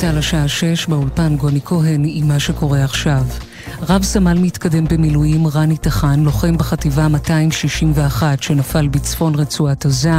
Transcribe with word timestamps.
צה"ל 0.00 0.18
השעה 0.18 0.48
6 0.48 0.86
באולפן 0.86 1.36
גוני 1.36 1.60
כהן 1.64 2.02
עם 2.06 2.28
מה 2.28 2.40
שקורה 2.40 2.84
עכשיו. 2.84 3.22
רב 3.88 4.02
סמל 4.02 4.38
מתקדם 4.38 4.84
במילואים 4.84 5.46
רני 5.54 5.76
טחן, 5.76 6.20
לוחם 6.20 6.56
בחטיבה 6.56 7.08
261 7.08 8.42
שנפל 8.42 8.88
בצפון 8.88 9.34
רצועת 9.34 9.84
עזה, 9.84 10.10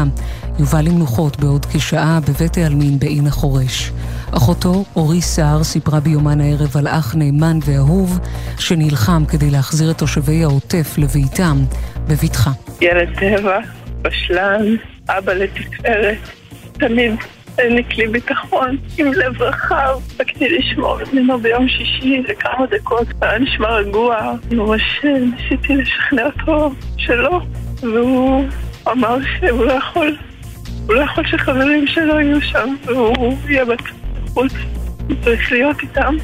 יובא 0.60 0.82
למנוחות 0.82 1.40
בעוד 1.40 1.66
כשעה 1.66 2.20
בבית 2.28 2.58
העלמין 2.58 3.00
בעין 3.00 3.28
החורש. 3.28 3.92
אחותו, 4.32 4.86
אורי 4.96 5.22
סער, 5.22 5.64
סיפרה 5.64 6.00
ביומן 6.00 6.42
הערב 6.42 6.78
על 6.78 6.88
אח 6.88 7.16
נאמן 7.16 7.60
ואהוב 7.66 8.20
שנלחם 8.58 9.24
כדי 9.26 9.50
להחזיר 9.50 9.92
את 9.92 9.98
תושבי 9.98 10.44
העוטף 10.44 10.98
לביתם 10.98 11.58
בבטחה. 12.08 12.52
ילד 12.82 13.10
טבע, 13.20 13.60
בשלן, 14.02 14.66
אבא 15.10 15.34
לתפארת, 15.34 16.18
תמיד 16.74 17.16
העניק 17.60 17.98
לי 17.98 18.08
ביטחון 18.08 18.78
עם 18.98 19.14
לב 19.14 19.42
רחב. 19.42 20.00
רציתי 20.20 20.50
לשמור 20.50 20.98
ממנו 21.14 21.40
ביום 21.40 21.68
שישי 21.68 22.24
לכמה 22.28 22.66
דקות, 22.72 23.08
היה 23.22 23.40
נשמע 23.40 23.70
רגוע. 23.70 24.34
ממש 24.52 24.82
ניסיתי 25.04 25.76
לשכנע 25.76 26.26
אותו 26.26 26.72
שלא, 26.98 27.42
והוא 27.82 28.46
אמר 28.88 29.18
שהוא 29.40 29.66
לא 29.66 29.72
יכול, 29.72 30.18
הוא 30.88 30.96
לא 30.96 31.02
יכול 31.02 31.28
שחברים 31.28 31.88
שלו 31.88 32.20
יהיו 32.20 32.42
שם, 32.42 32.76
והוא 32.86 33.38
יהיה 33.50 33.66
בחוץ, 33.66 34.54
הוא 35.08 35.16
צריך 35.24 35.52
להיות 35.52 35.82
איתם. 35.82 36.16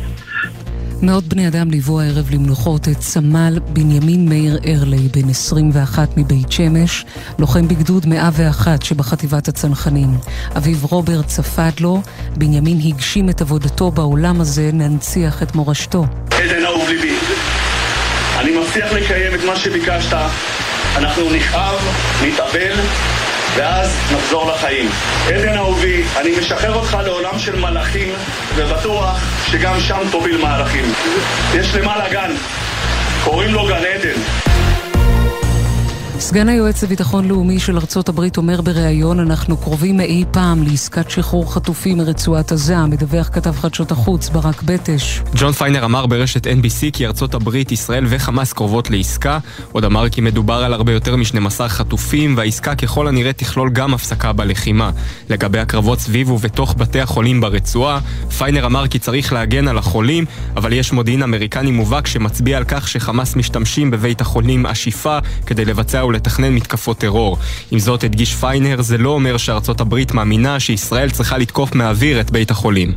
מאות 1.05 1.23
בני 1.23 1.48
אדם 1.48 1.72
ליוו 1.72 2.02
הערב 2.02 2.30
למנוחות 2.32 2.88
את 2.88 3.02
סמל 3.02 3.59
בנימין 3.73 4.30
מאיר 4.30 4.59
ארלי, 4.66 4.98
בן 4.98 5.30
21 5.30 6.18
מבית 6.18 6.52
שמש, 6.52 7.05
לוחם 7.40 7.68
בגדוד 7.68 8.05
101 8.05 8.84
שבחטיבת 8.84 9.48
הצנחנים. 9.48 10.18
אביו 10.57 10.77
רוברט 10.82 11.27
צפד 11.27 11.71
לו, 11.80 12.02
בנימין 12.38 12.80
הגשים 12.85 13.30
את 13.30 13.41
עבודתו 13.41 13.91
בעולם 13.91 14.41
הזה, 14.41 14.70
ננציח 14.74 15.43
את 15.43 15.55
מורשתו. 15.55 16.05
עדן 16.32 16.65
אהוב 16.65 16.90
ליבי, 16.90 17.15
אני 18.40 18.58
מבטיח 18.58 18.93
לקיים 18.93 19.35
את 19.35 19.43
מה 19.46 19.55
שביקשת. 19.55 20.18
אנחנו 20.96 21.34
נכאב, 21.34 21.80
נתאבל, 22.24 22.76
ואז 23.56 23.98
נחזור 24.14 24.52
לחיים. 24.52 24.90
עדן 25.28 25.58
אהובי, 25.58 26.04
אני 26.18 26.40
משחרר 26.40 26.76
אותך 26.76 26.98
לעולם 27.06 27.40
של 27.40 27.56
מלאכים, 27.56 28.14
ובטוח 28.56 29.24
שגם 29.46 29.80
שם 29.80 30.02
תוביל 30.12 30.38
מהלכים. 30.38 30.86
יש 31.54 31.76
למעלה 31.76 32.10
גן, 32.10 32.32
קוראים 33.24 33.54
לו 33.54 33.66
גן 33.66 33.84
עדן. 33.96 34.45
סגן 36.20 36.49
היועץ 36.49 36.84
לביטחון 36.84 37.27
לאומי 37.27 37.60
של 37.60 37.77
ארצות 37.77 38.10
הברית 38.10 38.38
אומר 38.38 38.62
בריאיון 38.62 39.20
אנחנו 39.20 39.58
קרובים 39.58 39.98
מאי 39.98 40.24
פעם 40.32 40.63
לעסקת 40.63 41.10
שחרור 41.10 41.54
חטופים 41.54 41.98
מרצועת 41.98 42.52
עזה, 42.52 42.85
מדווח 42.85 43.30
כתב 43.34 43.52
חדשות 43.52 43.91
החוץ 43.91 44.30
ברק 44.30 44.62
בטש. 44.62 45.21
ג'ון 45.36 45.52
פיינר 45.52 45.86
אמר 45.86 46.05
ברשת 46.05 46.48
NBC 46.48 46.91
כי 46.93 47.05
ארצות 47.05 47.34
הברית, 47.34 47.71
ישראל 47.71 48.05
וחמאס 48.10 48.54
קרובות 48.54 48.90
לעסקה. 48.90 49.40
עוד 49.71 49.86
אמר 49.86 50.10
כי 50.10 50.21
מדובר 50.21 50.54
על 50.54 50.74
הרבה 50.74 50.91
יותר 50.91 51.16
מ-12 51.16 51.68
חטופים, 51.68 52.38
והעסקה 52.38 52.76
ככל 52.76 53.08
הנראה 53.08 53.34
תכלול 53.34 53.70
גם 53.70 53.93
הפסקה 53.93 54.34
בלחימה. 54.34 54.91
לגבי 55.30 55.60
הקרבות 55.60 55.99
סביב 55.99 56.32
ובתוך 56.32 56.76
בתי 56.77 56.99
החולים 57.02 57.41
ברצועה, 57.41 57.99
פיינר 58.38 58.66
אמר 58.66 58.88
כי 58.88 58.99
צריך 58.99 59.34
להגן 59.34 59.68
על 59.68 59.77
החולים, 59.77 60.26
אבל 60.55 60.74
יש 60.74 60.91
מודיעין 60.91 61.24
אמריקני 61.24 61.71
מובהק 61.71 62.08
שמצביע 62.08 62.58
על 62.58 62.63
כך 62.68 62.88
שחמאס 62.88 63.36
משתמשים 63.36 63.91
בבית 63.91 64.22
החולים 64.22 64.66
השיפה 64.66 65.18
כדי 65.46 65.66
לבצע 65.66 66.05
ולתכנן 66.06 66.53
מתקפות 66.53 66.98
טרור. 66.98 67.38
עם 67.72 67.80
זאת, 67.80 68.03
הדגיש 68.03 68.36
פיינר, 68.36 68.81
זה 68.81 68.98
לא 68.98 69.09
אומר 69.09 69.38
שארצות 69.38 69.81
הברית 69.81 70.14
מאמינה 70.14 70.59
שישראל 70.59 71.09
צריכה 71.09 71.38
לתקוף 71.38 71.75
מהאוויר 71.75 72.20
את 72.20 72.31
בית 72.31 72.52
החולים. 72.52 72.94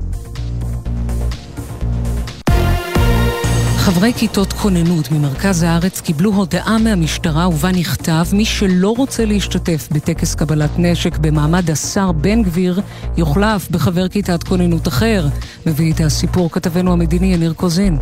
חברי 3.89 4.13
כיתות 4.13 4.53
כוננות 4.53 5.13
ממרכז 5.13 5.63
הארץ 5.63 6.01
קיבלו 6.01 6.33
הודעה 6.33 6.79
מהמשטרה 6.79 7.49
ובה 7.49 7.73
נכתב 7.73 8.25
מי 8.33 8.45
שלא 8.45 8.95
רוצה 8.97 9.25
להשתתף 9.25 9.89
בטקס 9.93 10.35
קבלת 10.35 10.71
נשק 10.79 11.19
במעמד 11.19 11.71
השר 11.71 12.13
בן 12.13 12.43
גביר 12.43 12.81
יוחלף 13.17 13.71
בחבר 13.71 14.09
כיתת 14.09 14.43
כוננות 14.43 14.89
אחר. 14.89 15.27
מביא 15.67 15.93
את 15.93 16.01
הסיפור 16.01 16.51
כתבנו 16.51 16.93
המדיני 16.93 17.35
יניר 17.35 17.53
קוזין. 17.53 17.99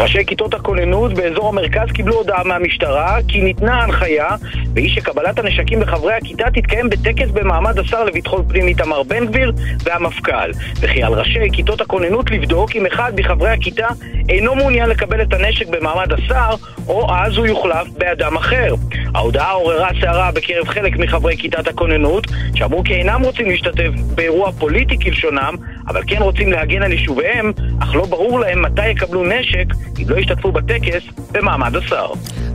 ראשי 0.00 0.24
כיתות 0.26 0.54
הכוננות 0.54 1.14
באזור 1.14 1.48
המרכז 1.48 1.88
קיבלו 1.94 2.14
הודעה 2.14 2.44
מהמשטרה 2.44 3.18
כי 3.28 3.40
ניתנה 3.40 3.82
הנחיה 3.82 4.28
והיא 4.74 4.90
שקבלת 4.90 5.38
הנשקים 5.38 5.82
לחברי 5.82 6.14
הכיתה 6.14 6.50
תתקיים 6.50 6.90
בטקס 6.90 7.30
במעמד 7.30 7.78
השר 7.78 8.04
לביטחון 8.04 8.44
פנים 8.48 8.68
איתמר 8.68 9.02
בן 9.02 9.26
גביר 9.26 9.52
והמפכ"ל 9.84 10.50
וכי 10.80 11.02
על 11.02 11.12
ראשי 11.12 11.50
כיתות 11.52 11.80
הכוננות 11.80 12.30
לבדוק 12.30 12.76
אם 12.76 12.86
אחד 12.86 13.12
מחברי 13.16 13.50
הכיתה 13.50 13.88
אינו 14.28 14.54
מעוניין 14.54 14.88
לקבל 14.88 15.22
את 15.22 15.32
הנשק 15.32 15.68
במעמד 15.68 16.12
השר 16.12 16.54
או 16.88 17.14
אז 17.14 17.36
הוא 17.36 17.46
יוחלף 17.46 17.88
באדם 17.98 18.36
אחר. 18.36 18.74
ההודעה 19.14 19.50
עוררה 19.50 19.88
סערה 20.00 20.30
בקרב 20.32 20.68
חלק 20.68 20.96
מחברי 20.96 21.36
כיתת 21.36 21.68
הכוננות 21.68 22.26
שאמרו 22.54 22.84
כי 22.84 22.94
אינם 22.94 23.22
רוצים 23.22 23.46
להשתתף 23.46 23.90
באירוע 24.14 24.52
פוליטי 24.52 24.98
כלשונם 24.98 25.54
אבל 25.88 26.00
כן 26.06 26.22
רוצים 26.22 26.52
להגן 26.52 26.82
על 26.82 26.92
יישוביהם 26.92 27.52
אך 27.80 27.94
לא 27.94 28.06
ברור 28.06 28.40
להם 28.40 28.62
מתי 28.62 28.88
יקבלו 28.88 29.24
נשק 29.24 29.66
אם 29.98 30.08
לא 30.08 30.16
ישתתפו 30.16 30.52
בטקס 30.52 31.02
במעמד 31.32 31.76
השר. 31.76 32.06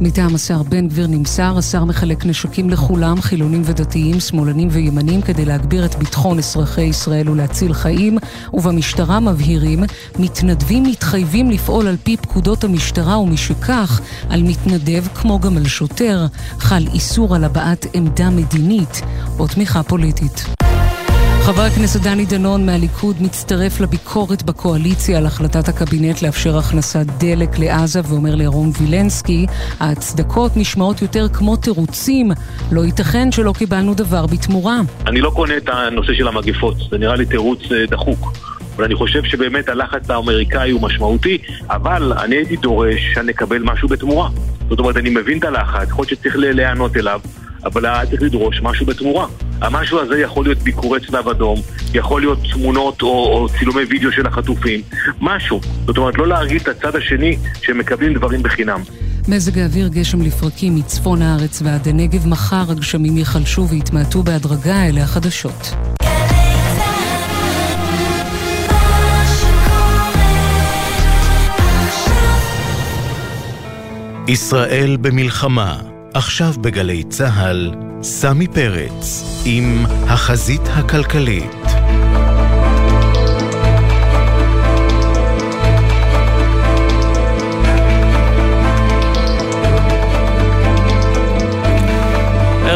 מטעם 0.02 0.36
השר 0.36 0.64
בן 0.64 0.88
גביר 0.88 1.08
נמסר, 1.08 1.58
השר 1.58 1.86
מחלק 1.86 2.26
נשקים 2.26 2.70
לכולם, 2.70 3.22
חילונים 3.22 3.62
ודתיים, 3.66 4.20
שמאלנים 4.20 4.68
וימנים, 4.72 5.22
כדי 5.22 5.46
להגביר 5.46 5.86
את 5.86 5.96
ביטחון 5.96 6.38
אזרחי 6.38 6.82
ישראל 6.82 7.30
ולהציל 7.30 7.74
חיים, 7.74 8.18
ובמשטרה 8.54 9.20
מבהירים, 9.20 9.84
מתנדבים 10.20 10.84
מתחייבים 10.84 11.50
לפעול 11.50 11.88
על 11.88 11.96
פי 12.04 12.18
פקודות 12.18 12.64
המשטרה, 12.64 13.20
ומשכך, 13.20 14.02
על 14.30 14.44
מתנדב, 14.44 15.08
כמו 15.16 15.40
גם 15.40 15.58
על 15.58 15.68
שוטר, 15.68 16.26
חל 16.60 16.84
איסור 16.94 17.36
על 17.36 17.44
הבעת 17.44 17.86
עמדה 17.94 18.30
מדינית 18.30 19.02
או 19.40 19.48
תמיכה 19.48 19.84
פוליטית. 19.84 20.46
חבר 21.48 21.62
הכנסת 21.62 22.02
דני 22.02 22.26
דנון 22.26 22.66
מהליכוד 22.66 23.16
מצטרף 23.22 23.80
לביקורת 23.80 24.44
בקואליציה 24.44 25.18
על 25.18 25.26
החלטת 25.26 25.68
הקבינט 25.68 26.22
לאפשר 26.22 26.58
הכנסת 26.58 27.06
דלק 27.18 27.60
לעזה 27.60 28.02
ואומר 28.10 28.36
לירום 28.36 28.72
וילנסקי, 28.82 29.46
ההצדקות 29.80 30.52
נשמעות 30.58 31.02
יותר 31.02 31.28
כמו 31.30 31.56
תירוצים, 31.56 32.32
לא 32.72 32.86
ייתכן 32.86 33.32
שלא 33.32 33.54
קיבלנו 33.58 33.94
דבר 33.94 34.26
בתמורה. 34.26 34.80
אני 35.06 35.22
לא 35.22 35.30
קונה 35.30 35.58
את 35.58 35.70
הנושא 35.70 36.14
של 36.14 36.28
המגפות, 36.28 36.76
זה 36.92 36.98
נראה 36.98 37.16
לי 37.16 37.26
תירוץ 37.26 37.60
אה, 37.72 37.86
דחוק. 37.86 38.34
אבל 38.76 38.84
אני 38.86 38.96
חושב 38.96 39.24
שבאמת 39.24 39.70
הלחץ 39.70 40.10
האמריקאי 40.10 40.72
הוא 40.72 40.82
משמעותי, 40.82 41.38
אבל 41.70 42.14
אני 42.14 42.36
הייתי 42.36 42.56
דורש 42.56 43.14
שנקבל 43.14 43.60
משהו 43.64 43.88
בתמורה. 43.88 44.30
זאת 44.70 44.80
אומרת, 44.80 44.98
אני 44.98 45.10
מבין 45.10 45.40
את 45.40 45.44
הלחץ, 45.44 45.88
יכול 45.88 46.06
להיות 46.10 46.20
שצריך 46.20 46.36
להיענות 46.38 46.98
אליו, 46.98 47.20
אבל 47.66 47.86
היה 47.86 48.06
צריך 48.06 48.22
לדרוש 48.22 48.62
משהו 48.62 48.86
בתמורה. 48.86 49.28
המשהו 49.62 50.00
הזה 50.00 50.20
יכול 50.20 50.46
להיות 50.46 50.58
ביקורי 50.58 51.00
צלב 51.08 51.28
אדום, 51.28 51.62
יכול 51.94 52.22
להיות 52.22 52.40
תמונות 52.54 53.02
או, 53.02 53.08
או 53.08 53.48
צילומי 53.60 53.84
וידאו 53.84 54.12
של 54.12 54.28
החטופים, 54.28 54.82
משהו. 55.22 55.62
זאת 55.86 55.98
אומרת, 55.98 56.18
לא 56.18 56.28
להרגיל 56.28 56.58
את 56.58 56.68
הצד 56.68 56.96
השני 56.96 57.38
שמקבלים 57.62 58.14
דברים 58.14 58.44
בחינם. 58.44 58.82
מזג 59.28 59.60
האוויר 59.60 59.88
גשם 59.88 60.22
לפרקים 60.22 60.76
מצפון 60.76 61.22
הארץ 61.22 61.62
ועד 61.62 61.88
הנגב 61.88 62.28
מחר 62.28 62.72
הגשמים 62.72 63.18
ייחלשו 63.18 63.68
ויתמעטו 63.68 64.24
בהדרגה 64.24 64.88
אלה 64.88 65.04
החדשות. 65.04 65.74
ישראל 74.28 74.98
במלחמה 75.02 75.97
עכשיו 76.18 76.54
בגלי 76.62 77.04
צה"ל, 77.04 77.72
סמי 78.02 78.48
פרץ 78.48 79.24
עם 79.46 79.86
החזית 80.08 80.62
הכלכלית. 80.66 81.67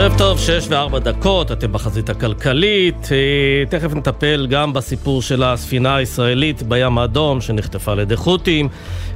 ערב 0.01 0.18
טוב, 0.18 0.39
שש 0.39 0.65
וארבע 0.69 1.00
דקות, 1.00 1.51
אתם 1.51 1.71
בחזית 1.74 2.09
הכלכלית. 2.09 3.09
אה, 3.12 3.65
תכף 3.69 3.94
נטפל 3.94 4.48
גם 4.50 4.74
בסיפור 4.74 5.21
של 5.21 5.44
הספינה 5.44 5.95
הישראלית 5.95 6.63
בים 6.63 6.98
האדום 6.98 7.42
שנחטפה 7.42 7.92
על 7.92 8.00
ידי 8.00 8.15
חות'ים. 8.15 8.69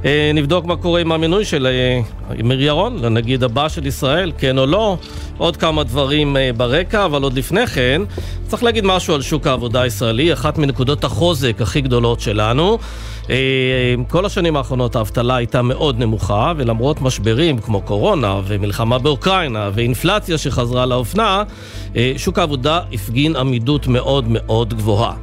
אה, 0.04 0.30
נבדוק 0.34 0.64
מה 0.64 0.76
קורה 0.76 1.00
עם 1.00 1.12
המינוי 1.12 1.44
של 1.44 1.66
אה, 1.66 2.00
אמיר 2.40 2.62
ירון 2.62 2.98
לנגיד 3.02 3.42
הבא 3.42 3.68
של 3.68 3.86
ישראל, 3.86 4.32
כן 4.38 4.58
או 4.58 4.66
לא. 4.66 4.96
עוד 5.38 5.56
כמה 5.56 5.84
דברים 5.84 6.36
ברקע, 6.56 7.04
אבל 7.04 7.22
עוד 7.22 7.34
לפני 7.34 7.66
כן, 7.66 8.02
צריך 8.48 8.62
להגיד 8.62 8.84
משהו 8.84 9.14
על 9.14 9.22
שוק 9.22 9.46
העבודה 9.46 9.82
הישראלי, 9.82 10.32
אחת 10.32 10.58
מנקודות 10.58 11.04
החוזק 11.04 11.56
הכי 11.60 11.80
גדולות 11.80 12.20
שלנו. 12.20 12.78
כל 14.08 14.26
השנים 14.26 14.56
האחרונות 14.56 14.96
האבטלה 14.96 15.36
הייתה 15.36 15.62
מאוד 15.62 15.98
נמוכה, 15.98 16.52
ולמרות 16.56 17.02
משברים 17.02 17.58
כמו 17.58 17.80
קורונה 17.82 18.40
ומלחמה 18.46 18.98
באוקראינה 18.98 19.70
ואינפלציה 19.74 20.38
שחזרה 20.38 20.86
לאופנה, 20.86 21.42
שוק 22.16 22.38
העבודה 22.38 22.80
הפגין 22.92 23.36
עמידות 23.36 23.86
מאוד 23.86 24.24
מאוד 24.28 24.74
גבוהה. 24.74 25.14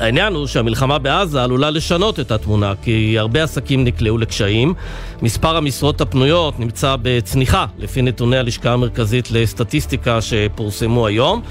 העניין 0.00 0.34
הוא 0.34 0.46
שהמלחמה 0.46 0.98
בעזה 0.98 1.44
עלולה 1.44 1.70
לשנות 1.70 2.20
את 2.20 2.30
התמונה, 2.30 2.72
כי 2.82 3.18
הרבה 3.18 3.42
עסקים 3.42 3.84
נקלעו 3.84 4.18
לקשיים. 4.18 4.74
מספר 5.22 5.56
המשרות 5.56 6.00
הפנויות 6.00 6.60
נמצא 6.60 6.96
בצניחה, 7.02 7.66
לפי 7.78 8.02
נתוני 8.02 8.36
הלשכה 8.36 8.72
המרכזית 8.72 9.30
לסטטיסטיקה 9.30 10.20
שפורסמו 10.20 11.06
היום, 11.06 11.42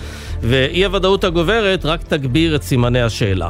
ואי 0.41 0.85
הוודאות 0.85 1.23
הגוברת 1.23 1.85
רק 1.85 2.03
תגביר 2.03 2.55
את 2.55 2.63
סימני 2.63 3.01
השאלה. 3.01 3.49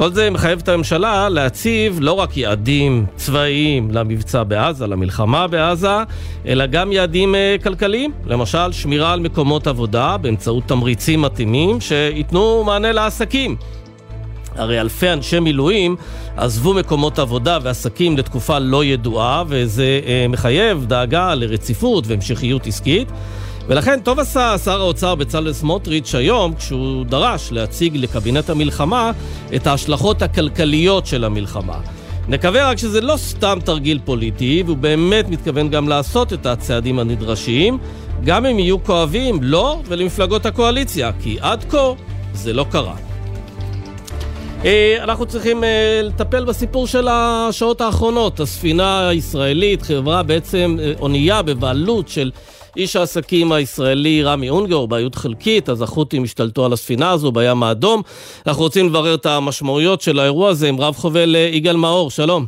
כל 0.00 0.12
זה 0.12 0.30
מחייב 0.30 0.58
את 0.62 0.68
הממשלה 0.68 1.28
להציב 1.28 1.98
לא 2.00 2.12
רק 2.12 2.36
יעדים 2.36 3.06
צבאיים 3.16 3.90
למבצע 3.90 4.42
בעזה, 4.42 4.86
למלחמה 4.86 5.46
בעזה, 5.46 5.96
אלא 6.46 6.66
גם 6.66 6.92
יעדים 6.92 7.34
אה, 7.34 7.56
כלכליים. 7.62 8.12
למשל, 8.26 8.72
שמירה 8.72 9.12
על 9.12 9.20
מקומות 9.20 9.66
עבודה 9.66 10.16
באמצעות 10.16 10.64
תמריצים 10.66 11.22
מתאימים 11.22 11.80
שייתנו 11.80 12.64
מענה 12.64 12.92
לעסקים. 12.92 13.56
הרי 14.54 14.80
אלפי 14.80 15.12
אנשי 15.12 15.40
מילואים 15.40 15.96
עזבו 16.36 16.74
מקומות 16.74 17.18
עבודה 17.18 17.58
ועסקים 17.62 18.16
לתקופה 18.16 18.58
לא 18.58 18.84
ידועה, 18.84 19.44
וזה 19.48 20.00
אה, 20.06 20.26
מחייב 20.28 20.84
דאגה 20.84 21.34
לרציפות 21.34 22.06
והמשכיות 22.06 22.66
עסקית. 22.66 23.08
ולכן 23.68 24.00
טוב 24.00 24.18
עשה 24.18 24.58
שר 24.58 24.80
האוצר 24.80 25.14
בצלאל 25.14 25.52
סמוטריץ' 25.52 26.14
היום 26.14 26.54
כשהוא 26.54 27.04
דרש 27.04 27.52
להציג 27.52 27.96
לקבינט 27.96 28.50
המלחמה 28.50 29.12
את 29.54 29.66
ההשלכות 29.66 30.22
הכלכליות 30.22 31.06
של 31.06 31.24
המלחמה. 31.24 31.80
נקווה 32.28 32.70
רק 32.70 32.78
שזה 32.78 33.00
לא 33.00 33.16
סתם 33.16 33.58
תרגיל 33.64 34.00
פוליטי, 34.04 34.62
והוא 34.66 34.76
באמת 34.76 35.28
מתכוון 35.28 35.68
גם 35.68 35.88
לעשות 35.88 36.32
את 36.32 36.46
הצעדים 36.46 36.98
הנדרשים, 36.98 37.78
גם 38.24 38.46
אם 38.46 38.58
יהיו 38.58 38.84
כואבים 38.84 39.42
לו 39.42 39.50
לא, 39.50 39.80
ולמפלגות 39.88 40.46
הקואליציה, 40.46 41.10
כי 41.22 41.38
עד 41.40 41.64
כה 41.70 41.92
זה 42.32 42.52
לא 42.52 42.66
קרה. 42.70 42.94
אה, 44.64 44.96
אנחנו 45.02 45.26
צריכים 45.26 45.64
אה, 45.64 46.00
לטפל 46.02 46.44
בסיפור 46.44 46.86
של 46.86 47.08
השעות 47.10 47.80
האחרונות. 47.80 48.40
הספינה 48.40 49.08
הישראלית, 49.08 49.82
חברה 49.82 50.22
בעצם, 50.22 50.76
אה, 50.80 50.92
אונייה 51.00 51.42
בבעלות 51.42 52.08
של 52.08 52.30
איש 52.76 52.96
העסקים 52.96 53.52
הישראלי 53.52 54.22
רמי 54.22 54.50
אונגר, 54.50 54.86
בעיות 54.86 55.14
חלקית, 55.14 55.68
אז 55.68 55.82
החות'ים 55.82 56.24
השתלטו 56.24 56.64
על 56.64 56.72
הספינה 56.72 57.10
הזו 57.10 57.32
בים 57.32 57.62
האדום. 57.62 58.02
אנחנו 58.46 58.62
רוצים 58.62 58.86
לברר 58.86 59.14
את 59.14 59.26
המשמעויות 59.26 60.00
של 60.00 60.18
האירוע 60.18 60.48
הזה 60.48 60.68
עם 60.68 60.80
רב 60.80 60.94
חובל 60.96 61.34
יגאל 61.52 61.76
מאור, 61.76 62.10
שלום. 62.10 62.46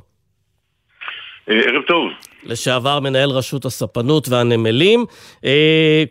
ערב 1.47 1.83
טוב. 1.89 2.05
לשעבר 2.45 3.01
מנהל 3.01 3.31
רשות 3.31 3.65
הספנות 3.65 4.29
והנמלים. 4.29 5.05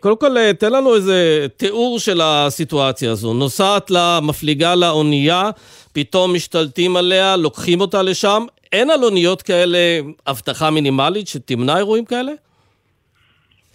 קודם 0.00 0.16
כל, 0.16 0.52
תן 0.52 0.72
לנו 0.72 0.94
איזה 0.94 1.46
תיאור 1.56 1.98
של 1.98 2.20
הסיטואציה 2.20 3.10
הזו. 3.10 3.34
נוסעת 3.34 3.90
לה, 3.90 4.18
מפליגה 4.22 4.74
לאונייה. 4.74 5.50
פתאום 5.92 6.34
משתלטים 6.34 6.96
עליה, 6.96 7.36
לוקחים 7.36 7.80
אותה 7.80 8.02
לשם. 8.02 8.44
אין 8.72 8.90
על 8.90 9.04
אוניות 9.04 9.42
כאלה 9.42 9.78
אבטחה 10.26 10.70
מינימלית 10.70 11.28
שתמנע 11.28 11.76
אירועים 11.76 12.04
כאלה? 12.04 12.32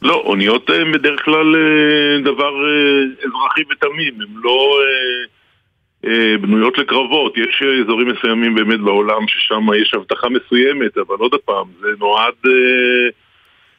לא, 0.01 0.13
אוניות 0.13 0.69
הן 0.69 0.91
בדרך 0.91 1.25
כלל 1.25 1.55
אה, 1.55 2.21
דבר 2.21 2.53
אה, 2.65 3.03
אזרחי 3.25 3.61
ותמים, 3.71 4.13
הן 4.21 4.41
לא 4.43 4.79
אה, 6.05 6.37
בנויות 6.41 6.77
לקרבות. 6.77 7.37
יש 7.37 7.63
אזורים 7.83 8.07
מסוימים 8.07 8.55
באמת 8.55 8.79
בעולם 8.79 9.27
ששם 9.27 9.67
יש 9.81 9.93
אבטחה 9.93 10.27
מסוימת, 10.29 10.97
אבל 10.97 11.15
עוד 11.19 11.35
פעם, 11.45 11.65
זה 11.81 11.87
נועד... 11.99 12.35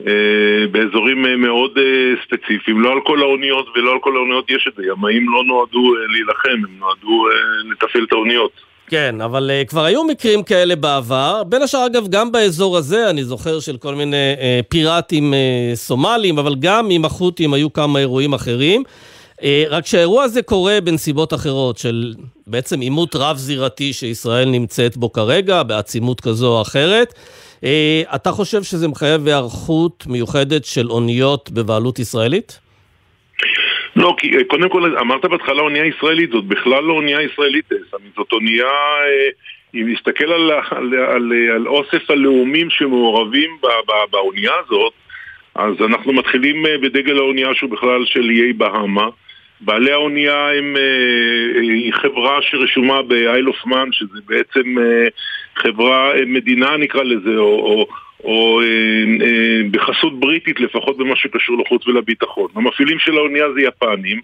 אה, 0.07 0.67
באזורים 0.71 1.27
אה, 1.27 1.37
מאוד 1.37 1.79
אה, 1.79 2.15
ספציפיים. 2.25 2.81
לא 2.81 2.93
על 2.93 3.01
כל 3.01 3.23
האוניות 3.23 3.69
ולא 3.75 3.93
על 3.93 3.99
כל 4.01 4.17
האוניות 4.17 4.51
יש 4.51 4.69
את 4.69 4.75
זה. 4.75 4.83
ימאים 4.87 5.29
לא 5.29 5.45
נועדו 5.45 5.95
להילחם, 6.09 6.65
הם 6.69 6.79
נועדו 6.79 7.29
לתפעל 7.71 8.05
את 8.05 8.13
האוניות. 8.13 8.53
כן, 8.89 9.21
אבל 9.21 9.51
uh, 9.51 9.69
כבר 9.69 9.85
היו 9.85 10.05
מקרים 10.05 10.43
כאלה 10.43 10.77
בעבר, 10.77 11.43
בין 11.45 11.63
השאר 11.63 11.87
אגב 11.87 12.09
גם 12.09 12.33
באזור 12.33 12.77
הזה, 12.77 13.11
אני 13.11 13.25
זוכר 13.25 13.61
של 13.61 13.77
כל 13.77 13.95
מיני 13.95 14.35
uh, 14.37 14.67
פיראטים 14.69 15.35
uh, 15.35 15.77
סומלים, 15.77 16.39
אבל 16.39 16.55
גם 16.55 16.91
עם 16.91 17.05
החות'ים 17.05 17.55
היו 17.55 17.73
כמה 17.73 17.99
אירועים 17.99 18.33
אחרים. 18.33 18.83
Uh, 19.37 19.43
רק 19.71 19.87
שהאירוע 19.87 20.25
הזה 20.25 20.43
קורה 20.43 20.81
בנסיבות 20.85 21.35
אחרות, 21.35 21.79
של 21.79 22.15
בעצם 22.47 22.81
עימות 22.81 23.17
רב-זירתי 23.17 23.93
שישראל 23.93 24.49
נמצאת 24.49 24.97
בו 24.97 25.13
כרגע, 25.13 25.63
בעצימות 25.63 26.21
כזו 26.21 26.57
או 26.57 26.63
אחרת. 26.63 27.15
אה, 27.65 28.03
אתה 28.15 28.33
חושב 28.33 28.63
שזה 28.63 28.89
מחייב 28.89 29.27
היערכות 29.27 30.05
מיוחדת 30.07 30.65
של 30.65 30.91
אוניות 30.91 31.51
בבעלות 31.51 31.99
ישראלית? 31.99 32.59
לא, 33.99 34.15
כי 34.19 34.37
אה, 34.37 34.45
קודם 34.45 34.69
כל 34.69 34.99
אמרת 34.99 35.25
בהתחלה 35.25 35.63
אונייה 35.63 35.87
ישראלית, 35.87 36.31
זאת 36.31 36.45
בכלל 36.45 36.85
לא 36.85 36.93
אונייה 36.93 37.23
ישראלית, 37.23 37.73
אה, 37.73 37.99
זאת 38.17 38.33
אונייה, 38.33 38.73
אם 39.75 39.93
נסתכל 39.93 40.33
על, 40.33 40.51
על, 40.71 40.95
על, 40.95 41.33
על 41.55 41.69
אוסף 41.69 42.11
הלאומים 42.11 42.71
שמעורבים 42.71 43.51
באונייה 44.11 44.53
הזאת, 44.67 44.93
אז 45.55 45.75
אנחנו 45.81 46.13
מתחילים 46.13 46.63
בדגל 46.83 47.19
האונייה 47.19 47.55
שהוא 47.55 47.71
בכלל 47.71 48.05
של 48.05 48.31
איי 48.31 48.53
בהאמה. 48.53 49.09
בעלי 49.61 49.93
האונייה 49.93 50.49
הם 50.59 50.77
אה, 50.77 51.93
חברה 51.93 52.39
שרשומה 52.43 53.03
ב-Isle 53.03 53.49
of 53.49 53.67
Man, 53.67 53.89
שזה 53.93 54.19
בעצם 54.27 54.79
אה, 54.79 55.07
חברה, 55.57 56.13
אה, 56.15 56.25
מדינה 56.27 56.77
נקרא 56.77 57.03
לזה, 57.03 57.37
או, 57.37 57.59
או, 57.61 57.89
או 58.25 58.61
אה, 58.61 58.67
אה, 59.27 59.69
בחסות 59.71 60.21
בריטית 60.21 60.61
לפחות 60.61 60.99
במה 60.99 61.17
שקשור 61.17 61.57
לחוץ 61.65 61.87
ולביטחון. 61.87 62.49
המפעילים 62.55 62.99
של 62.99 63.17
האונייה 63.17 63.45
זה 63.55 63.61
יפנים. 63.61 64.21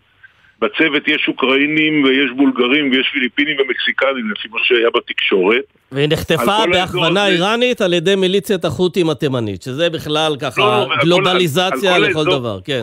בצוות 0.58 1.08
יש 1.08 1.24
אוקראינים 1.28 2.04
ויש 2.04 2.30
בולגרים 2.36 2.90
ויש 2.90 3.08
פיליפינים 3.12 3.56
ומקסיקנים 3.60 4.30
לפי 4.30 4.48
מה 4.52 4.58
שהיה 4.62 4.88
בתקשורת. 4.94 5.64
והיא 5.92 6.08
נחטפה 6.10 6.66
בהכוונה 6.72 7.28
איראנית 7.28 7.80
על 7.80 7.92
ידי 7.92 8.14
מיליציית 8.14 8.64
החות'ים 8.64 9.10
התימנית, 9.10 9.62
שזה 9.62 9.90
בכלל 9.90 10.36
ככה 10.40 10.60
לא, 10.60 10.88
גלובליזציה 11.02 11.98
לכל 11.98 12.18
האזור, 12.18 12.38
דבר, 12.38 12.58
כן. 12.64 12.82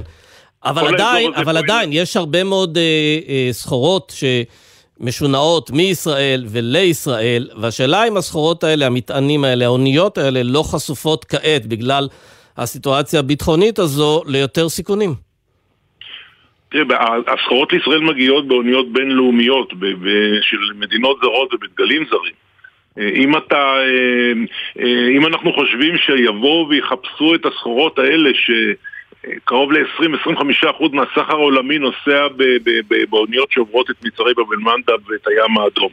אבל 0.65 0.95
עדיין, 0.95 1.31
אבל 1.35 1.57
עדיין, 1.57 1.89
יש 1.93 2.17
הרבה 2.17 2.43
מאוד 2.43 2.77
אה, 2.77 2.83
אה, 3.29 3.49
סחורות 3.51 4.11
שמשונעות 5.01 5.71
מישראל 5.71 6.45
ולישראל, 6.51 7.47
והשאלה 7.61 8.07
אם 8.07 8.17
הסחורות 8.17 8.63
האלה, 8.63 8.85
המטענים 8.85 9.43
האלה, 9.43 9.65
האוניות 9.65 10.17
האלה, 10.17 10.43
לא 10.43 10.63
חשופות 10.63 11.25
כעת 11.25 11.65
בגלל 11.65 12.07
הסיטואציה 12.57 13.19
הביטחונית 13.19 13.79
הזו 13.79 14.21
ליותר 14.27 14.69
סיכונים. 14.69 15.13
תראה, 16.69 17.15
הסחורות 17.27 17.73
לישראל 17.73 17.99
מגיעות 17.99 18.47
באוניות 18.47 18.93
בינלאומיות 18.93 19.69
של 20.41 20.57
מדינות 20.75 21.17
זרות 21.21 21.53
ובדגלים 21.53 22.05
זרים. 22.09 22.33
אה, 22.99 23.09
אם 23.15 23.37
אתה, 23.37 23.55
אה, 23.55 24.33
אה, 24.83 25.07
אם 25.17 25.25
אנחנו 25.25 25.53
חושבים 25.53 25.97
שיבואו 25.97 26.69
ויחפשו 26.69 27.35
את 27.35 27.45
הסחורות 27.45 27.99
האלה 27.99 28.29
ש... 28.33 28.51
קרוב 29.43 29.71
ל-20-25% 29.71 30.89
מהסחר 30.93 31.31
העולמי 31.31 31.79
נוסע 31.79 32.27
באוניות 33.09 33.51
שעוברות 33.51 33.89
את 33.89 33.95
מצרי 34.05 34.33
בבל 34.33 34.57
מנדב 34.57 35.09
ואת 35.09 35.27
הים 35.27 35.57
האדום. 35.57 35.89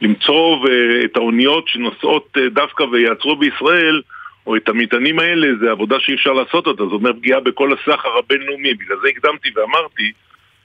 למצוא 0.00 0.66
את 1.04 1.16
האוניות 1.16 1.68
שנוסעות 1.68 2.36
אה, 2.36 2.48
דווקא 2.48 2.82
ויעצרו 2.82 3.36
בישראל, 3.36 4.02
או 4.46 4.56
את 4.56 4.68
המטענים 4.68 5.18
האלה, 5.18 5.48
זה 5.60 5.70
עבודה 5.70 5.96
שאי 6.00 6.14
אפשר 6.14 6.32
לעשות 6.32 6.66
אותה, 6.66 6.82
זאת 6.84 6.92
אומרת 6.92 7.16
פגיעה 7.16 7.40
בכל 7.40 7.72
הסחר 7.72 8.18
הבינלאומי. 8.18 8.74
בגלל 8.74 8.96
זה 9.02 9.08
הקדמתי 9.08 9.48
ואמרתי 9.56 10.12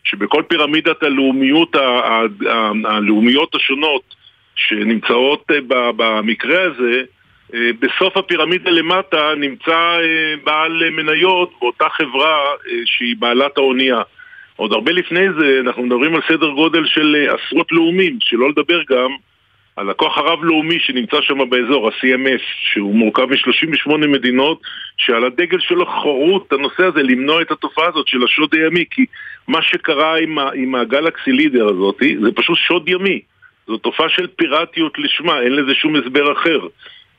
שבכל 0.03 0.43
פירמידת 0.47 1.03
הלאומיות, 1.03 1.75
הלאומיות 2.85 3.55
השונות 3.55 4.15
שנמצאות 4.55 5.51
אה, 5.51 5.57
במקרה 5.95 6.63
הזה, 6.63 6.97
אה, 6.97 7.03
בסוף 7.53 8.17
הפירמידה 8.17 8.71
למטה 8.71 9.33
נמצא 9.37 9.71
אה, 9.71 10.33
בעל 10.43 10.89
מניות 10.89 11.53
באותה 11.61 11.89
חברה 11.89 12.39
אה, 12.67 12.77
שהיא 12.85 13.15
בעלת 13.19 13.57
האונייה. 13.57 14.01
עוד 14.55 14.73
הרבה 14.73 14.91
לפני 14.91 15.33
זה 15.39 15.59
אנחנו 15.59 15.83
מדברים 15.83 16.15
על 16.15 16.21
סדר 16.27 16.49
גודל 16.49 16.85
של 16.85 17.27
עשרות 17.29 17.71
לאומים, 17.71 18.17
שלא 18.21 18.49
לדבר 18.49 18.81
גם 18.89 19.11
על 19.75 19.89
הכוח 19.89 20.17
הרב-לאומי 20.17 20.79
שנמצא 20.79 21.17
שם 21.21 21.49
באזור, 21.49 21.87
ה-CMS, 21.87 22.41
שהוא 22.73 22.95
מורכב 22.95 23.25
מ-38 23.25 23.97
מדינות, 23.97 24.61
שעל 24.97 25.25
הדגל 25.25 25.59
שלו 25.59 25.85
חרו 25.85 26.43
את 26.47 26.53
הנושא 26.53 26.83
הזה 26.83 27.03
למנוע 27.03 27.41
את 27.41 27.51
התופעה 27.51 27.87
הזאת 27.87 28.07
של 28.07 28.23
השוד 28.23 28.53
הימי, 28.53 28.85
כי 28.91 29.05
מה 29.47 29.61
שקרה 29.61 30.17
עם, 30.17 30.39
עם 30.39 30.75
הגלקסי 30.75 31.31
לידר 31.31 31.69
הזאת, 31.69 31.97
זה 32.23 32.31
פשוט 32.35 32.57
שוד 32.57 32.89
ימי. 32.89 33.21
זו 33.67 33.77
תופעה 33.77 34.09
של 34.09 34.27
פיראטיות 34.27 34.99
לשמה, 34.99 35.41
אין 35.41 35.55
לזה 35.55 35.73
שום 35.73 35.95
הסבר 35.95 36.31
אחר. 36.31 36.59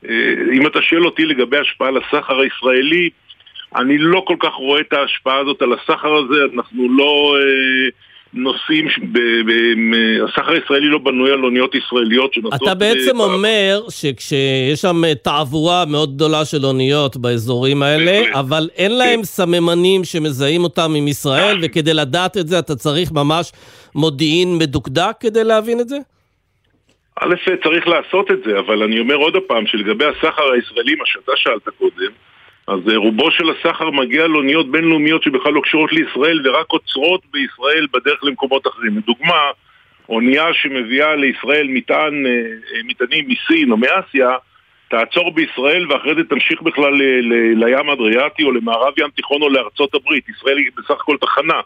אה, 0.09 0.33
אם 0.53 0.67
אתה 0.67 0.81
שואל 0.81 1.05
אותי 1.05 1.25
לגבי 1.25 1.57
השפעה 1.57 1.87
על 1.87 1.97
הסחר 1.97 2.39
הישראלי, 2.39 3.09
אני 3.75 3.97
לא 3.97 4.23
כל 4.27 4.35
כך 4.39 4.53
רואה 4.53 4.81
את 4.81 4.93
ההשפעה 4.93 5.39
הזאת 5.39 5.61
על 5.61 5.73
הסחר 5.73 6.13
הזה, 6.15 6.35
אנחנו 6.55 6.97
לא 6.97 7.35
אה, 7.37 7.89
נוסעים, 8.33 8.87
ב, 9.11 9.19
ב, 9.19 9.51
הסחר 10.27 10.51
הישראלי 10.51 10.87
לא 10.87 10.97
בנוי 10.97 11.31
על 11.31 11.43
אוניות 11.43 11.75
ישראליות 11.75 12.33
שנוסעות... 12.33 12.63
אתה 12.63 12.75
בעצם 12.75 13.17
ב... 13.17 13.21
אומר 13.21 13.81
שכשיש 13.89 14.81
שם 14.81 15.01
תעבורה 15.23 15.85
מאוד 15.85 16.15
גדולה 16.15 16.45
של 16.45 16.65
אוניות 16.65 17.17
באזורים 17.17 17.83
האלה, 17.83 18.39
אבל 18.39 18.69
אין 18.75 18.97
להם 18.97 19.19
כן. 19.19 19.23
סממנים 19.23 20.03
שמזהים 20.03 20.63
אותם 20.63 20.93
עם 20.97 21.07
ישראל, 21.07 21.57
וכדי 21.61 21.93
לדעת 21.93 22.37
את 22.37 22.47
זה 22.47 22.59
אתה 22.59 22.75
צריך 22.75 23.11
ממש 23.11 23.51
מודיעין 23.95 24.57
מדוקדק 24.57 25.15
כדי 25.19 25.43
להבין 25.43 25.79
את 25.79 25.89
זה? 25.89 25.97
א', 27.19 27.35
צריך 27.63 27.87
לעשות 27.87 28.31
את 28.31 28.43
זה, 28.45 28.59
אבל 28.59 28.83
אני 28.83 28.99
אומר 28.99 29.15
עוד 29.15 29.37
פעם, 29.47 29.67
שלגבי 29.67 30.05
הסחר 30.05 30.51
הישראלי, 30.51 30.95
מה 30.95 31.05
שאתה 31.05 31.31
שאלת 31.35 31.69
קודם, 31.77 32.11
אז 32.67 32.79
אה, 32.91 32.97
רובו 32.97 33.31
של 33.31 33.43
הסחר 33.49 33.89
מגיע 33.89 34.27
לאוניות 34.27 34.71
בינלאומיות 34.71 35.23
שבכלל 35.23 35.53
לא 35.53 35.61
קשורות 35.61 35.93
לישראל 35.93 36.41
ורק 36.43 36.65
עוצרות 36.67 37.21
בישראל 37.31 37.87
בדרך 37.93 38.23
למקומות 38.23 38.67
אחרים. 38.67 38.97
לדוגמה, 38.97 39.51
אונייה 40.09 40.53
שמביאה 40.53 41.15
לישראל 41.15 41.67
מטען, 41.69 42.25
אה, 42.25 42.81
מטענים 42.83 43.25
מסין 43.27 43.71
או 43.71 43.77
מאסיה, 43.77 44.35
תעצור 44.89 45.31
בישראל 45.31 45.91
ואחרי 45.91 46.15
זה 46.15 46.23
תמשיך 46.23 46.61
בכלל 46.61 46.93
לים 47.55 47.89
אדריאטי 47.89 48.43
או 48.43 48.51
למערב 48.51 48.93
ים 48.99 49.09
תיכון 49.15 49.41
או 49.41 49.49
לארצות 49.49 49.95
הברית. 49.95 50.29
ישראל 50.29 50.57
היא 50.57 50.69
בסך 50.77 50.91
הכל 50.91 51.17
תחנה. 51.21 51.61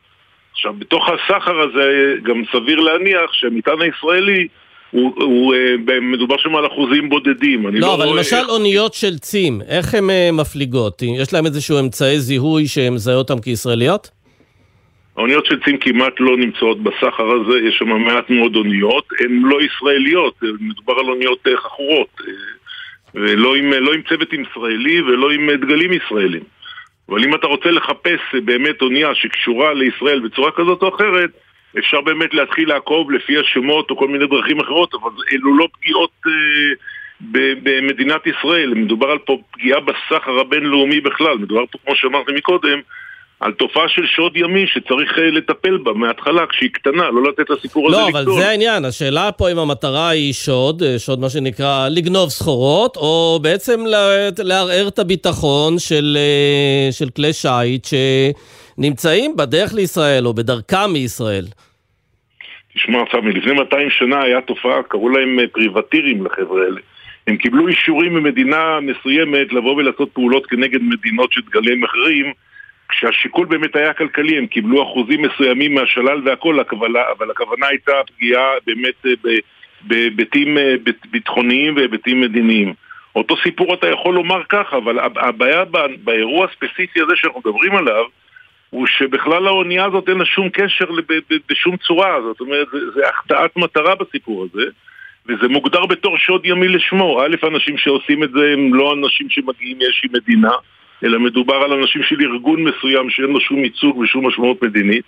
עכשיו, 0.52 0.74
בתוך 0.74 1.10
הסחר 1.10 1.60
הזה 1.60 2.16
גם 2.24 2.44
סביר 2.52 2.80
להניח 2.80 3.34
שהמטען 3.34 3.82
הישראלי 3.82 4.48
הוא, 4.92 5.14
הוא, 5.16 5.56
אה, 5.56 6.00
מדובר 6.02 6.38
שם 6.38 6.56
על 6.56 6.68
אחוזים 6.68 7.10
בודדים. 7.10 7.68
לא, 7.68 7.72
לא, 7.80 7.96
אבל 7.96 8.06
רואה... 8.06 8.18
למשל 8.18 8.50
אוניות 8.50 8.94
של 8.94 9.18
צים, 9.18 9.62
איך 9.68 9.94
הן 9.94 10.10
אה, 10.10 10.30
מפליגות? 10.34 11.02
יש 11.22 11.34
להם 11.34 11.46
איזשהו 11.46 11.80
אמצעי 11.80 12.20
זיהוי 12.20 12.68
שמזהה 12.68 13.16
אותן 13.16 13.40
כישראליות? 13.40 14.10
האוניות 15.18 15.46
של 15.46 15.60
צים 15.64 15.78
כמעט 15.78 16.14
לא 16.20 16.38
נמצאות 16.38 16.84
בסחר 16.84 17.32
הזה, 17.32 17.58
יש 17.68 17.78
שם 17.78 17.90
מעט 17.90 18.30
מאוד 18.30 18.56
אוניות, 18.56 19.06
הן 19.20 19.42
לא 19.44 19.58
ישראליות, 19.62 20.34
מדובר 20.60 20.94
על 21.00 21.10
אוניות 21.10 21.48
אה, 21.48 21.58
חכורות, 21.58 22.22
ולא 23.16 23.56
עם, 23.56 23.74
לא 23.74 23.94
עם 23.94 24.02
צוות 24.10 24.34
ישראלי 24.34 25.02
ולא 25.02 25.32
עם 25.32 25.52
דגלים 25.52 25.92
ישראלים. 25.94 26.44
אבל 27.10 27.24
אם 27.24 27.36
אתה 27.36 27.48
רוצה 27.48 27.72
לחפש 27.72 28.20
באמת 28.46 28.82
אונייה 28.82 29.16
שקשורה 29.16 29.74
לישראל 29.74 30.20
בצורה 30.20 30.52
כזאת 30.52 30.82
או 30.82 30.96
אחרת, 30.96 31.30
אפשר 31.80 32.02
באמת 32.02 32.34
להתחיל 32.34 32.70
לעקוב 32.70 33.12
לפי 33.12 33.38
השמות 33.38 33.90
או 33.90 33.98
כל 33.98 34.08
מיני 34.08 34.28
דרכים 34.28 34.60
אחרות, 34.60 34.94
אבל 34.94 35.12
אלו 35.34 35.58
לא 35.58 35.68
פגיעות 35.80 36.12
אה, 36.28 36.32
במדינת 37.64 38.28
ישראל, 38.28 38.74
מדובר 38.74 39.08
על 39.08 39.18
פה 39.18 39.38
פגיעה 39.52 39.80
בסחר 39.80 40.40
הבינלאומי 40.40 41.02
בכלל, 41.02 41.38
מדובר 41.38 41.64
פה, 41.72 41.78
כמו 41.86 41.96
שאמרתי 41.96 42.32
מקודם, 42.32 42.80
על 43.40 43.52
תופעה 43.52 43.84
של 43.88 44.02
שוד 44.16 44.38
ימי 44.38 44.66
שצריך 44.68 45.20
אה, 45.20 45.32
לטפל 45.32 45.78
בה 45.78 45.94
מההתחלה 45.94 46.48
כשהיא 46.50 46.70
קטנה, 46.74 47.10
לא 47.10 47.30
לתת 47.30 47.50
לסיפור 47.50 47.92
לא, 47.92 47.98
הזה 47.98 48.08
לקטון. 48.08 48.26
לא, 48.26 48.32
אבל 48.32 48.42
זה 48.42 48.50
העניין, 48.50 48.86
השאלה 48.86 49.32
פה 49.32 49.52
אם 49.52 49.60
המטרה 49.60 50.10
היא 50.10 50.34
שוד, 50.34 50.84
אה, 50.84 51.00
שוד 51.00 51.20
מה 51.20 51.30
שנקרא 51.30 51.90
לגנוב 51.90 52.30
סחורות, 52.30 52.98
או 52.98 53.40
בעצם 53.42 53.84
לערער 54.38 54.88
את 54.88 55.00
הביטחון 55.00 55.80
של, 55.80 56.18
של 56.92 57.10
כלי 57.10 57.34
שיט 57.34 57.88
שנמצאים 58.78 59.36
בדרך 59.36 59.74
לישראל 59.74 60.28
או 60.28 60.34
בדרכם 60.34 60.94
מישראל. 60.94 61.46
תשמע, 62.78 63.04
סמי, 63.12 63.32
לפני 63.32 63.54
200 63.54 63.90
שנה 63.90 64.22
היה 64.24 64.42
תופעה, 64.42 64.84
קראו 64.84 65.10
להם 65.10 65.40
פריבטירים 65.52 66.26
לחבר'ה 66.26 66.64
האלה. 66.64 66.82
הם 67.28 67.38
קיבלו 67.38 67.68
אישורים 67.68 68.14
ממדינה 68.14 68.80
מסוימת 68.80 69.54
לבוא 69.54 69.76
ולעשות 69.76 70.10
פעולות 70.14 70.46
כנגד 70.46 70.82
מדינות 70.82 71.34
שדגליהם 71.34 71.84
אחרים 71.84 72.34
כשהשיקול 72.90 73.46
באמת 73.46 73.76
היה 73.76 73.94
כלכלי, 73.94 74.38
הם 74.38 74.48
קיבלו 74.48 74.84
אחוזים 74.84 75.22
מסוימים 75.22 75.76
מהשלל 75.76 76.22
והכל, 76.26 76.60
אבל 77.18 77.32
הכוונה 77.32 77.68
הייתה 77.68 77.92
פגיעה 78.16 78.50
באמת 78.68 79.06
אה, 79.06 79.32
בהיבטים 79.82 80.58
אה, 80.58 80.76
ביטחוניים 81.12 81.76
והיבטים 81.76 82.22
מדיניים. 82.22 82.74
אותו 83.16 83.36
סיפור 83.44 83.74
אתה 83.74 83.88
יכול 83.88 84.16
לומר 84.16 84.44
ככה, 84.50 84.78
אבל 84.78 85.00
הבעיה 85.00 85.64
באירוע 86.04 86.46
הספציפי 86.46 87.02
הזה 87.02 87.14
שאנחנו 87.16 87.40
מדברים 87.40 87.76
עליו, 87.76 88.04
הוא 88.70 88.88
שבכלל 88.88 89.48
האונייה 89.48 89.86
הזאת 89.86 90.10
אין 90.10 90.18
לה 90.18 90.26
שום 90.26 90.50
קשר 90.50 90.86
בשום 91.50 91.78
צורה, 91.78 92.22
זאת 92.22 92.42
אומרת, 92.42 92.68
זה, 92.96 93.10
החטאת 93.10 93.58
מטרה 93.58 93.96
בסיפור 93.96 94.46
הזה, 94.46 94.64
וזה 95.28 95.48
מוגדר 95.48 95.86
בתור 95.86 96.18
שוד 96.18 96.46
ימי 96.46 96.68
לשמו. 96.68 97.22
א', 97.22 97.48
אנשים 97.48 97.78
שעושים 97.78 98.24
את 98.24 98.32
זה 98.32 98.54
הם 98.54 98.74
לא 98.74 98.94
אנשים 98.94 99.30
שמגיעים 99.30 99.78
מאיזושהי 99.78 100.10
מדינה, 100.14 100.52
אלא 101.04 101.20
מדובר 101.20 101.56
על 101.56 101.74
אנשים 101.74 102.04
של 102.04 102.16
ארגון 102.22 102.64
מסוים 102.64 103.10
שאין 103.10 103.30
לו 103.30 103.40
שום 103.40 103.64
ייצוג 103.64 103.98
ושום 103.98 104.28
משמעות 104.28 104.64
מדינית. 104.64 105.06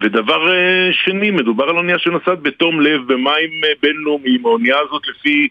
ודבר 0.00 0.52
אה, 0.52 0.88
שני, 0.92 1.30
מדובר 1.30 1.64
על 1.64 1.76
אונייה 1.76 1.98
שנוסעת 1.98 2.42
בתום 2.42 2.80
לב 2.80 3.00
במים 3.06 3.50
אה, 3.64 3.70
בינלאומיים. 3.82 4.46
האונייה 4.46 4.76
הזאת 4.78 5.02
לפי 5.08 5.48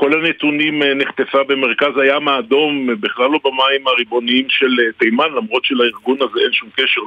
כל 0.00 0.12
הנתונים 0.12 0.82
אה, 0.82 0.94
נחטפה 0.94 1.38
במרכז 1.48 1.98
הים 2.02 2.28
האדום, 2.28 2.86
בכלל 3.00 3.30
לא 3.30 3.38
במים 3.44 3.86
הריבוניים 3.86 4.46
של 4.48 4.66
תימן, 4.98 5.28
למרות 5.36 5.64
שלארגון 5.64 6.16
הזה 6.20 6.40
אין 6.40 6.52
שום 6.52 6.68
קשר 6.76 7.00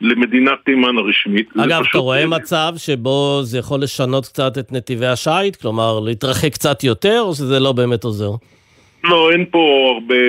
למדינת 0.00 0.58
תימן 0.64 0.98
הרשמית. 0.98 1.48
אגב, 1.64 1.82
אתה 1.90 1.98
רואה 1.98 2.26
מצב 2.26 2.72
שבו 2.76 3.40
זה 3.42 3.58
יכול 3.58 3.82
לשנות 3.82 4.24
קצת 4.24 4.58
את 4.58 4.72
נתיבי 4.72 5.06
השיט? 5.06 5.56
כלומר, 5.56 6.00
להתרחק 6.00 6.52
קצת 6.52 6.84
יותר, 6.84 7.20
או 7.20 7.34
שזה 7.34 7.60
לא 7.60 7.72
באמת 7.72 8.04
עוזר? 8.04 8.30
לא, 9.04 9.30
אין 9.32 9.44
פה 9.50 9.92
הרבה, 9.94 10.22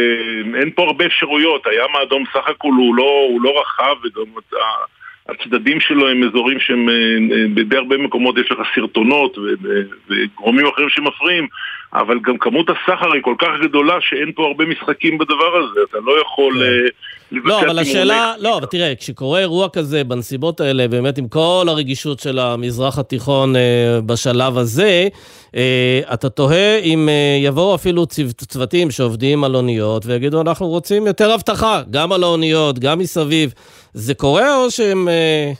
אין 0.59 0.71
פה 0.75 0.83
הרבה 0.83 1.05
אפשרויות. 1.05 1.67
הים 1.67 1.95
האדום 1.99 2.23
סך 2.33 2.47
הכל 2.47 2.71
הוא 2.77 2.95
לא, 2.95 3.27
הוא 3.29 3.41
לא 3.41 3.61
רחב 3.61 3.95
וגם 4.03 4.25
הצדדים 5.31 5.79
שלו 5.79 6.09
הם 6.09 6.23
אזורים 6.23 6.59
שהם, 6.59 6.89
אה, 6.89 6.95
בדי 7.53 7.77
הרבה 7.77 7.97
מקומות 7.97 8.37
יש 8.37 8.51
לך 8.51 8.57
סרטונות 8.75 9.37
וגורמים 10.09 10.67
אחרים 10.67 10.89
שמפריעים, 10.89 11.47
אבל 11.93 12.19
גם 12.23 12.37
כמות 12.37 12.69
הסחר 12.69 13.13
היא 13.13 13.21
כל 13.21 13.35
כך 13.39 13.47
גדולה 13.63 13.93
שאין 14.01 14.31
פה 14.35 14.45
הרבה 14.47 14.65
משחקים 14.65 15.17
בדבר 15.17 15.57
הזה, 15.57 15.79
אתה 15.89 15.97
לא 16.05 16.21
יכול... 16.21 16.53
כן. 16.53 16.61
אה, 16.61 16.89
לא, 17.31 17.61
אבל 17.61 17.79
השאלה, 17.79 18.33
לא, 18.39 18.57
אבל 18.57 18.65
תראה, 18.65 18.93
כשקורה 18.95 19.39
אירוע 19.39 19.69
כזה 19.69 20.03
בנסיבות 20.03 20.61
האלה, 20.61 20.87
באמת 20.87 21.17
עם 21.17 21.27
כל 21.27 21.65
הרגישות 21.67 22.19
של 22.19 22.39
המזרח 22.39 22.99
התיכון 22.99 23.55
אה, 23.55 23.99
בשלב 24.05 24.57
הזה, 24.57 25.07
אה, 25.55 25.99
אתה 26.13 26.29
תוהה 26.29 26.79
אם 26.79 27.09
אה, 27.09 27.37
יבואו 27.43 27.75
אפילו 27.75 28.05
צוותים 28.47 28.91
שעובדים 28.91 29.43
על 29.43 29.55
אוניות 29.55 30.05
ויגידו, 30.05 30.41
אנחנו 30.41 30.67
רוצים 30.67 31.07
יותר 31.07 31.35
אבטחה, 31.35 31.81
גם 31.91 32.11
על 32.11 32.23
האוניות, 32.23 32.79
גם 32.79 32.99
מסביב. 32.99 33.53
זה 33.93 34.13
קורה 34.13 34.55
או 34.55 34.71
שהם 34.71 35.07
אה, 35.07 35.51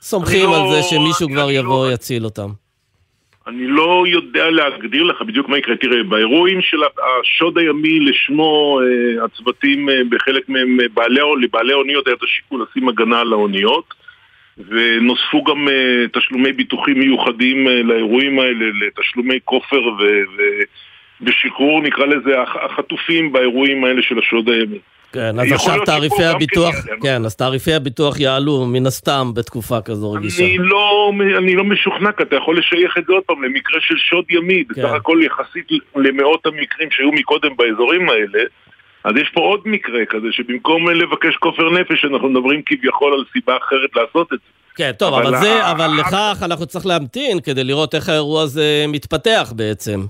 סומכים 0.00 0.50
לא, 0.50 0.56
על 0.56 0.70
זה 0.72 0.82
שמישהו 0.82 1.28
כבר 1.28 1.50
יבוא 1.50 1.86
לא... 1.86 1.92
יציל 1.92 2.24
אותם? 2.24 2.48
אני 3.46 3.66
לא 3.66 4.04
יודע 4.08 4.50
להגדיר 4.50 5.02
לך 5.02 5.22
בדיוק 5.22 5.48
מה 5.48 5.58
יקרה. 5.58 5.76
תראה, 5.76 6.02
באירועים 6.02 6.62
של 6.62 6.78
השוד 7.20 7.58
הימי 7.58 8.00
לשמו 8.00 8.80
אה, 8.80 9.24
הצוותים 9.24 9.88
אה, 9.88 10.00
בחלק 10.08 10.48
מהם, 10.48 10.80
אה, 10.80 10.86
בעלי, 10.94 11.20
לבעלי 11.40 11.72
האוניות 11.72 12.06
היה 12.06 12.16
את 12.16 12.22
השיקול 12.22 12.66
לשים 12.70 12.88
הגנה 12.88 13.20
על 13.20 13.32
האוניות 13.32 13.94
ונוספו 14.68 15.44
גם 15.44 15.68
תשלומי 16.12 16.52
ביטוחים 16.52 16.98
מיוחדים 16.98 17.66
לאירועים 17.68 18.38
האלה, 18.38 18.66
לתשלומי 18.80 19.38
כופר 19.44 19.82
ו... 19.88 20.02
ושחרור, 21.20 21.82
נקרא 21.82 22.06
לזה, 22.06 22.40
החטופים 22.40 23.32
באירועים 23.32 23.84
האלה 23.84 24.02
של 24.02 24.18
השוד 24.18 24.48
הימי. 24.48 24.78
כן, 25.12 25.38
אז 25.38 25.52
עכשיו 25.52 25.84
תעריפי 25.84 26.24
הביטוח, 26.24 26.74
כן, 26.74 26.94
כן, 27.02 27.24
אז 27.24 27.36
תעריפי 27.36 27.74
הביטוח 27.74 28.20
יעלו 28.20 28.66
מן 28.66 28.86
הסתם 28.86 29.30
בתקופה 29.34 29.80
כזו 29.80 30.12
רגישה. 30.12 30.44
אני 30.44 30.58
לא, 30.58 31.12
אני 31.38 31.54
לא 31.54 31.64
משוכנע, 31.64 32.12
כי 32.12 32.22
אתה 32.22 32.36
יכול 32.36 32.58
לשייך 32.58 32.98
את 32.98 33.04
זה 33.06 33.12
עוד 33.12 33.22
פעם 33.26 33.44
למקרה 33.44 33.80
של 33.80 33.94
שוד 33.96 34.24
ימי, 34.30 34.64
כן. 34.64 34.82
בסך 34.82 34.92
הכל 34.94 35.18
יחסית 35.22 35.68
למאות 35.96 36.46
המקרים 36.46 36.88
שהיו 36.90 37.12
מקודם 37.12 37.50
באזורים 37.56 38.08
האלה, 38.08 38.44
אז 39.04 39.12
יש 39.16 39.30
פה 39.34 39.40
עוד 39.40 39.60
מקרה 39.64 40.04
כזה, 40.08 40.26
שבמקום 40.30 40.88
לבקש 40.88 41.36
כופר 41.36 41.70
נפש, 41.70 42.04
אנחנו 42.04 42.28
מדברים 42.28 42.62
כביכול 42.66 43.12
על 43.12 43.24
סיבה 43.32 43.56
אחרת 43.56 43.90
לעשות 43.96 44.32
את 44.32 44.38
זה. 44.38 44.52
כן, 44.76 44.92
טוב, 44.98 45.14
אבל, 45.14 45.26
אבל 45.26 45.36
זה, 45.36 45.70
אבל 45.70 45.90
לכך 46.00 46.38
אנחנו 46.42 46.66
צריך 46.66 46.86
להמתין 46.86 47.40
כדי 47.40 47.64
לראות 47.64 47.94
איך 47.94 48.08
האירוע 48.08 48.42
הזה 48.42 48.84
מתפתח 48.88 49.52
בעצם. 49.56 50.00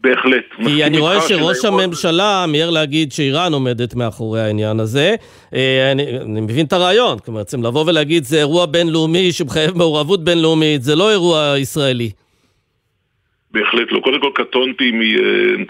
בהחלט. 0.00 0.44
כי 0.64 0.84
אני 0.84 0.98
רואה 0.98 1.20
שראש 1.20 1.64
הממשלה 1.64 2.44
מיהר 2.48 2.70
להגיד 2.70 3.12
שאיראן 3.12 3.52
עומדת 3.52 3.94
מאחורי 3.94 4.40
העניין 4.40 4.80
הזה. 4.80 5.14
אה, 5.54 5.92
אני, 5.92 6.18
אני 6.18 6.40
מבין 6.40 6.66
את 6.66 6.72
הרעיון, 6.72 7.18
כלומר, 7.18 7.40
בעצם 7.40 7.62
לבוא 7.62 7.84
ולהגיד 7.86 8.24
זה 8.24 8.38
אירוע 8.38 8.66
בינלאומי 8.66 9.32
שמחייב 9.32 9.78
מעורבות 9.78 10.24
בינלאומית, 10.24 10.82
זה 10.82 10.96
לא 10.96 11.10
אירוע 11.10 11.54
ישראלי. 11.58 12.10
בהחלט 13.50 13.92
לא. 13.92 14.00
קודם 14.00 14.20
כל 14.20 14.30
קטונתי 14.34 14.90
מ... 14.90 15.02
אה, 15.02 15.64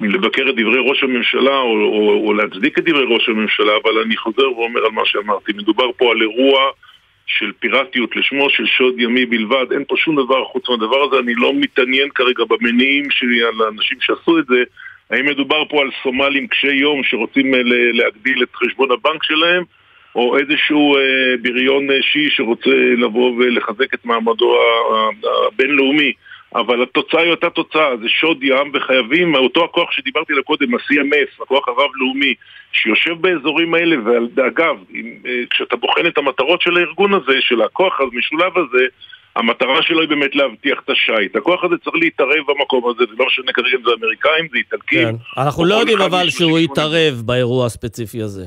מלבקר 0.00 0.42
את 0.50 0.54
דברי 0.54 0.78
ראש 0.90 1.02
הממשלה 1.02 1.58
או, 1.58 1.74
או, 1.80 2.26
או 2.26 2.32
להצדיק 2.32 2.78
את 2.78 2.84
דברי 2.84 3.04
ראש 3.14 3.28
הממשלה, 3.28 3.72
אבל 3.82 3.98
אני 4.04 4.16
חוזר 4.16 4.52
ואומר 4.52 4.80
על 4.84 4.90
מה 4.92 5.02
שאמרתי. 5.04 5.52
מדובר 5.52 5.90
פה 5.96 6.10
על 6.10 6.22
אירוע 6.22 6.60
של 7.38 7.52
פיראטיות 7.58 8.16
לשמו 8.16 8.50
של 8.50 8.66
שוד 8.66 9.00
ימי 9.00 9.26
בלבד, 9.26 9.72
אין 9.72 9.84
פה 9.88 9.96
שום 9.96 10.16
דבר 10.16 10.44
חוץ 10.44 10.68
מהדבר 10.68 11.02
הזה, 11.02 11.18
אני 11.18 11.34
לא 11.34 11.52
מתעניין 11.54 12.08
כרגע 12.14 12.44
במניעים 12.48 13.10
שלי 13.10 13.42
על 13.42 13.62
האנשים 13.66 13.96
שעשו 14.00 14.38
את 14.38 14.46
זה, 14.46 14.62
האם 15.10 15.26
מדובר 15.26 15.64
פה 15.68 15.80
על 15.80 15.90
סומלים 16.02 16.46
קשי 16.46 16.72
יום 16.72 17.04
שרוצים 17.04 17.54
אה, 17.54 17.60
להגדיל 17.92 18.42
את 18.42 18.56
חשבון 18.56 18.88
הבנק 18.90 19.22
שלהם, 19.22 19.62
או 20.14 20.38
איזשהו 20.38 20.96
אה, 20.96 21.02
בריון 21.42 21.90
אה, 21.90 22.02
שיעי 22.02 22.30
שרוצה 22.30 22.70
לבוא 22.98 23.32
ולחזק 23.38 23.94
את 23.94 24.04
מעמדו 24.04 24.56
הבינלאומי. 25.46 26.12
אבל 26.54 26.82
התוצאה 26.82 27.20
היא 27.20 27.30
אותה 27.30 27.50
תוצאה, 27.50 27.96
זה 28.02 28.08
שוד 28.08 28.42
ים 28.42 28.70
וחייבים, 28.74 29.34
אותו 29.34 29.64
הכוח 29.64 29.92
שדיברתי 29.92 30.32
עליו 30.32 30.44
קודם, 30.44 30.74
ה-CMF, 30.74 31.42
הכוח 31.42 31.68
הרב-לאומי, 31.68 32.34
שיושב 32.72 33.14
באזורים 33.20 33.74
האלה, 33.74 33.96
ואגב, 34.34 34.76
אה, 35.26 35.30
כשאתה 35.50 35.76
בוחן 35.76 36.06
את 36.06 36.18
המטרות 36.18 36.62
של 36.62 36.76
הארגון 36.76 37.14
הזה, 37.14 37.40
של 37.40 37.62
הכוח 37.62 38.00
המשולב 38.00 38.58
הזה, 38.58 38.84
המטרה 39.36 39.82
שלו 39.82 40.00
היא 40.00 40.08
באמת 40.08 40.36
להבטיח 40.36 40.80
את 40.84 40.90
השיט. 40.90 41.36
הכוח 41.36 41.64
הזה 41.64 41.74
צריך 41.84 41.96
להתערב 41.96 42.44
במקום 42.48 42.90
הזה, 42.90 43.04
זה 43.10 43.16
לא 43.18 43.26
משנה 43.26 43.52
כרגע 43.52 43.76
אם 43.76 43.82
זה 43.84 43.90
אמריקאים, 44.00 44.48
זה 44.50 44.58
איטלקים. 44.58 45.08
כן. 45.08 45.40
אנחנו 45.42 45.64
לא 45.64 45.74
יודעים 45.74 46.00
אבל 46.00 46.30
שהוא 46.30 46.58
יתערב 46.58 47.14
באירוע 47.24 47.66
הספציפי 47.66 48.22
הזה. 48.22 48.44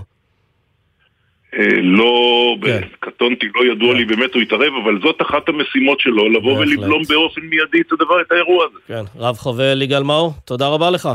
אה, 1.57 1.81
לא, 1.81 2.55
כן. 2.61 2.81
קטונתי, 2.99 3.45
לא 3.55 3.71
ידוע 3.71 3.93
לי 3.93 4.05
באמת 4.05 4.33
הוא 4.33 4.41
יתערב, 4.41 4.73
אבל 4.83 4.99
זאת 5.03 5.21
אחת 5.21 5.49
המשימות 5.49 5.99
שלו, 5.99 6.29
לבוא. 6.29 6.57
ולבלום 6.57 7.01
באופן 7.09 7.41
מיידי 7.41 7.81
את 7.87 7.91
הדבר, 7.91 8.21
את 8.21 8.31
האירוע 8.31 8.65
הזה. 8.65 8.79
כן. 8.87 9.19
רב 9.19 9.35
חובל 9.37 9.81
יגאל 9.81 10.03
מאור, 10.03 10.33
תודה 10.45 10.67
רבה 10.67 10.89
לך. 10.89 11.09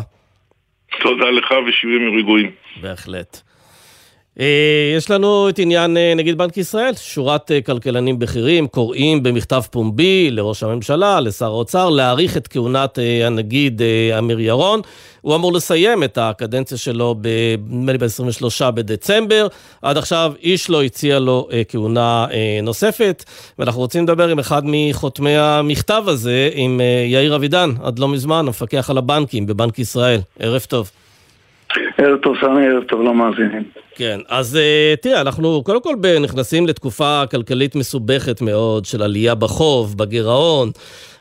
תודה 1.00 1.30
לך 1.30 1.54
ושיהיו 1.68 1.97
ימים 1.97 2.18
רגועים. 2.18 2.50
בהחלט. 2.80 3.48
אה, 4.40 4.92
יש 4.97 5.11
לנו 5.11 5.49
את 5.49 5.59
עניין 5.59 5.97
אה, 5.97 6.12
נגיד 6.16 6.38
בנק 6.38 6.57
ישראל, 6.57 6.95
שורת 6.95 7.50
אה, 7.50 7.61
כלכלנים 7.61 8.18
בכירים 8.18 8.66
קוראים 8.66 9.23
במכתב 9.23 9.62
פומבי 9.71 10.30
לראש 10.30 10.62
הממשלה, 10.62 11.21
לשר 11.21 11.47
האוצר, 11.47 11.90
להאריך 11.90 12.37
את 12.37 12.49
כהונת 12.49 12.99
הנגיד 13.25 13.83
אמיר 14.18 14.40
ירון. 14.40 14.80
הוא 15.21 15.35
אמור 15.35 15.52
לסיים 15.52 16.04
את 16.04 16.18
הקדנציה 16.18 16.78
שלו, 16.78 17.14
נדמה 17.68 17.92
לי 17.92 17.99
ב-23 17.99 18.71
בדצמבר. 18.71 19.47
עד 19.83 19.97
עכשיו 19.97 20.33
איש 20.42 20.71
לא 20.71 20.83
הציע 20.83 21.18
לו 21.18 21.49
כהונה 21.68 22.26
נוספת, 22.62 23.25
ואנחנו 23.59 23.80
רוצים 23.80 24.04
לדבר 24.04 24.28
עם 24.28 24.38
אחד 24.38 24.62
מחותמי 24.64 25.37
המכתב 25.37 26.02
הזה, 26.07 26.50
עם 26.54 26.80
יאיר 27.07 27.37
אבידן, 27.37 27.71
עד 27.83 27.99
לא 27.99 28.09
מזמן, 28.09 28.38
המפקח 28.38 28.90
על 28.90 28.99
הבנקים 28.99 29.47
בבנק 29.47 29.78
ישראל. 29.78 30.21
ערב 30.38 30.66
טוב. 30.68 30.90
ערב 31.98 32.18
טוב 32.22 32.37
סמי, 32.40 32.66
ערב 32.66 32.84
טוב 32.84 33.02
למאזינים. 33.02 33.62
כן, 33.94 34.20
אז 34.28 34.58
uh, 34.58 35.00
תראה, 35.00 35.20
אנחנו 35.20 35.62
קודם 35.64 35.82
כל 35.82 35.94
נכנסים 36.20 36.66
לתקופה 36.66 37.22
כלכלית 37.30 37.75
מסובכת 37.75 38.40
מאוד 38.40 38.84
של 38.84 39.02
עלייה 39.02 39.34
בחוב, 39.34 39.98
בגירעון, 39.98 40.70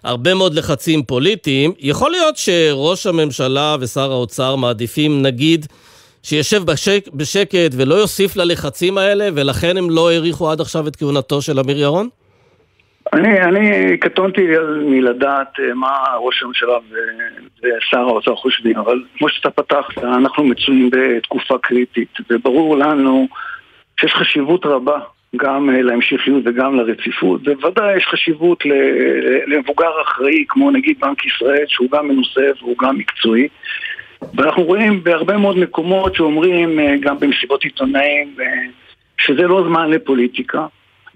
הרבה 0.04 0.34
מאוד 0.34 0.54
לחצים 0.54 1.04
פוליטיים. 1.04 1.72
יכול 1.80 2.12
להיות 2.12 2.38
שראש 2.38 3.08
הממשלה 3.08 3.76
ושר 3.80 4.12
האוצר 4.12 4.56
מעדיפים, 4.56 5.22
נגיד, 5.22 5.66
שישב 6.24 6.64
בשק, 6.64 7.10
בשקט 7.14 7.72
ולא 7.72 7.96
יוסיף 7.96 8.36
ללחצים 8.36 8.98
האלה, 8.98 9.30
ולכן 9.36 9.78
הם 9.78 9.90
לא 9.90 10.10
האריכו 10.12 10.52
עד 10.52 10.62
עכשיו 10.62 10.88
את 10.88 10.96
כהונתו 10.96 11.42
של 11.42 11.60
אמיר 11.60 11.80
ירון? 11.80 12.10
אני, 13.14 13.42
אני 13.42 13.98
קטונתי 13.98 14.48
מלדעת 14.86 15.60
אה, 15.60 15.74
מה 15.74 15.98
ראש 16.20 16.44
הממשלה 16.44 16.78
ושר 17.64 18.00
האוצר 18.00 18.36
חושבים, 18.36 18.78
אבל 18.78 19.04
כמו 19.18 19.30
שאתה 19.30 19.50
פתחת, 19.50 19.98
אנחנו 19.98 20.44
מצויים 20.44 20.90
בתקופה 20.92 21.58
קריטית, 21.58 22.18
וברור 22.30 22.78
לנו 22.78 23.28
שיש 24.00 24.14
חשיבות 24.14 24.66
רבה 24.66 25.00
גם 25.36 25.70
אה, 25.70 25.82
להמשכיות 25.82 26.44
וגם 26.46 26.76
לרציפות, 26.76 27.42
ובוודאי 27.46 27.98
יש 27.98 28.06
חשיבות 28.08 28.64
למבוגר 29.48 29.92
אחראי 30.02 30.46
כמו 30.48 30.72
נגיד 30.72 31.00
בנק 31.00 31.26
ישראל, 31.26 31.66
שהוא 31.68 31.92
גם 31.92 32.08
מנוסה 32.08 32.50
והוא 32.62 32.76
גם 32.78 32.98
מקצועי. 32.98 33.48
ואנחנו 34.34 34.64
רואים 34.64 35.04
בהרבה 35.04 35.38
מאוד 35.38 35.58
מקומות 35.58 36.16
שאומרים, 36.16 36.80
אה, 36.80 36.96
גם 37.00 37.20
במסיבות 37.20 37.64
עיתונאים, 37.64 38.36
שזה 39.18 39.42
לא 39.42 39.64
זמן 39.68 39.90
לפוליטיקה. 39.90 40.66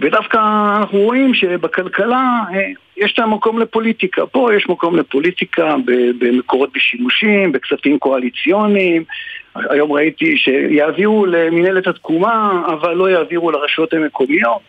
ודווקא 0.02 0.38
אנחנו 0.78 1.00
רואים 1.00 1.34
שבכלכלה 1.34 2.40
אה, 2.54 2.60
יש 2.98 3.20
להם 3.20 3.34
מקום 3.34 3.60
לפוליטיקה. 3.60 4.26
פה 4.26 4.56
יש 4.56 4.70
מקום 4.70 4.98
לפוליטיקה 4.98 5.76
במקורות 6.20 6.70
בשימושים, 6.74 7.52
בכספים 7.52 8.00
קואליציוניים. 8.00 9.04
היום 9.56 9.92
ראיתי 9.92 10.38
שיעבירו 10.38 11.26
למנהלת 11.26 11.88
התקומה, 11.88 12.64
אבל 12.68 12.94
לא 12.94 13.10
יעבירו 13.10 13.52
לרשויות 13.52 13.94
המקומיות. 13.94 14.62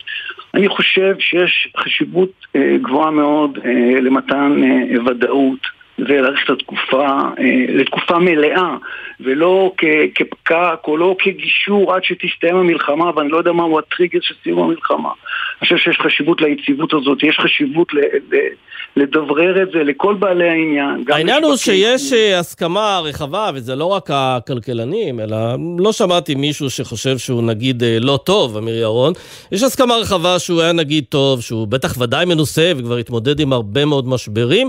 אני 0.54 0.68
חושב 0.68 1.14
שיש 1.18 1.68
חשיבות 1.76 2.32
אה, 2.56 2.76
גבוהה 2.82 3.10
מאוד 3.10 3.58
אה, 3.64 4.00
למתן 4.00 4.62
ודאות. 5.06 5.81
ולהאריך 5.98 6.40
את 6.44 6.50
התקופה 6.50 7.06
אה, 7.38 7.44
לתקופה 7.68 8.18
מלאה 8.18 8.76
ולא 9.20 9.72
כ- 9.76 9.84
כפקק 10.14 10.78
או 10.86 10.96
לא 10.96 11.16
כגישור 11.18 11.94
עד 11.94 12.04
שתסתיים 12.04 12.56
המלחמה 12.56 13.10
ואני 13.16 13.28
לא 13.28 13.36
יודע 13.36 13.52
מהו 13.52 13.78
הטריגר 13.78 14.18
של 14.22 14.34
סיום 14.42 14.58
המלחמה. 14.58 15.08
אני 15.08 15.60
חושב 15.60 15.76
שיש 15.76 15.96
חשיבות 16.00 16.40
ליציבות 16.40 16.94
הזאת, 16.94 17.22
יש 17.22 17.38
חשיבות 17.40 17.94
ל- 17.94 17.98
ל- 18.36 18.48
לדברר 18.96 19.62
את 19.62 19.70
זה 19.72 19.82
לכל 19.84 20.14
בעלי 20.14 20.48
העניין. 20.48 21.04
העניין 21.08 21.44
הוא. 21.44 21.56
שיש 21.56 22.12
אה, 22.12 22.38
הסכמה 22.38 23.00
רחבה, 23.04 23.50
וזה 23.54 23.76
לא 23.76 23.84
רק 23.84 24.10
הכלכלנים, 24.12 25.20
אלא 25.20 25.36
לא 25.78 25.92
שמעתי 25.92 26.34
מישהו 26.34 26.70
שחושב 26.70 27.18
שהוא 27.18 27.42
נגיד 27.42 27.82
אה, 27.82 27.96
לא 28.00 28.18
טוב, 28.24 28.56
אמיר 28.56 28.76
ירון. 28.78 29.12
יש 29.52 29.62
הסכמה 29.62 29.96
רחבה 29.96 30.38
שהוא 30.38 30.60
היה 30.62 30.72
נגיד 30.72 31.04
טוב, 31.08 31.40
שהוא 31.40 31.66
בטח 31.68 32.00
ודאי 32.00 32.24
מנוסה 32.24 32.72
וכבר 32.76 32.96
התמודד 32.96 33.40
עם 33.40 33.52
הרבה 33.52 33.84
מאוד 33.84 34.08
משברים, 34.08 34.68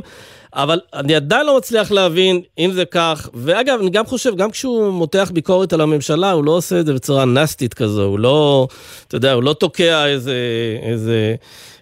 אבל 0.55 0.79
אני 0.93 1.15
עדיין 1.15 1.45
לא 1.45 1.57
מצליח 1.57 1.91
להבין 1.91 2.41
אם 2.59 2.71
זה 2.71 2.85
כך, 2.85 3.29
ואגב, 3.33 3.79
אני 3.81 3.89
גם 3.89 4.05
חושב, 4.05 4.35
גם 4.35 4.51
כשהוא 4.51 4.93
מותח 4.93 5.31
ביקורת 5.33 5.73
על 5.73 5.81
הממשלה, 5.81 6.31
הוא 6.31 6.45
לא 6.45 6.51
עושה 6.51 6.79
את 6.79 6.85
זה 6.85 6.93
בצורה 6.93 7.25
נסטית 7.25 7.73
כזו, 7.73 8.03
הוא 8.03 8.19
לא, 8.19 8.67
אתה 9.07 9.15
יודע, 9.15 9.33
הוא 9.33 9.43
לא 9.43 9.53
תוקע 9.53 10.07
איזה... 10.07 10.35
איזה 10.83 11.35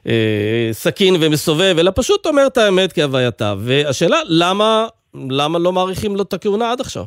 אה, 0.08 0.70
סכין 0.72 1.14
ומסובב, 1.22 1.76
אלא 1.80 1.92
פשוט 1.96 2.26
אומר 2.26 2.48
את 2.48 2.58
האמת 2.58 2.94
כהווייתה. 2.94 3.54
והשאלה, 3.58 4.18
למה, 4.28 4.86
למה 5.30 5.60
לא 5.60 5.74
מאריכים 5.74 6.16
לו 6.16 6.22
את 6.22 6.34
הכהונה 6.34 6.72
עד 6.72 6.82
עכשיו? 6.82 7.04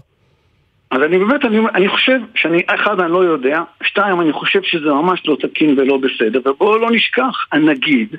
אז 0.90 1.02
אני 1.02 1.18
באמת, 1.18 1.44
אני, 1.44 1.58
אני 1.74 1.88
חושב 1.88 2.18
שאני, 2.34 2.62
אחד, 2.66 3.00
אני 3.00 3.12
לא 3.12 3.24
יודע, 3.24 3.62
שתיים, 3.82 4.20
אני 4.20 4.32
חושב 4.32 4.60
שזה 4.62 4.88
ממש 4.88 5.22
לא 5.26 5.36
תקין 5.40 5.78
ולא 5.78 5.96
בסדר, 5.96 6.40
ובואו 6.50 6.78
לא 6.78 6.90
נשכח, 6.90 7.46
הנגיד, 7.52 8.16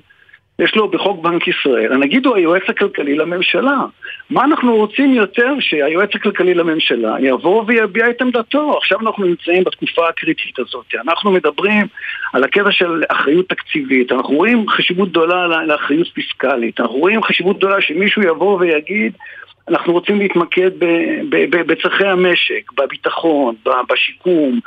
יש 0.60 0.76
לו 0.76 0.88
בחוק 0.88 1.22
בנק 1.24 1.48
ישראל, 1.48 1.94
הנגיד 1.94 2.26
הוא 2.26 2.36
היועץ 2.36 2.64
הכלכלי 2.70 3.16
לממשלה. 3.16 3.78
מה 4.30 4.44
אנחנו 4.44 4.76
רוצים 4.76 5.14
יותר 5.14 5.54
שהיועץ 5.60 6.10
הכלכלי 6.16 6.54
לממשלה 6.54 7.16
יבוא 7.20 7.64
ויביע 7.68 8.10
את 8.10 8.22
עמדתו? 8.22 8.78
עכשיו 8.78 9.00
אנחנו 9.02 9.26
נמצאים 9.26 9.64
בתקופה 9.64 10.10
הקריטית 10.10 10.60
הזאת. 10.60 10.86
אנחנו 11.08 11.32
מדברים 11.32 11.88
על 12.34 12.44
הקטע 12.44 12.72
של 12.72 13.04
אחריות 13.10 13.50
תקציבית, 13.50 14.12
אנחנו 14.12 14.36
רואים 14.36 14.70
חשיבות 14.70 15.10
גדולה 15.10 15.48
לה- 15.48 15.66
לאחריות 15.66 16.08
פיסקלית, 16.14 16.80
אנחנו 16.80 16.96
רואים 16.96 17.24
חשיבות 17.24 17.58
גדולה 17.58 17.82
שמישהו 17.82 18.24
יבוא 18.24 18.60
ויגיד 18.60 19.14
אנחנו 19.70 19.94
רוצים 19.94 20.20
להתמקד 20.20 20.72
בצורכי 21.50 22.06
המשק, 22.06 22.72
בביטחון, 22.78 23.56
בשיקום, 23.90 24.60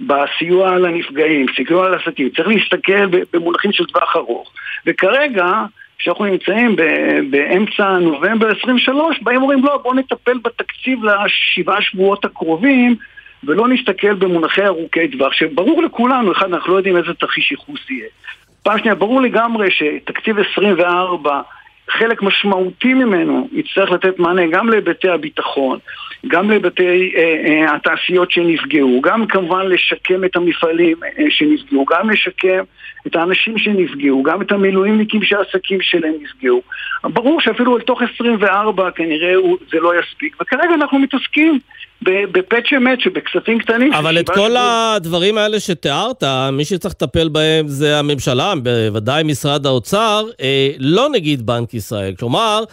בסיוע 0.00 0.78
לנפגעים, 0.78 1.46
סיוע 1.56 1.88
לעסקים. 1.88 2.28
צריך 2.28 2.48
להסתכל 2.48 3.06
במונחים 3.32 3.72
של 3.72 3.86
טווח 3.86 4.16
ארוך. 4.16 4.52
וכרגע, 4.86 5.52
כשאנחנו 5.98 6.24
נמצאים 6.24 6.76
באמצע 7.30 7.98
נובמבר 7.98 8.48
23, 8.60 9.18
באים 9.22 9.38
ואומרים 9.38 9.64
לא, 9.64 9.76
בואו 9.82 9.94
נטפל 9.94 10.38
בתקציב 10.38 10.98
לשבעה 11.04 11.82
שבועות 11.82 12.24
הקרובים 12.24 12.96
ולא 13.44 13.68
נסתכל 13.68 14.14
במונחי 14.14 14.66
ארוכי 14.66 15.08
טווח, 15.08 15.32
שברור 15.32 15.82
לכולנו, 15.82 16.32
אחד, 16.32 16.52
אנחנו 16.52 16.72
לא 16.72 16.76
יודעים 16.76 16.96
איזה 16.96 17.14
תרחיש 17.14 17.50
ייחוס 17.50 17.90
יהיה. 17.90 18.08
פעם 18.62 18.78
שנייה, 18.78 18.94
ברור 18.94 19.20
לגמרי 19.20 19.70
שתקציב 19.70 20.36
24 20.52 21.40
חלק 21.90 22.22
משמעותי 22.22 22.94
ממנו 22.94 23.48
יצטרך 23.52 23.90
לתת 23.90 24.18
מענה 24.18 24.42
גם 24.50 24.68
להיבטי 24.68 25.08
הביטחון, 25.08 25.78
גם 26.26 26.50
להיבטי 26.50 27.12
אה, 27.16 27.22
אה, 27.46 27.74
התעשיות 27.74 28.30
שנפגעו, 28.30 29.00
גם 29.00 29.26
כמובן 29.26 29.66
לשקם 29.66 30.24
את 30.24 30.36
המפעלים 30.36 30.96
אה, 31.04 31.24
שנפגעו, 31.30 31.84
גם 31.84 32.10
לשקם 32.10 32.64
את 33.08 33.16
האנשים 33.16 33.58
שנפגעו, 33.58 34.22
גם 34.22 34.42
את 34.42 34.52
המילואימניקים 34.52 35.22
שהעסקים 35.22 35.78
שלהם 35.80 36.14
נפגעו. 36.22 36.62
ברור 37.04 37.40
שאפילו 37.40 37.76
אל 37.76 37.82
תוך 37.82 38.00
24 38.14 38.90
כנראה 38.90 39.32
זה 39.72 39.78
לא 39.80 39.92
יספיק, 40.00 40.36
וכרגע 40.42 40.74
אנחנו 40.74 40.98
מתעסקים 40.98 41.58
בפאצ' 42.02 42.72
אמת 42.76 43.00
שבכספים 43.00 43.58
קטנים. 43.58 43.92
אבל 43.92 44.18
את 44.18 44.26
כל 44.26 44.34
שבועות. 44.34 44.52
הדברים 44.96 45.38
האלה 45.38 45.60
שתיארת, 45.60 46.24
מי 46.52 46.64
שצריך 46.64 46.94
לטפל 46.94 47.28
בהם 47.28 47.68
זה 47.68 47.98
הממשלה, 47.98 48.52
בוודאי 48.62 49.22
משרד 49.22 49.66
האוצר, 49.66 50.24
אה, 50.40 50.70
לא 50.78 51.08
נגיד 51.12 51.46
בנק 51.46 51.74
ישראל. 51.74 52.14
כלומר, 52.18 52.64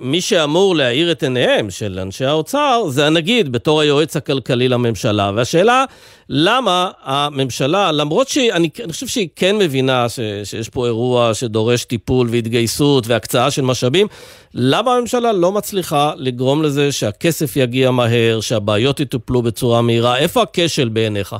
מי 0.00 0.20
שאמור 0.20 0.76
להאיר 0.76 1.12
את 1.12 1.22
עיניהם 1.22 1.70
של 1.70 1.98
אנשי 2.02 2.24
האוצר 2.24 2.84
זה 2.88 3.06
הנגיד 3.06 3.52
בתור 3.52 3.80
היועץ 3.80 4.16
הכלכלי 4.16 4.68
לממשלה. 4.68 5.30
והשאלה, 5.34 5.84
למה 6.28 6.90
הממשלה, 7.02 7.92
למרות 7.92 8.28
שאני 8.28 8.50
אני 8.52 8.92
חושב 8.92 9.06
שהיא 9.06 9.28
כן 9.36 9.58
מבינה 9.58 10.08
ש, 10.08 10.20
שיש 10.44 10.68
פה 10.68 10.86
אירוע 10.86 11.34
שדורש 11.34 11.84
טיפול 11.84 12.28
והתגייסות 12.30 13.06
והקצאה 13.06 13.50
של 13.50 13.62
משאבים, 13.62 14.06
למה 14.54 14.96
הממשלה 14.96 15.32
לא 15.32 15.52
מצליחה 15.52 16.12
לגרום 16.16 16.62
לזה 16.62 16.92
שהכסף 16.92 17.56
יגיע 17.56 17.90
מהר, 17.90 18.40
שהבעיות 18.40 19.00
יטופלו 19.00 19.42
בצורה 19.42 19.82
מהירה? 19.82 20.18
איפה 20.18 20.42
הכשל 20.42 20.88
בעיניך? 20.88 21.36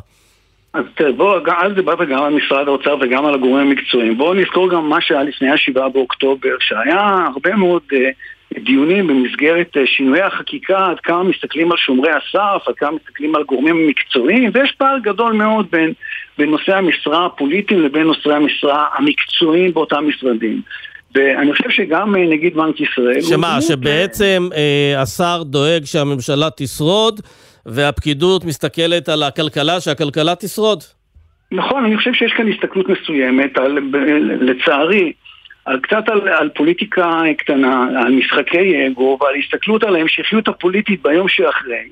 אז 0.76 0.84
תראה, 0.94 1.12
בוא, 1.12 1.38
אז 1.62 1.72
דיברת 1.74 2.08
גם 2.08 2.22
על 2.22 2.32
משרד 2.32 2.68
האוצר 2.68 2.96
וגם 3.00 3.26
על 3.26 3.34
הגורמים 3.34 3.66
המקצועיים. 3.66 4.18
בואו 4.18 4.34
נזכור 4.34 4.70
גם 4.70 4.88
מה 4.88 5.00
שהיה 5.00 5.22
לפני 5.22 5.50
השבעה 5.50 5.88
באוקטובר, 5.88 6.56
שהיה 6.60 7.26
הרבה 7.32 7.56
מאוד 7.56 7.82
אה, 7.92 8.10
דיונים 8.60 9.06
במסגרת 9.06 9.76
אה, 9.76 9.86
שינויי 9.86 10.22
החקיקה, 10.22 10.86
עד 10.86 11.00
כמה 11.00 11.22
מסתכלים 11.22 11.72
על 11.72 11.78
שומרי 11.78 12.10
הסף, 12.10 12.68
עד 12.68 12.74
כמה 12.76 12.90
מסתכלים 12.90 13.34
על 13.34 13.42
גורמים 13.42 13.88
מקצועיים, 13.88 14.50
ויש 14.54 14.72
פער 14.78 14.98
גדול 14.98 15.32
מאוד 15.32 15.66
בין 15.70 15.92
בין 16.38 16.50
נושאי 16.50 16.74
המשרה 16.74 17.26
הפוליטיים 17.26 17.82
לבין 17.82 18.02
נושאי 18.02 18.32
המשרה 18.32 18.84
המקצועיים 18.94 19.74
באותם 19.74 20.08
משרדים. 20.08 20.60
ואני 21.14 21.52
חושב 21.52 21.70
שגם 21.70 22.16
אה, 22.16 22.20
נגיד 22.20 22.54
בנק 22.54 22.80
ישראל... 22.80 23.20
שמה, 23.22 23.62
שבעצם 23.62 24.48
אה, 24.56 25.02
השר 25.02 25.42
דואג 25.44 25.84
שהממשלה 25.84 26.48
תשרוד, 26.56 27.20
והפקידות 27.66 28.44
מסתכלת 28.44 29.08
על 29.08 29.22
הכלכלה, 29.22 29.80
שהכלכלה 29.80 30.34
תשרוד. 30.34 30.82
נכון, 31.52 31.84
אני 31.84 31.96
חושב 31.96 32.12
שיש 32.12 32.32
כאן 32.32 32.52
הסתכלות 32.52 32.86
מסוימת, 32.88 33.58
על, 33.58 33.78
לצערי, 34.40 35.12
על 35.64 35.80
קצת 35.80 36.08
על, 36.08 36.28
על 36.28 36.48
פוליטיקה 36.48 37.22
קטנה, 37.38 37.86
על 38.04 38.12
משחקי 38.12 38.86
אגו 38.86 39.18
ועל 39.20 39.34
הסתכלות 39.44 39.82
על 39.82 39.96
ההמשכיות 39.96 40.48
הפוליטית 40.48 41.02
ביום 41.02 41.28
שאחרי. 41.28 41.88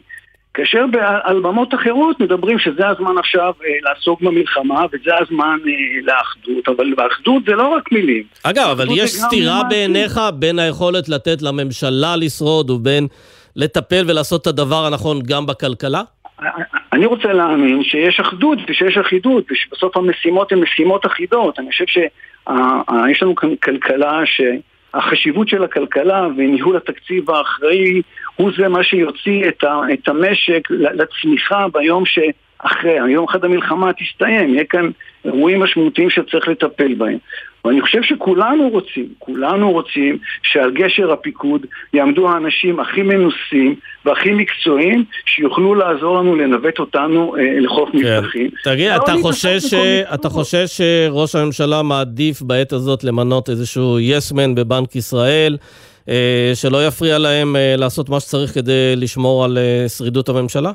כאשר 0.55 0.85
על 1.23 1.41
במות 1.41 1.75
אחרות 1.75 2.21
מדברים 2.21 2.59
שזה 2.59 2.89
הזמן 2.89 3.19
עכשיו 3.19 3.53
אה, 3.65 3.71
לעסוק 3.83 4.21
במלחמה 4.21 4.87
וזה 4.93 5.11
הזמן 5.21 5.59
אה, 5.67 5.73
לאחדות, 6.03 6.69
אבל 6.69 6.95
באחדות 6.95 7.45
זה 7.45 7.53
לא 7.53 7.69
רק 7.69 7.93
מילים. 7.93 8.23
אגב, 8.43 8.69
אבל 8.69 8.87
יש 8.97 9.11
סתירה 9.11 9.63
בעיניך 9.69 10.21
בין 10.35 10.59
היכולת 10.59 11.09
לתת 11.09 11.43
לממשלה 11.43 12.17
לשרוד 12.17 12.71
ובין 12.71 13.09
לטפל 13.57 14.05
ולעשות 14.09 14.43
את 14.43 14.47
הדבר 14.47 14.87
הנכון 14.87 15.23
גם 15.23 15.47
בכלכלה? 15.47 16.03
אני 16.93 17.07
רוצה 17.07 17.33
להאמין 17.33 17.85
שיש 17.85 18.21
אחדות 18.21 18.59
ושיש 18.69 18.99
אחידות 18.99 19.45
ושבסוף 19.51 19.97
המשימות 19.97 20.53
הן 20.53 20.59
משימות 20.59 21.07
אחידות. 21.07 21.59
אני 21.59 21.71
חושב 21.71 21.85
שיש 21.87 23.23
לנו 23.23 23.35
כאן 23.35 23.57
כלכלה 23.57 24.21
שהחשיבות 24.25 25.49
של 25.49 25.65
הכלכלה 25.65 26.29
וניהול 26.37 26.77
התקציב 26.77 27.31
האחראי 27.31 28.03
הוא 28.37 28.51
זה 28.59 28.69
מה 28.69 28.85
שיוציא 28.85 29.49
את 29.93 30.09
המשק 30.09 30.69
לצמיחה 30.71 31.67
ביום 31.73 32.07
ש... 32.07 32.19
אחרי, 32.59 33.11
יום 33.11 33.27
אחד 33.29 33.45
המלחמה 33.45 33.93
תסתיים, 33.93 34.55
יהיה 34.55 34.65
כאן 34.65 34.91
אירועים 35.25 35.61
משמעותיים 35.61 36.11
שצריך 36.11 36.49
לטפל 36.49 36.95
בהם. 36.95 37.19
ואני 37.65 37.81
חושב 37.81 38.03
שכולנו 38.03 38.69
רוצים, 38.69 39.09
כולנו 39.19 39.73
רוצים 39.73 40.19
שעל 40.43 40.71
גשר 40.71 41.13
הפיקוד 41.13 41.67
יעמדו 41.93 42.29
האנשים 42.29 42.81
הכי 42.81 43.03
מנוסים 43.03 43.75
והכי 44.05 44.33
מקצועיים 44.33 45.05
שיוכלו 45.27 45.75
לעזור 45.75 46.19
לנו 46.19 46.37
לנווט 46.37 46.79
אותנו 46.79 47.37
אה, 47.37 47.61
לחוף 47.61 47.91
כן. 47.93 47.99
מבטחים. 47.99 48.51
תגיד, 48.65 48.91
אתה 48.91 49.13
חושש, 49.23 49.63
ש... 49.65 49.75
אתה 50.15 50.29
חושש 50.29 50.81
שראש 50.81 51.35
הממשלה 51.35 51.83
מעדיף 51.83 52.43
בעת 52.43 52.73
הזאת 52.73 53.05
למנות 53.05 53.49
איזשהו 53.51 54.01
יסמן 54.01 54.55
בבנק 54.55 54.97
ישראל? 54.97 55.57
אה, 56.09 56.53
שלא 56.55 56.87
יפריע 56.87 57.19
להם 57.19 57.57
אה, 57.57 57.75
לעשות 57.77 58.09
מה 58.09 58.21
שצריך 58.21 58.55
כדי 58.55 58.97
לשמור 58.97 59.45
על 59.45 59.59
אה, 59.59 59.89
שרידות 59.89 60.29
הממשלה? 60.29 60.73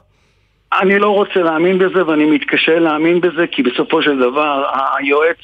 אני 0.74 1.00
לא 1.00 1.10
רוצה 1.10 1.40
להאמין 1.40 1.78
בזה 1.78 2.08
ואני 2.08 2.26
מתקשה 2.26 2.80
להאמין 2.80 3.22
בזה 3.22 3.48
כי 3.48 3.64
בסופו 3.64 4.02
של 4.02 4.20
דבר 4.20 4.66
היועץ, 4.98 5.38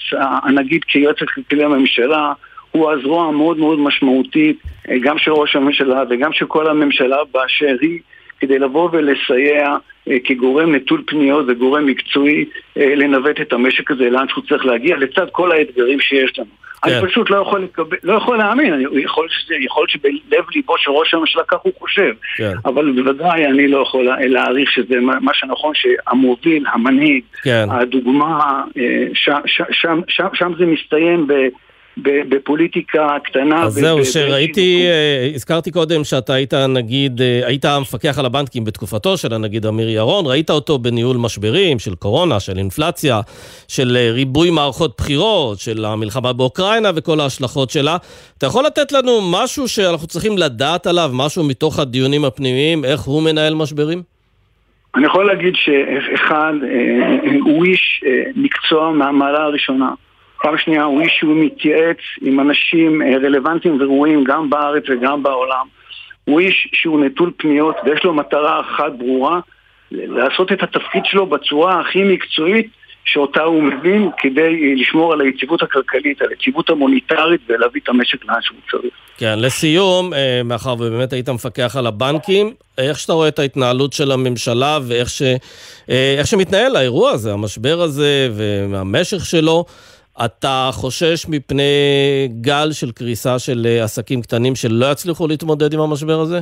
הנגיד 0.43 0.83
כיועץ 0.83 1.21
הכלכלי 1.21 1.63
לממשלה 1.63 2.33
הוא 2.71 2.91
הזרוע 2.91 3.27
המאוד 3.27 3.57
מאוד 3.57 3.79
משמעותית 3.79 4.59
גם 5.01 5.17
של 5.17 5.31
ראש 5.31 5.55
הממשלה 5.55 6.03
וגם 6.09 6.33
של 6.33 6.45
כל 6.45 6.69
הממשלה 6.69 7.17
באשר 7.33 7.75
היא 7.81 7.99
כדי 8.39 8.59
לבוא 8.59 8.89
ולסייע 8.91 9.75
כגורם 10.23 10.75
נטול 10.75 11.03
פניות 11.07 11.45
וגורם 11.47 11.85
מקצועי 11.85 12.45
לנווט 12.75 13.41
את 13.41 13.53
המשק 13.53 13.91
הזה 13.91 14.09
לאן 14.09 14.27
שהוא 14.27 14.43
צריך 14.49 14.65
להגיע 14.65 14.97
לצד 14.97 15.25
כל 15.31 15.51
האתגרים 15.51 15.99
שיש 15.99 16.39
לנו. 16.39 16.64
כן. 16.85 16.97
אני 16.97 17.07
פשוט 17.07 17.29
לא 17.29 17.37
יכול, 17.37 17.63
לקבל, 17.63 17.97
לא 18.03 18.13
יכול 18.13 18.37
להאמין, 18.37 18.73
אני, 18.73 18.83
יכול, 19.03 19.27
יכול 19.65 19.85
שבלב 19.87 20.45
ליבו 20.55 20.77
של 20.77 20.91
ראש 20.91 21.13
הממשלה 21.13 21.43
כך 21.47 21.57
הוא 21.61 21.73
חושב, 21.79 22.13
כן. 22.37 22.53
אבל 22.65 22.91
בוודאי 22.91 23.45
אני 23.45 23.67
לא 23.67 23.77
יכול 23.77 24.09
להעריך 24.19 24.71
שזה 24.71 24.95
מה 24.99 25.33
שנכון 25.33 25.73
שהמוביל, 25.75 26.65
המנהיג, 26.73 27.23
כן. 27.43 27.67
הדוגמה, 27.71 28.63
אה, 28.77 29.07
ש, 29.13 29.29
ש, 29.45 29.61
שם, 29.71 30.01
שם, 30.07 30.27
שם 30.33 30.53
זה 30.57 30.65
מסתיים 30.65 31.27
ב... 31.27 31.33
בפוליטיקה 31.97 33.17
קטנה. 33.23 33.63
אז 33.63 33.73
זהו, 33.73 34.05
שראיתי, 34.05 34.85
אה, 34.85 35.31
הזכרתי 35.35 35.71
קודם 35.71 36.03
שאתה 36.03 36.33
היית 36.33 36.53
נגיד, 36.53 37.21
אה, 37.21 37.41
היית 37.47 37.65
המפקח 37.65 38.19
על 38.19 38.25
הבנקים 38.25 38.63
בתקופתו 38.63 39.17
של 39.17 39.33
הנגיד 39.33 39.65
אמיר 39.65 39.89
ירון, 39.89 40.25
ראית 40.25 40.49
אותו 40.49 40.79
בניהול 40.79 41.17
משברים 41.17 41.79
של 41.79 41.95
קורונה, 41.95 42.39
של 42.39 42.57
אינפלציה, 42.57 43.21
של 43.67 43.97
אה, 43.99 44.11
ריבוי 44.11 44.49
מערכות 44.49 44.93
בחירות, 44.97 45.59
של 45.59 45.85
המלחמה 45.85 46.33
באוקראינה 46.33 46.91
וכל 46.95 47.19
ההשלכות 47.19 47.69
שלה. 47.69 47.97
אתה 48.37 48.45
יכול 48.45 48.65
לתת 48.65 48.91
לנו 48.91 49.11
משהו 49.31 49.67
שאנחנו 49.67 50.07
צריכים 50.07 50.37
לדעת 50.37 50.87
עליו, 50.87 51.09
משהו 51.13 51.43
מתוך 51.43 51.79
הדיונים 51.79 52.25
הפנימיים, 52.25 52.85
איך 52.85 53.01
הוא 53.01 53.23
מנהל 53.23 53.53
משברים? 53.53 54.01
אני 54.95 55.05
יכול 55.05 55.25
להגיד 55.25 55.53
שאחד, 55.55 56.53
הוא 57.45 57.65
איש 57.65 58.03
מקצוע 58.35 58.91
מהמעלה 58.91 59.43
הראשונה. 59.43 59.89
פעם 60.45 60.57
שנייה 60.57 60.83
הוא 60.83 61.01
איש 61.01 61.13
שהוא 61.19 61.35
מתייעץ 61.35 61.97
עם 62.21 62.39
אנשים 62.39 63.01
אה, 63.01 63.17
רלוונטיים 63.17 63.77
וראויים 63.81 64.23
גם 64.23 64.49
בארץ 64.49 64.83
וגם 64.89 65.23
בעולם. 65.23 65.67
הוא 66.25 66.39
איש 66.39 66.67
שהוא 66.73 67.05
נטול 67.05 67.31
פניות 67.37 67.75
ויש 67.85 68.03
לו 68.03 68.13
מטרה 68.13 68.61
אחת 68.61 68.91
ברורה, 68.97 69.39
לעשות 69.91 70.51
את 70.51 70.63
התפקיד 70.63 71.05
שלו 71.05 71.25
בצורה 71.25 71.81
הכי 71.81 72.03
מקצועית 72.03 72.67
שאותה 73.05 73.41
הוא 73.41 73.63
מבין 73.63 74.09
כדי 74.17 74.41
אה, 74.41 74.73
לשמור 74.75 75.13
על 75.13 75.21
היציבות 75.21 75.63
הכלכלית, 75.63 76.21
על 76.21 76.27
היציבות 76.29 76.69
המוניטרית 76.69 77.41
ולהביא 77.49 77.81
את 77.83 77.89
המשק 77.89 78.25
לאן 78.25 78.41
שהוא 78.41 78.57
צריך. 78.71 78.93
כן, 79.17 79.39
לסיום, 79.39 80.13
אה, 80.13 80.41
מאחר 80.45 80.73
ובאמת 80.73 81.13
היית 81.13 81.29
מפקח 81.29 81.75
על 81.75 81.87
הבנקים, 81.87 82.53
איך 82.77 82.99
שאתה 82.99 83.13
רואה 83.13 83.27
את 83.27 83.39
ההתנהלות 83.39 83.93
של 83.93 84.11
הממשלה 84.11 84.79
ואיך 84.87 85.09
ש, 85.09 85.21
שמתנהל 86.23 86.75
האירוע 86.75 87.11
הזה, 87.11 87.33
המשבר 87.33 87.81
הזה 87.81 88.29
והמשך 88.69 89.25
שלו, 89.25 89.65
אתה 90.25 90.69
חושש 90.73 91.25
מפני 91.29 91.63
גל 92.41 92.71
של 92.71 92.91
קריסה 92.91 93.39
של 93.39 93.65
אה, 93.65 93.83
עסקים 93.83 94.21
קטנים 94.21 94.55
שלא 94.55 94.85
יצליחו 94.91 95.27
להתמודד 95.27 95.73
עם 95.73 95.79
המשבר 95.79 96.19
הזה? 96.19 96.39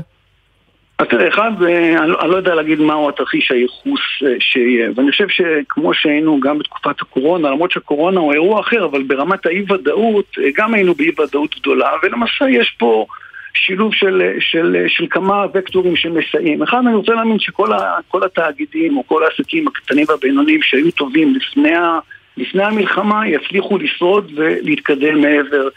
תראה, 1.10 1.28
אחד, 1.28 1.52
אה, 1.64 2.04
אני 2.04 2.32
לא 2.32 2.36
יודע 2.36 2.56
להגיד 2.56 2.80
מהו 2.80 3.10
התרחיש 3.10 3.52
הייחוס 3.52 4.02
אה, 4.26 4.34
שיהיה, 4.40 4.90
ואני 4.96 5.12
חושב 5.12 5.28
שכמו 5.30 5.94
שהיינו 5.94 6.40
גם 6.40 6.60
בתקופת 6.60 7.02
הקורונה, 7.02 7.50
למרות 7.50 7.72
שהקורונה 7.72 8.20
הוא 8.20 8.34
אירוע 8.34 8.60
אחר, 8.60 8.86
אבל 8.86 9.04
ברמת 9.04 9.46
האי-ודאות, 9.46 10.38
גם 10.56 10.74
היינו 10.74 10.94
באי-ודאות 10.94 11.56
גדולה, 11.60 11.90
ולמעשה 12.04 12.50
יש 12.50 12.76
פה 12.80 13.06
שילוב 13.54 13.94
של, 13.94 14.22
של, 14.40 14.86
של 14.88 15.08
כמה 15.10 15.46
וקטורים 15.54 15.96
שמסייעים. 15.96 16.64
אחד, 16.64 16.78
אני 16.88 16.96
רוצה 16.96 17.14
להאמין 17.14 17.40
שכל 17.40 18.24
התאגידים 18.24 18.98
או 18.98 19.08
כל 19.08 19.24
העסקים 19.24 19.68
הקטנים 19.68 20.06
והבינוניים 20.10 20.62
שהיו 20.62 20.92
טובים 20.92 21.36
לפני 21.36 21.76
ה... 21.76 22.00
לפני 22.38 22.64
המלחמה 22.64 23.28
יצליחו 23.28 23.78
לשרוד 23.78 24.32
ולהתקדם 24.36 25.22
מעבר, 25.22 25.68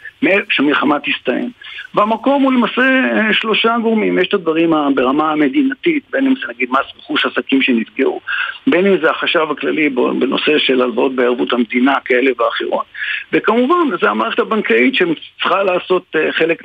שהמלחמה 0.49 0.97
תסתיים. 0.99 1.49
והמקום 1.93 2.43
הוא 2.43 2.53
למעשה 2.53 2.81
אה, 2.81 3.33
שלושה 3.33 3.75
גורמים, 3.81 4.19
יש 4.19 4.27
את 4.27 4.33
הדברים 4.33 4.73
ברמה 4.95 5.31
המדינתית, 5.31 6.03
בין 6.11 6.27
אם 6.27 6.33
זה 6.35 6.47
נגיד 6.49 6.69
מס 6.71 6.97
רכוש 6.97 7.25
עסקים 7.25 7.61
שנפגעו, 7.61 8.21
בין 8.67 8.87
אם 8.87 8.97
זה 9.01 9.09
החשב 9.09 9.47
הכללי 9.51 9.89
בנושא 9.89 10.57
של 10.57 10.81
הלוואות 10.81 11.15
בערבות 11.15 11.53
המדינה 11.53 11.95
כאלה 12.05 12.31
ואחרות. 12.39 12.85
וכמובן, 13.33 13.97
זה 14.01 14.09
המערכת 14.09 14.39
הבנקאית 14.39 14.95
שצריכה 14.95 15.63
לעשות 15.63 16.03
אה, 16.15 16.31
חלק 16.31 16.63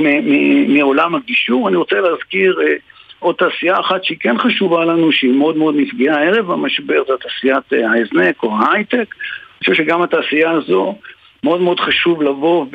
מעולם 0.69 1.15
הגישור. 1.15 1.69
אני 1.69 1.77
רוצה 1.77 2.01
להזכיר 2.01 2.61
אה, 2.63 2.75
עוד 3.19 3.35
תעשייה 3.35 3.81
אחת 3.81 4.05
שהיא 4.05 4.19
כן 4.21 4.39
חשובה 4.39 4.85
לנו, 4.85 5.13
שהיא 5.13 5.33
מאוד 5.33 5.57
מאוד 5.57 5.75
נפגעה 5.79 6.23
ערב 6.23 6.51
המשבר, 6.51 7.03
זו 7.09 7.17
תעשיית 7.17 7.73
ההזנק 7.73 8.43
או 8.43 8.57
ההייטק. 8.57 9.15
חושב 9.65 9.75
שגם 9.85 10.03
התעשייה 10.03 10.51
הזו 10.51 10.95
מאוד 11.45 11.61
מאוד 11.61 11.81
חשוב 11.81 12.23
לבוא, 12.23 12.67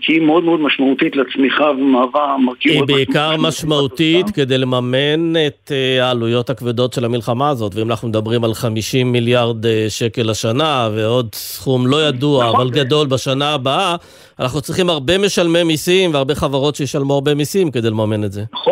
כי 0.00 0.12
היא 0.12 0.20
מאוד 0.20 0.44
מאוד 0.44 0.60
משמעותית 0.60 1.16
לצמיחה 1.16 1.70
ומהווה 1.70 2.36
מרכיב... 2.44 2.72
היא 2.72 2.82
בעיקר 2.82 3.36
משמעותית 3.38 4.30
כדי 4.30 4.58
לממן 4.58 5.36
את 5.46 5.72
אה, 5.72 6.06
העלויות 6.06 6.50
הכבדות 6.50 6.92
של 6.92 7.04
המלחמה 7.04 7.48
הזאת, 7.48 7.74
ואם 7.74 7.90
אנחנו 7.90 8.08
מדברים 8.08 8.44
על 8.44 8.54
50 8.54 9.12
מיליארד 9.12 9.66
אה, 9.66 9.86
שקל 9.88 10.22
לשנה, 10.22 10.88
ועוד 10.94 11.34
סכום 11.34 11.86
לא 11.86 12.08
ידוע, 12.08 12.44
נכון. 12.44 12.60
אבל 12.60 12.70
גדול 12.70 13.06
בשנה 13.06 13.54
הבאה, 13.54 13.96
אנחנו 14.40 14.60
צריכים 14.60 14.90
הרבה 14.90 15.18
משלמי 15.18 15.62
מיסים 15.62 16.14
והרבה 16.14 16.34
חברות 16.34 16.74
שישלמו 16.76 17.14
הרבה 17.14 17.34
מיסים 17.34 17.70
כדי 17.70 17.90
לממן 17.90 18.24
את 18.24 18.32
זה. 18.32 18.42
נכון. 18.52 18.71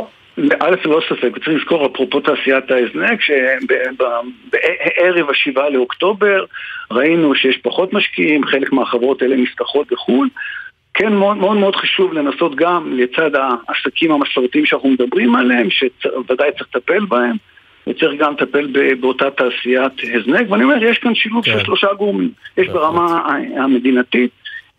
א', 0.62 0.74
ללא 0.84 1.00
ספק, 1.08 1.30
וצריך 1.34 1.48
לזכור 1.48 1.86
אפרופו 1.86 2.20
תעשיית 2.20 2.70
ההזנק, 2.70 3.20
שבערב 3.20 5.30
השבעה 5.30 5.70
לאוקטובר 5.70 6.44
ראינו 6.90 7.34
שיש 7.34 7.56
פחות 7.56 7.92
משקיעים, 7.92 8.44
חלק 8.44 8.72
מהחברות 8.72 9.22
האלה 9.22 9.36
נפתחות 9.36 9.92
בחו"ל. 9.92 10.28
כן, 10.94 11.12
מאוד 11.12 11.36
מאוד 11.36 11.56
מאוד 11.56 11.76
חשוב 11.76 12.12
לנסות 12.12 12.54
גם 12.54 12.92
לצד 12.96 13.30
העסקים 13.34 14.12
המסורתיים 14.12 14.66
שאנחנו 14.66 14.88
מדברים 14.88 15.36
עליהם, 15.36 15.68
שוודאי 15.70 16.52
צריך 16.52 16.68
לטפל 16.74 17.04
בהם, 17.04 17.36
וצריך 17.86 18.20
גם 18.20 18.32
לטפל 18.32 18.66
באותה 19.00 19.30
תעשיית 19.30 19.92
הזנק, 20.14 20.50
ואני 20.50 20.64
אומר, 20.64 20.84
יש 20.84 20.98
כאן 20.98 21.14
שילוב 21.14 21.44
כן. 21.44 21.52
של 21.52 21.64
שלושה 21.64 21.88
גורמים. 21.98 22.30
יש 22.56 22.68
ברמה 22.68 23.22
המדינתית, 23.56 24.30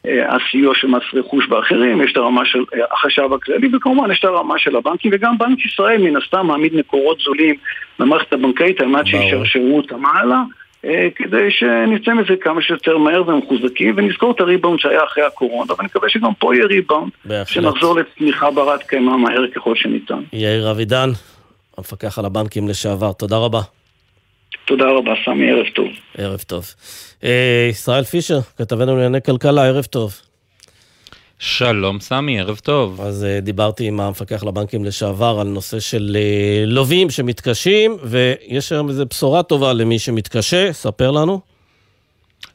הסיוע 0.05 0.75
של 0.75 0.87
מס 0.87 1.03
רכוש 1.13 1.47
ואחרים, 1.49 2.01
יש 2.01 2.11
את 2.11 2.17
הרמה 2.17 2.45
של 2.45 2.59
אה, 2.73 2.79
החשב 2.91 3.33
הכללי 3.33 3.75
וכמובן 3.75 4.11
יש 4.11 4.19
את 4.19 4.25
הרמה 4.25 4.53
של 4.57 4.75
הבנקים 4.75 5.11
וגם 5.13 5.37
בנק 5.37 5.65
ישראל 5.65 6.01
מן 6.01 6.17
הסתם 6.17 6.47
מעמיד 6.47 6.75
מקורות 6.75 7.19
זולים 7.19 7.55
למערכת 7.99 8.33
הבנקאית 8.33 8.81
על 8.81 8.87
מנת 8.87 9.07
שישרשרו 9.07 9.77
אותם 9.77 10.05
הלאה 10.05 10.41
אה, 10.85 11.07
כדי 11.15 11.51
שנצא 11.51 12.13
מזה 12.13 12.35
כמה 12.41 12.61
שיותר 12.61 12.97
מהר 12.97 13.29
ומחוזקים 13.29 13.93
ונזכור 13.97 14.31
את 14.31 14.39
הריבאונד 14.39 14.79
שהיה 14.79 15.03
אחרי 15.03 15.23
הקורונה 15.23 15.73
ואני 15.77 15.85
מקווה 15.85 16.09
שגם 16.09 16.33
פה 16.33 16.55
יהיה 16.55 16.65
ריבאונד 16.65 17.11
שנחזור 17.45 17.99
לצמיחה 17.99 18.51
ברת 18.51 18.83
קיימא 18.83 19.17
מהר 19.17 19.47
ככל 19.55 19.75
שניתן. 19.75 20.19
יאיר 20.33 20.71
אבידן, 20.71 21.09
המפקח 21.77 22.19
על 22.19 22.25
הבנקים 22.25 22.67
לשעבר, 22.67 23.11
תודה 23.13 23.37
רבה. 23.37 23.61
תודה 24.71 24.89
רבה, 24.89 25.11
סמי, 25.25 25.51
ערב 25.51 25.65
טוב. 25.75 25.87
ערב 26.17 26.39
טוב. 26.47 26.65
אה, 27.23 27.67
ישראל 27.69 28.03
פישר, 28.03 28.39
כתבנו 28.57 28.95
לענייני 28.95 29.21
כלכלה, 29.21 29.65
ערב 29.65 29.83
טוב. 29.83 30.15
שלום 31.39 31.99
סמי, 31.99 32.39
ערב 32.39 32.57
טוב. 32.57 33.01
אז 33.01 33.25
uh, 33.25 33.41
דיברתי 33.41 33.87
עם 33.87 33.99
המפקח 33.99 34.43
לבנקים 34.43 34.85
לשעבר 34.85 35.37
על 35.41 35.47
נושא 35.47 35.79
של 35.79 36.17
uh, 36.17 36.69
לווים 36.69 37.09
שמתקשים, 37.09 37.97
ויש 38.03 38.71
היום 38.71 38.89
איזו 38.89 39.05
בשורה 39.05 39.43
טובה 39.43 39.73
למי 39.73 39.99
שמתקשה, 39.99 40.73
ספר 40.73 41.11
לנו. 41.11 41.39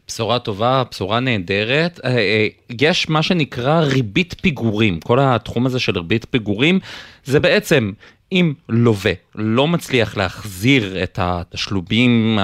בשורה 0.09 0.39
טובה, 0.39 0.83
בשורה 0.91 1.21
נהדרת. 1.21 1.99
Uh, 1.99 2.03
uh, 2.03 2.75
יש 2.83 3.09
מה 3.09 3.23
שנקרא 3.23 3.81
ריבית 3.81 4.35
פיגורים. 4.41 5.01
כל 5.01 5.19
התחום 5.21 5.67
הזה 5.67 5.79
של 5.79 5.97
ריבית 5.97 6.27
פיגורים 6.31 6.81
זה 7.25 7.41
בעצם 7.41 7.93
אם 8.33 8.53
לווה 8.69 9.13
לא 9.35 9.69
מצליח 9.69 10.17
להחזיר 10.17 11.03
את 11.03 11.19
התשלומים 11.23 12.39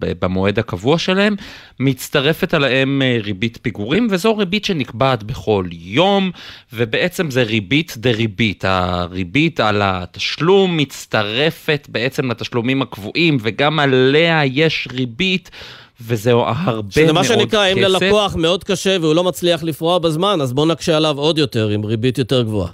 במועד 0.00 0.58
הקבוע 0.58 0.98
שלהם, 0.98 1.36
מצטרפת 1.80 2.54
עליהם 2.54 3.02
אה, 3.02 3.18
ריבית 3.22 3.58
פיגורים, 3.62 4.08
וזו 4.10 4.36
ריבית 4.36 4.64
שנקבעת 4.64 5.22
בכל 5.22 5.64
יום, 5.72 6.30
ובעצם 6.72 7.30
זה 7.30 7.42
ריבית 7.42 7.94
דריבית. 7.96 8.64
הריבית 8.64 9.60
על 9.60 9.82
התשלום 9.84 10.76
מצטרפת 10.76 11.86
בעצם 11.90 12.30
לתשלומים 12.30 12.82
הקבועים, 12.82 13.38
וגם 13.40 13.78
עליה 13.78 14.44
יש 14.44 14.88
ריבית. 14.92 15.50
וזה 16.00 16.32
הרבה 16.32 16.72
מאוד 16.72 16.86
כסף. 16.88 17.00
שזה 17.00 17.12
מה 17.12 17.24
שנקרא, 17.24 17.66
אם 17.66 17.78
ללקוח 17.78 18.36
מאוד 18.36 18.64
קשה 18.64 18.96
והוא 19.00 19.14
לא 19.14 19.24
מצליח 19.24 19.62
לפרוע 19.62 19.98
בזמן, 19.98 20.38
אז 20.40 20.52
בוא 20.52 20.66
נקשה 20.66 20.96
עליו 20.96 21.18
עוד 21.18 21.38
יותר, 21.38 21.68
עם 21.68 21.84
ריבית 21.84 22.18
יותר 22.18 22.42
גבוהה. 22.42 22.70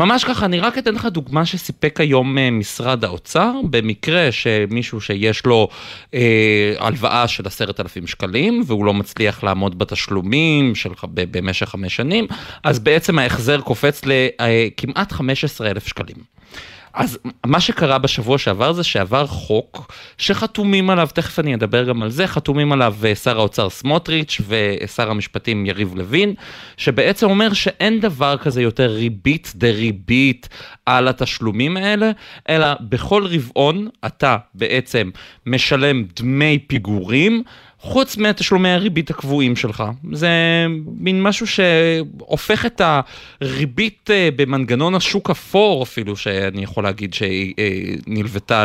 ממש 0.00 0.24
ככה, 0.24 0.46
אני 0.46 0.60
רק 0.60 0.78
אתן 0.78 0.94
לך 0.94 1.06
דוגמה 1.06 1.46
שסיפק 1.46 2.00
היום 2.00 2.38
אה, 2.38 2.50
משרד 2.50 3.04
האוצר, 3.04 3.52
במקרה 3.70 4.32
שמישהו 4.32 5.00
שיש 5.00 5.46
לו 5.46 5.68
אה, 6.14 6.74
הלוואה 6.78 7.28
של 7.28 7.46
עשרת 7.46 7.80
אלפים 7.80 8.06
שקלים, 8.06 8.62
והוא 8.66 8.84
לא 8.84 8.94
מצליח 8.94 9.44
לעמוד 9.44 9.78
בתשלומים 9.78 10.74
של, 10.74 10.90
במשך 11.14 11.68
חמש 11.68 11.96
שנים, 11.96 12.26
אז 12.64 12.78
בעצם 12.78 13.18
ההחזר 13.18 13.60
קופץ 13.60 14.02
לכמעט 14.04 15.12
אה, 15.12 15.16
15 15.16 15.70
אלף 15.70 15.86
שקלים. 15.86 16.39
אז 16.94 17.18
מה 17.46 17.60
שקרה 17.60 17.98
בשבוע 17.98 18.38
שעבר 18.38 18.72
זה 18.72 18.84
שעבר 18.84 19.26
חוק 19.26 19.92
שחתומים 20.18 20.90
עליו, 20.90 21.08
תכף 21.14 21.38
אני 21.38 21.54
אדבר 21.54 21.84
גם 21.84 22.02
על 22.02 22.10
זה, 22.10 22.26
חתומים 22.26 22.72
עליו 22.72 22.94
אה, 23.04 23.14
שר 23.14 23.38
האוצר 23.38 23.70
סמוטריץ' 23.70 24.40
ושר 24.48 25.10
המשפטים 25.10 25.66
יריב 25.66 25.94
לוין, 25.94 26.34
שבעצם 26.76 27.30
אומר 27.30 27.52
שאין 27.52 28.00
דבר 28.00 28.36
כזה 28.36 28.62
יותר 28.62 28.86
ריבית 28.86 29.52
דריבית 29.56 30.48
על 30.86 31.08
התשלומים 31.08 31.76
האלה, 31.76 32.10
אלא 32.48 32.66
בכל 32.80 33.26
רבעון 33.26 33.88
אתה 34.06 34.36
בעצם 34.54 35.10
משלם 35.46 36.04
דמי 36.16 36.58
פיגורים. 36.58 37.42
חוץ 37.82 38.16
מתשלומי 38.16 38.68
הריבית 38.68 39.10
הקבועים 39.10 39.56
שלך. 39.56 39.84
זה 40.12 40.28
מין 40.98 41.22
משהו 41.22 41.46
שהופך 41.46 42.66
את 42.66 42.80
הריבית 43.40 44.10
אה, 44.10 44.28
במנגנון 44.36 44.94
השוק 44.94 45.30
אפור 45.30 45.82
אפילו, 45.82 46.16
שאני 46.16 46.62
יכול 46.62 46.84
להגיד 46.84 47.14
שהיא 47.14 47.54
אה, 47.58 47.70
נלוותה 48.06 48.64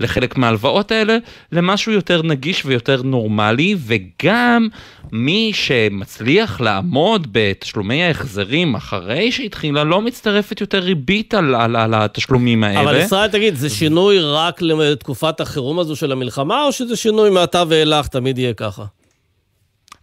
לחלק 0.00 0.36
מההלוואות 0.36 0.92
האלה, 0.92 1.16
למשהו 1.52 1.92
יותר 1.92 2.22
נגיש 2.22 2.62
ויותר 2.64 3.02
נורמלי, 3.02 3.76
וגם 3.78 4.68
מי 5.12 5.50
שמצליח 5.54 6.60
לעמוד 6.60 7.26
בתשלומי 7.32 8.04
ההחזרים 8.04 8.74
אחרי 8.74 9.32
שהתחילה, 9.32 9.84
לא 9.84 10.00
מצטרפת 10.00 10.60
יותר 10.60 10.78
ריבית 10.78 11.34
על, 11.34 11.54
על, 11.54 11.76
על 11.76 11.94
התשלומים 11.94 12.64
האלה. 12.64 12.80
אבל 12.80 12.96
ישראל, 12.96 13.28
תגיד, 13.28 13.54
זה 13.54 13.70
שינוי 13.70 14.18
רק 14.20 14.62
לתקופת 14.62 15.40
החירום 15.40 15.78
הזו 15.78 15.96
של 15.96 16.12
המלחמה, 16.12 16.64
או 16.64 16.72
שזה 16.72 16.96
שינוי 16.96 17.30
מעתה 17.30 17.62
ואילך 17.68 18.06
תמיד 18.08 18.38
יהיה 18.38 18.45
ככה? 18.54 18.84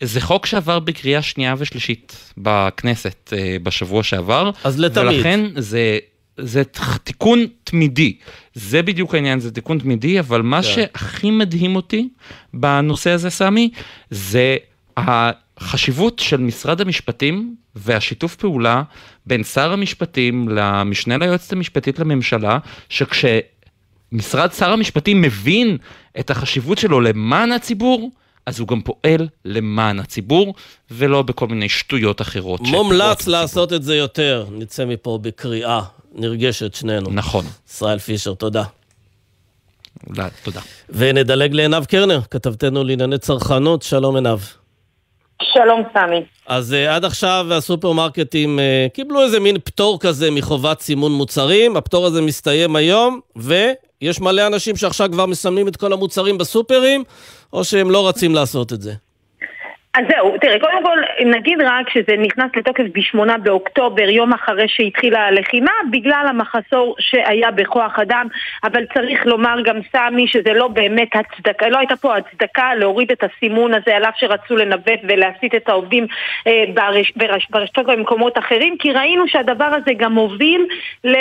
זה 0.04 0.22
חוק 0.22 0.46
שעבר 0.46 0.80
בקריאה 0.80 1.22
שנייה 1.22 1.56
ושלישית 1.58 2.34
בכנסת 2.38 3.34
uh, 3.34 3.64
בשבוע 3.64 4.04
שעבר. 4.04 4.52
אז 4.64 4.80
לתמיד. 4.80 5.08
ולכן 5.08 5.46
זה, 5.58 6.00
זה 6.38 6.64
תיקון 7.04 7.46
תמידי. 7.64 8.18
זה 8.54 8.82
בדיוק 8.82 9.16
העניין, 9.16 9.40
זה 9.40 9.52
תיקון 9.52 9.80
תמידי, 9.80 10.20
אבל 10.20 10.42
מה. 10.42 10.62
כן. 10.62 10.68
שהכי 10.68 11.32
מדהים 11.32 11.76
אותי 11.76 12.10
בנושא 12.54 13.10
הזה, 13.10 13.30
סמי, 13.30 13.70
זה 14.10 14.58
החשיבות 14.98 16.20
של 16.20 16.38
משרד 16.38 16.82
המשפטים 16.82 17.56
והשיתוף 17.76 18.36
פעולה 18.36 18.84
בין 19.26 19.44
שר 19.44 19.74
המשפטים 19.74 20.50
למשנה 20.50 21.18
ליועצת 21.18 21.54
המשפטית 21.54 22.00
לממשלה, 22.00 22.58
שכשמשרד 22.90 24.52
שר 24.52 24.72
המשפטים 24.72 25.22
מבין 25.22 25.78
את 26.20 26.30
החשיבות 26.30 26.78
שלו 26.78 27.02
למען 27.02 27.52
הציבור, 27.52 28.12
אז 28.46 28.60
הוא 28.60 28.68
גם 28.68 28.82
פועל 28.82 29.28
למען 29.46 30.00
הציבור, 30.00 30.54
ולא 30.92 31.22
בכל 31.22 31.48
מיני 31.48 31.70
שטויות 31.70 32.22
אחרות. 32.22 32.62
מומלץ 32.62 33.28
לעשות 33.28 33.74
את 33.74 33.84
זה 33.84 33.96
יותר. 33.96 34.46
נצא 34.52 34.86
מפה 34.86 35.20
בקריאה 35.22 35.82
נרגשת 36.16 36.74
שנינו. 36.74 37.10
נכון. 37.12 37.46
ישראל 37.70 38.00
פישר, 38.00 38.34
תודה. 38.34 38.64
תודה. 40.44 40.62
ונדלג 40.90 41.54
לעינב 41.54 41.86
קרנר, 41.86 42.20
כתבתנו 42.32 42.84
לענייני 42.84 43.18
צרכנות. 43.18 43.82
שלום 43.82 44.16
עינב. 44.16 44.40
שלום 45.42 45.84
סמי. 45.94 46.24
אז 46.48 46.74
uh, 46.74 46.92
עד 46.92 47.06
עכשיו 47.06 47.46
הסופרמרקטים 47.52 48.60
uh, 48.60 48.96
קיבלו 48.96 49.22
איזה 49.22 49.40
מין 49.40 49.58
פטור 49.64 50.00
כזה 50.00 50.32
מחובת 50.32 50.80
סימון 50.80 51.12
מוצרים, 51.12 51.78
הפטור 51.78 52.06
הזה 52.06 52.22
מסתיים 52.22 52.76
היום, 52.76 53.20
ויש 53.36 54.22
מלא 54.22 54.48
אנשים 54.48 54.76
שעכשיו 54.76 55.12
כבר 55.12 55.26
מסמנים 55.26 55.68
את 55.68 55.76
כל 55.76 55.94
המוצרים 55.94 56.38
בסופרים, 56.38 57.04
או 57.54 57.64
שהם 57.64 57.92
לא 57.92 58.08
רצים 58.08 58.36
לעשות 58.36 58.74
את 58.74 58.82
זה. 58.82 58.94
אז 59.98 60.06
זהו, 60.10 60.36
תראה, 60.42 60.60
קודם 60.60 60.84
כל 60.84 60.98
נגיד 61.26 61.62
רק 61.62 61.90
שזה 61.90 62.18
נכנס 62.18 62.52
לתוקף 62.56 62.84
ב-8 62.94 63.38
באוקטובר, 63.38 64.10
יום 64.10 64.34
אחרי 64.34 64.68
שהתחילה 64.68 65.28
הלחימה, 65.28 65.72
בגלל 65.92 66.26
המחסור 66.30 66.96
שהיה 67.00 67.52
בכוח 67.52 68.00
אדם, 68.00 68.28
אבל 68.64 68.86
צריך 68.94 69.26
לומר 69.26 69.56
גם 69.64 69.78
סמי 69.92 70.28
שזה 70.28 70.54
לא 70.54 70.68
באמת 70.68 71.10
הצדקה, 71.16 71.70
לא 71.70 71.78
הייתה 71.78 71.96
פה 71.96 72.16
הצדקה 72.18 72.76
להוריד 72.76 73.12
את 73.12 73.24
הסימון 73.24 73.74
הזה 73.74 73.96
על 73.96 74.04
אף 74.04 74.14
שרצו 74.18 74.56
לנווט 74.56 75.00
ולהסיט 75.04 75.56
את 75.56 75.70
העובדים 75.70 76.08
אה, 76.48 76.64
ברש, 76.74 77.14
ברש, 77.16 77.48
ברשתות 77.50 77.86
ובמקומות 77.86 78.38
אחרים, 78.38 78.78
כי 78.78 78.92
ראינו 78.92 79.28
שהדבר 79.28 79.66
הזה 79.66 79.92
גם 79.98 80.16
הוביל, 80.16 80.68
ל, 81.04 81.16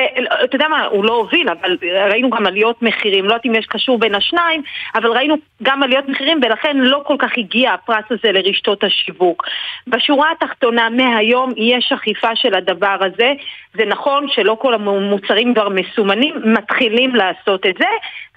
אתה 0.45 0.57
יודע 0.57 0.69
מה, 0.69 0.85
הוא 0.85 1.05
לא 1.05 1.13
הוביל, 1.13 1.49
אבל 1.49 1.77
ראינו 2.11 2.31
גם 2.31 2.47
עליות 2.47 2.83
מחירים, 2.83 3.25
לא 3.25 3.31
יודעת 3.31 3.47
אם 3.47 3.55
יש 3.55 3.67
קשור 3.67 3.99
בין 3.99 4.15
השניים, 4.15 4.63
אבל 4.95 5.11
ראינו 5.11 5.35
גם 5.63 5.83
עליות 5.83 6.09
מחירים 6.09 6.41
ולכן 6.43 6.77
לא 6.77 7.03
כל 7.05 7.17
כך 7.19 7.31
הגיע 7.37 7.73
הפרס 7.73 8.05
הזה 8.11 8.33
לרשתות. 8.33 8.62
רשתות 8.63 8.85
השיווק. 8.85 9.45
בשורה 9.87 10.31
התחתונה, 10.33 10.89
מהיום 10.91 11.51
יש 11.57 11.93
אכיפה 11.93 12.37
של 12.37 12.55
הדבר 12.55 12.97
הזה. 13.01 13.33
זה 13.75 13.85
נכון 13.85 14.27
שלא 14.29 14.57
כל 14.61 14.75
המוצרים 14.75 15.55
כבר 15.55 15.69
מסומנים, 15.69 16.35
מתחילים 16.45 17.15
לעשות 17.15 17.67
את 17.67 17.75
זה. 17.79 17.89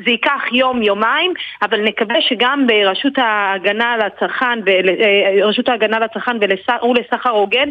זה 0.05 0.11
ייקח 0.11 0.41
יום-יומיים, 0.51 1.33
אבל 1.61 1.81
נקווה 1.81 2.21
שגם 2.21 2.67
ברשות 2.67 3.13
ההגנה 3.17 3.93
על 3.93 4.01
הצרכן, 4.01 4.59
אה, 4.67 5.45
רשות 5.47 5.69
ההגנה 5.69 5.97
על 5.97 6.03
הצרכן 6.03 6.37
ולסחר 6.41 7.29
הוגן, 7.29 7.69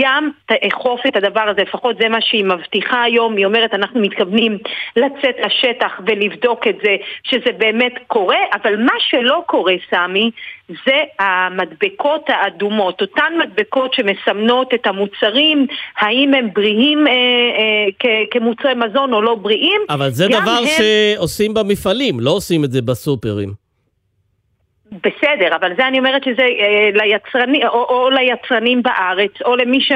גם 0.00 0.30
תאכוף 0.46 1.00
את 1.06 1.16
הדבר 1.16 1.48
הזה, 1.48 1.62
לפחות 1.62 1.96
זה 2.00 2.08
מה 2.08 2.20
שהיא 2.20 2.44
מבטיחה 2.44 3.02
היום. 3.02 3.36
היא 3.36 3.46
אומרת, 3.46 3.74
אנחנו 3.74 4.00
מתכוונים 4.00 4.58
לצאת 4.96 5.36
לשטח 5.44 6.00
ולבדוק 6.06 6.66
את 6.66 6.76
זה, 6.82 6.96
שזה 7.24 7.52
באמת 7.58 7.94
קורה, 8.06 8.38
אבל 8.54 8.76
מה 8.76 8.94
שלא 8.98 9.42
קורה, 9.46 9.74
סמי, 9.90 10.30
זה 10.68 11.02
המדבקות 11.18 12.22
האדומות, 12.28 13.00
אותן 13.00 13.32
מדבקות 13.38 13.94
שמסמנות 13.94 14.74
את 14.74 14.86
המוצרים, 14.86 15.66
האם 15.98 16.34
הם 16.34 16.48
בריאים 16.54 17.06
אה, 17.06 17.12
אה, 17.12 18.22
כמוצרי 18.30 18.74
מזון 18.74 19.12
או 19.12 19.22
לא 19.22 19.34
בריאים. 19.34 19.80
אבל 19.88 20.10
זה 20.10 20.26
דבר 20.28 20.60
הם... 20.60 20.66
שעושים 21.16 21.54
במפעלים, 21.54 22.20
לא 22.20 22.30
עושים 22.30 22.64
את 22.64 22.72
זה 22.72 22.82
בסופרים. 22.82 23.67
בסדר, 24.92 25.56
אבל 25.56 25.76
זה 25.76 25.88
אני 25.88 25.98
אומרת 25.98 26.24
שזה 26.24 26.42
אה, 26.42 26.90
ליצרני, 26.94 27.66
או, 27.66 27.84
או 27.84 28.10
ליצרנים 28.10 28.82
בארץ, 28.82 29.30
או 29.44 29.56
למי 29.56 29.80
ש, 29.80 29.92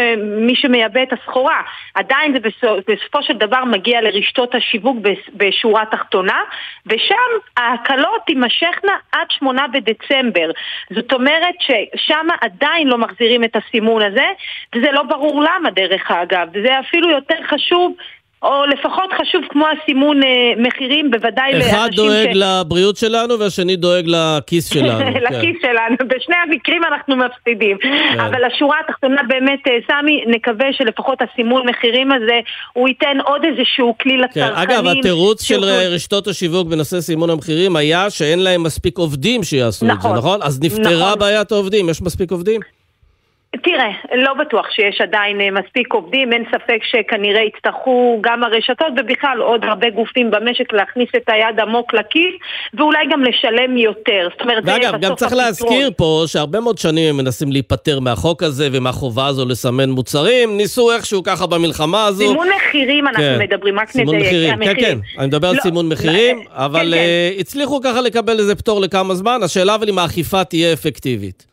שמייבא 0.55 1.03
את 1.03 1.13
הסחורה. 1.13 1.63
עדיין 1.95 2.33
זה 2.33 2.41
בסופו, 2.41 2.77
בסופו 2.89 3.23
של 3.23 3.33
דבר 3.33 3.65
מגיע 3.65 4.01
לרשתות 4.01 4.55
השיווק 4.55 4.97
בשורה 5.35 5.85
תחתונה, 5.91 6.41
ושם 6.87 7.31
ההקלות 7.57 8.21
תימשכנה 8.27 8.93
עד 9.13 9.27
שמונה 9.31 9.67
בדצמבר. 9.69 10.51
זאת 10.91 11.13
אומרת 11.13 11.55
ששם 11.61 12.27
עדיין 12.41 12.89
לא 12.89 12.99
מחזירים 12.99 13.45
את 13.45 13.57
הסימון 13.57 14.03
הזה, 14.03 14.27
וזה 14.75 14.93
לא 14.93 15.03
ברור 15.03 15.43
למה 15.43 15.71
דרך 15.71 16.11
אגב. 16.11 16.49
זה 16.65 16.81
אפילו 16.81 17.11
יותר 17.11 17.43
חשוב 17.49 17.97
או 18.43 18.67
לפחות 18.67 19.11
חשוב 19.21 19.43
כמו 19.51 19.65
הסימון 19.83 20.23
אה, 20.23 20.29
מחירים, 20.59 21.11
בוודאי 21.11 21.53
לאנשים 21.53 21.71
ש... 21.71 21.75
אחד 21.75 21.89
דואג 21.95 22.29
לבריאות 22.35 22.97
שלנו 22.97 23.39
והשני 23.39 23.77
דואג 23.77 24.05
לכיס 24.07 24.69
שלנו. 24.75 24.99
כן. 24.99 25.21
לכיס 25.23 25.57
שלנו, 25.63 25.97
בשני 26.09 26.35
המקרים 26.47 26.83
אנחנו 26.85 27.17
מפסידים. 27.17 27.77
כן. 27.83 28.21
אבל 28.21 28.45
השורה 28.45 28.77
התחתונה 28.85 29.23
באמת, 29.29 29.61
אה, 29.69 29.73
סמי, 29.91 30.25
נקווה 30.27 30.67
שלפחות 30.73 31.19
הסימון 31.23 31.69
מחירים 31.69 32.13
הזה, 32.13 32.41
הוא 32.73 32.89
ייתן 32.89 33.17
עוד 33.25 33.43
איזשהו 33.45 33.95
כלי 34.03 34.13
כן, 34.13 34.21
לצרכנים. 34.21 34.57
אגב, 34.71 34.87
התירוץ 34.87 35.43
של 35.43 35.55
שיוכלו- 35.55 35.71
רשתות 35.95 36.27
השיווק 36.29 36.69
בנושא 36.69 37.01
סימון 37.01 37.31
המחירים 37.31 37.77
היה 37.77 38.11
שאין 38.11 38.39
להם 38.39 38.63
מספיק 38.63 38.99
עובדים 38.99 39.43
שיעשו 39.43 39.87
את 39.87 39.91
זה, 39.91 39.97
נכון. 39.97 40.17
נכון? 40.17 40.39
אז 40.43 40.61
נפתרה 40.63 41.07
נכון. 41.07 41.19
בעיית 41.19 41.53
העובדים, 41.53 41.89
יש 41.89 42.03
מספיק 42.03 42.31
עובדים? 42.31 42.61
תראה, 43.57 43.91
לא 44.15 44.35
בטוח 44.35 44.67
שיש 44.71 45.01
עדיין 45.01 45.41
אה, 45.41 45.51
מספיק 45.51 45.93
עובדים, 45.93 46.33
אין 46.33 46.45
ספק 46.51 46.79
שכנראה 46.83 47.41
יצטרכו 47.43 48.19
גם 48.21 48.45
הרשתות 48.45 48.93
ובכלל 49.01 49.39
עוד 49.41 49.65
הרבה 49.65 49.91
גופים 49.91 50.31
במשק 50.31 50.73
להכניס 50.73 51.09
את 51.17 51.29
היד 51.29 51.61
עמוק 51.61 51.95
לכיס 51.95 52.35
ואולי 52.75 52.99
גם 53.13 53.23
לשלם 53.23 53.77
יותר. 53.77 54.29
זאת 54.33 54.41
אומרת, 54.41 54.65
זה 54.65 54.73
ואגב, 54.73 54.93
גם 54.93 55.01
בסוף 55.01 55.19
צריך 55.19 55.33
הפתרון. 55.33 55.45
להזכיר 55.45 55.91
פה 55.97 56.25
שהרבה 56.27 56.61
מאוד 56.61 56.79
שנים 56.79 57.09
הם 57.11 57.17
מנסים 57.17 57.53
להיפטר 57.53 58.01
מהחוק 58.01 58.43
הזה 58.43 58.69
ומהחובה 58.73 59.27
הזו 59.27 59.45
לסמן 59.49 59.91
מוצרים, 59.91 60.57
ניסו 60.57 60.93
איכשהו 60.93 61.23
ככה 61.23 61.47
במלחמה 61.47 62.07
הזו. 62.07 62.29
סימון 62.29 62.49
מחירים 62.57 63.07
אנחנו 63.07 63.23
כן. 63.23 63.39
מדברים, 63.39 63.79
רק 63.79 63.91
סימון 63.91 64.15
נדייק. 64.15 64.33
מחירים, 64.33 64.65
כן, 64.65 64.75
כן, 64.81 64.99
אני 65.19 65.27
מדבר 65.27 65.49
על 65.49 65.57
לא, 65.57 65.61
סימון 65.61 65.87
לא, 65.87 65.93
מחירים, 65.93 66.39
אה, 66.39 66.65
אבל 66.65 66.81
כן, 66.81 66.91
כן. 66.91 66.93
אה, 66.93 67.31
הצליחו 67.39 67.81
ככה 67.81 68.01
לקבל 68.01 68.39
איזה 68.39 68.55
פטור 68.55 68.81
לכמה 68.81 69.15
זמן, 69.15 69.41
השאלה 69.43 69.75
אבל 69.75 69.89
אם 69.89 69.99
האכיפה 69.99 70.45
תהיה 70.45 70.73
אפקטיבית. 70.73 71.52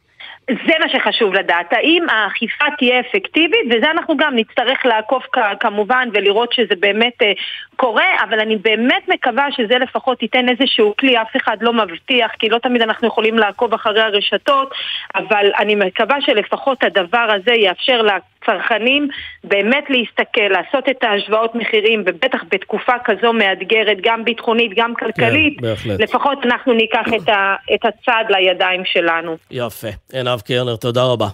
זה 0.50 0.74
מה 0.80 0.90
שחשוב 0.90 1.34
לדעת, 1.34 1.74
האם 1.74 2.06
האכיפה 2.10 2.66
תהיה 2.78 3.00
אפקטיבית, 3.00 3.66
וזה 3.70 3.92
אנחנו 3.92 4.18
גם 4.18 4.36
נצטרך 4.36 4.86
לעקוב 4.86 5.22
כמובן 5.60 6.10
ולראות 6.14 6.54
שזה 6.54 6.76
באמת 6.80 7.22
אה, 7.22 7.32
קורה, 7.76 8.06
אבל 8.24 8.40
אני 8.40 8.56
באמת 8.56 9.08
מקווה 9.08 9.52
שזה 9.52 9.78
לפחות 9.78 10.22
ייתן 10.22 10.50
איזשהו 10.50 10.94
כלי, 11.00 11.22
אף 11.22 11.36
אחד 11.38 11.58
לא 11.62 11.74
מבטיח, 11.74 12.32
כי 12.40 12.50
לא 12.50 12.58
תמיד 12.58 12.82
אנחנו 12.82 13.08
יכולים 13.08 13.38
לעקוב 13.38 13.74
אחרי 13.74 14.02
הרשתות, 14.02 14.74
אבל 15.16 15.52
אני 15.60 15.76
מקווה 15.76 16.22
שלפחות 16.22 16.84
הדבר 16.84 17.28
הזה 17.36 17.54
יאפשר 17.54 18.02
לצרכנים 18.44 19.08
באמת 19.44 19.84
להסתכל, 19.90 20.48
לעשות 20.50 20.90
את 20.90 21.04
ההשוואות 21.04 21.56
מחירים, 21.56 22.04
ובטח 22.06 22.44
בתקופה 22.52 22.94
כזו 23.06 23.34
מאתגרת, 23.34 23.98
גם 24.04 24.26
ביטחונית, 24.26 24.72
גם 24.76 24.94
כלכלית, 24.96 25.60
כן, 25.60 25.68
בהחלט. 25.68 26.00
לפחות 26.02 26.38
אנחנו 26.46 26.74
ניקח 26.74 27.06
את, 27.16 27.30
ה- 27.30 27.56
את 27.76 27.86
הצעד 27.86 28.26
לידיים 28.30 28.82
שלנו. 28.86 29.38
יפה. 29.52 29.88
עינב 30.14 30.42
קרנר, 30.42 30.76
תודה 30.76 31.04
רבה. 31.04 31.28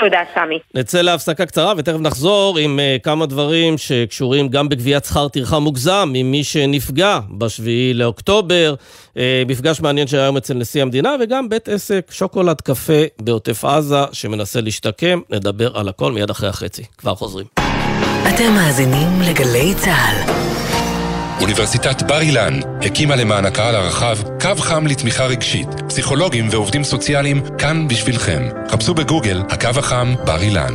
תודה, 0.00 0.18
סמי. 0.34 0.58
נצא 0.74 1.00
להפסקה 1.00 1.46
קצרה 1.46 1.72
ותכף 1.76 1.98
נחזור 2.00 2.58
עם 2.58 2.78
uh, 2.78 3.02
כמה 3.02 3.26
דברים 3.26 3.78
שקשורים 3.78 4.48
גם 4.48 4.68
בגביית 4.68 5.04
שכר 5.04 5.28
טרחה 5.28 5.58
מוגזם 5.58 6.12
עם 6.14 6.30
מי 6.30 6.44
שנפגע 6.44 7.18
בשביעי 7.38 7.94
לאוקטובר, 7.94 8.74
uh, 9.14 9.18
מפגש 9.46 9.80
מעניין 9.80 10.06
שהיה 10.06 10.22
היום 10.22 10.36
אצל 10.36 10.54
נשיא 10.54 10.82
המדינה 10.82 11.16
וגם 11.20 11.48
בית 11.48 11.68
עסק 11.68 12.06
שוקולד 12.10 12.60
קפה 12.60 13.02
בעוטף 13.20 13.64
עזה 13.64 14.04
שמנסה 14.12 14.60
להשתקם, 14.60 15.20
נדבר 15.30 15.78
על 15.78 15.88
הכל 15.88 16.12
מיד 16.12 16.30
אחרי 16.30 16.48
החצי. 16.48 16.82
כבר 16.98 17.14
חוזרים. 17.14 17.46
אתם 18.34 18.52
מאזינים 18.54 19.08
לגלי 19.28 19.74
צה"ל. 19.74 20.73
אוניברסיטת 21.40 22.02
בר 22.02 22.20
אילן 22.20 22.60
הקימה 22.80 23.16
למען 23.16 23.44
הקהל 23.44 23.74
הרחב 23.74 24.16
קו 24.40 24.56
חם 24.58 24.86
לתמיכה 24.86 25.24
רגשית. 25.24 25.68
פסיכולוגים 25.88 26.48
ועובדים 26.50 26.84
סוציאליים 26.84 27.42
כאן 27.58 27.88
בשבילכם. 27.88 28.42
חפשו 28.68 28.94
בגוגל 28.94 29.42
הקו 29.50 29.68
החם 29.78 30.14
בר 30.24 30.42
אילן. 30.42 30.74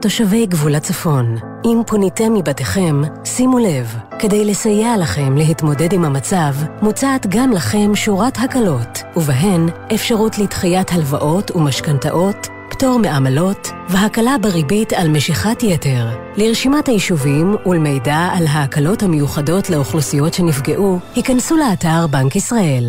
תושבי 0.00 0.46
גבול 0.46 0.74
הצפון, 0.74 1.36
אם 1.64 1.82
פוניתם 1.86 2.34
מבתיכם, 2.34 3.02
שימו 3.24 3.58
לב, 3.58 3.96
כדי 4.18 4.44
לסייע 4.44 4.96
לכם 4.96 5.36
להתמודד 5.36 5.92
עם 5.92 6.04
המצב, 6.04 6.54
מוצעת 6.82 7.26
גם 7.26 7.52
לכם 7.52 7.94
שורת 7.94 8.38
הקלות, 8.38 9.02
ובהן 9.16 9.68
אפשרות 9.94 10.38
לדחיית 10.38 10.92
הלוואות 10.92 11.50
ומשכנתאות, 11.50 12.48
פטור 12.78 12.98
מעמלות 12.98 13.68
והקלה 13.88 14.38
בריבית 14.38 14.92
על 14.92 15.08
משיכת 15.08 15.62
יתר. 15.62 16.06
לרשימת 16.36 16.88
היישובים 16.88 17.56
ולמידע 17.66 18.28
על 18.32 18.46
ההקלות 18.46 19.02
המיוחדות 19.02 19.70
לאוכלוסיות 19.70 20.34
שנפגעו, 20.34 20.98
היכנסו 21.14 21.56
לאתר 21.56 22.06
בנק 22.10 22.36
ישראל. 22.36 22.84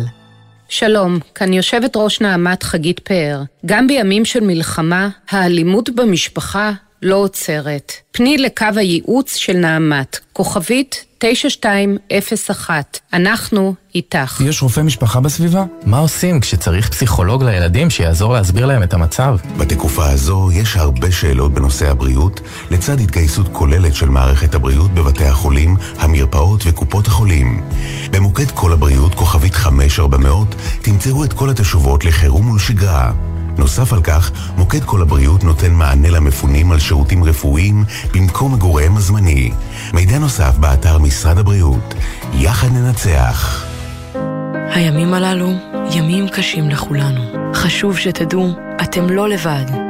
שלום, 0.68 1.18
כאן 1.34 1.52
יושבת 1.52 1.96
ראש 1.96 2.20
נעמת 2.20 2.62
חגית 2.62 2.98
פאר. 2.98 3.42
גם 3.66 3.86
בימים 3.86 4.24
של 4.24 4.40
מלחמה, 4.40 5.08
האלימות 5.30 5.90
במשפחה 5.90 6.72
לא 7.02 7.16
עוצרת. 7.16 7.92
פני 8.12 8.38
לקו 8.38 8.66
הייעוץ 8.76 9.36
של 9.36 9.56
נעמת, 9.56 10.18
כוכבית 10.32 11.04
9201. 11.20 12.98
אנחנו 13.12 13.74
איתך. 13.94 14.40
יש 14.44 14.62
רופא 14.62 14.80
משפחה 14.80 15.20
בסביבה? 15.20 15.64
מה 15.84 15.98
עושים 15.98 16.40
כשצריך 16.40 16.88
פסיכולוג 16.88 17.44
לילדים 17.44 17.90
שיעזור 17.90 18.32
להסביר 18.32 18.66
להם 18.66 18.82
את 18.82 18.94
המצב? 18.94 19.36
בתקופה 19.58 20.10
הזו 20.10 20.48
יש 20.52 20.76
הרבה 20.76 21.12
שאלות 21.12 21.54
בנושא 21.54 21.90
הבריאות, 21.90 22.40
לצד 22.70 23.00
התגייסות 23.00 23.46
כוללת 23.52 23.94
של 23.94 24.08
מערכת 24.08 24.54
הבריאות 24.54 24.90
בבתי 24.94 25.24
החולים, 25.24 25.76
המרפאות 25.98 26.62
וקופות 26.66 27.06
החולים. 27.06 27.62
במוקד 28.10 28.50
כל 28.50 28.72
הבריאות, 28.72 29.14
כוכבית 29.14 29.54
5400, 29.54 30.54
תמצאו 30.82 31.24
את 31.24 31.32
כל 31.32 31.50
התשובות 31.50 32.04
לחירום 32.04 32.50
ולשגרה. 32.50 33.29
נוסף 33.58 33.92
על 33.92 34.02
כך, 34.02 34.30
מוקד 34.56 34.84
כל 34.84 35.02
הבריאות 35.02 35.44
נותן 35.44 35.72
מענה 35.72 36.10
למפונים 36.10 36.72
על 36.72 36.78
שירותים 36.78 37.24
רפואיים 37.24 37.84
במקום 38.14 38.54
מגוריהם 38.54 38.96
הזמני. 38.96 39.50
מידע 39.92 40.18
נוסף 40.18 40.56
באתר 40.56 40.98
משרד 40.98 41.38
הבריאות. 41.38 41.94
יחד 42.34 42.68
ננצח. 42.72 43.64
הימים 44.74 45.14
הללו 45.14 45.52
ימים 45.94 46.28
קשים 46.28 46.68
לכולנו. 46.68 47.52
חשוב 47.54 47.98
שתדעו, 47.98 48.52
אתם 48.82 49.10
לא 49.10 49.28
לבד. 49.28 49.89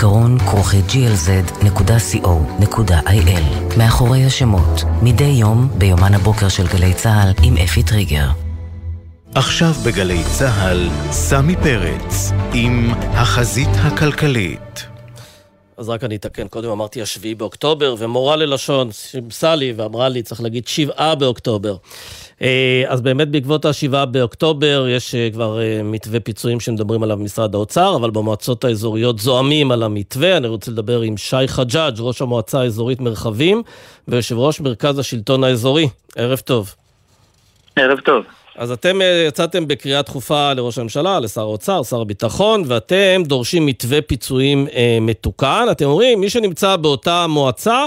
זיכרון 0.00 0.38
כרוכי 0.38 0.80
glz.co.il 0.88 1.74
מאחורי 3.78 4.24
השמות, 4.24 4.84
מדי 5.02 5.24
יום 5.24 5.68
ביומן 5.78 6.14
הבוקר 6.14 6.48
של 6.48 6.66
גלי 6.66 6.94
צה"ל 6.94 7.32
עם 7.42 7.56
אפי 7.56 7.82
טריגר. 7.82 8.28
עכשיו 9.34 9.72
בגלי 9.86 10.22
צה"ל, 10.38 10.88
סמי 11.10 11.56
פרץ 11.56 12.32
עם 12.52 12.90
החזית 13.12 13.68
הכלכלית. 13.74 14.89
אז 15.80 15.88
רק 15.88 16.04
אני 16.04 16.16
אתקן, 16.16 16.48
קודם 16.48 16.70
אמרתי 16.70 17.02
השביעי 17.02 17.34
באוקטובר, 17.34 17.94
ומורה 17.98 18.36
ללשון 18.36 18.92
שימסה 18.92 19.54
לי 19.54 19.72
ואמרה 19.76 20.08
לי, 20.08 20.22
צריך 20.22 20.40
להגיד 20.42 20.68
שבעה 20.68 21.14
באוקטובר. 21.14 21.76
אה, 22.42 22.84
אז 22.86 23.00
באמת 23.00 23.28
בעקבות 23.28 23.64
השבעה 23.64 24.06
באוקטובר 24.06 24.86
יש 24.88 25.14
אה, 25.14 25.28
כבר 25.32 25.60
אה, 25.60 25.82
מתווה 25.84 26.20
פיצויים 26.20 26.60
שמדברים 26.60 27.02
עליו 27.02 27.16
במשרד 27.16 27.54
האוצר, 27.54 27.96
אבל 27.96 28.10
במועצות 28.10 28.64
האזוריות 28.64 29.18
זועמים 29.18 29.72
על 29.72 29.82
המתווה. 29.82 30.36
אני 30.36 30.48
רוצה 30.48 30.70
לדבר 30.70 31.00
עם 31.00 31.16
שי 31.16 31.48
חג'אג', 31.48 31.94
ראש 31.98 32.22
המועצה 32.22 32.60
האזורית 32.60 33.00
מרחבים, 33.00 33.62
ויושב 34.08 34.38
ראש 34.38 34.60
מרכז 34.60 34.98
השלטון 34.98 35.44
האזורי. 35.44 35.88
ערב 36.16 36.38
טוב. 36.38 36.74
ערב 37.76 38.00
טוב. 38.00 38.24
אז 38.60 38.72
אתם 38.72 39.02
אה, 39.02 39.24
יצאתם 39.28 39.68
בקריאה 39.68 40.02
דחופה 40.02 40.52
לראש 40.52 40.78
הממשלה, 40.78 41.20
לשר 41.20 41.40
האוצר, 41.40 41.82
שר 41.82 42.00
הביטחון, 42.00 42.62
ואתם 42.66 43.22
דורשים 43.24 43.66
מתווה 43.66 44.02
פיצויים 44.02 44.66
אה, 44.74 44.98
מתוקן. 45.00 45.66
אתם 45.70 45.84
אומרים, 45.84 46.20
מי 46.20 46.30
שנמצא 46.30 46.76
באותה 46.76 47.26
מועצה, 47.28 47.86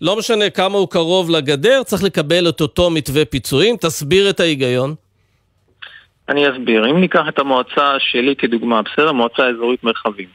לא 0.00 0.16
משנה 0.16 0.50
כמה 0.50 0.78
הוא 0.78 0.88
קרוב 0.88 1.30
לגדר, 1.30 1.82
צריך 1.82 2.02
לקבל 2.04 2.48
את 2.48 2.60
אותו 2.60 2.90
מתווה 2.90 3.24
פיצויים. 3.24 3.76
תסביר 3.76 4.30
את 4.30 4.40
ההיגיון. 4.40 4.94
אני 6.28 6.50
אסביר. 6.50 6.90
אם 6.90 7.00
ניקח 7.00 7.24
את 7.28 7.38
המועצה 7.38 7.94
שלי 7.98 8.36
כדוגמה, 8.36 8.82
בסדר? 8.82 9.12
מועצה 9.12 9.48
אזורית 9.48 9.84
מרחבים. 9.84 10.28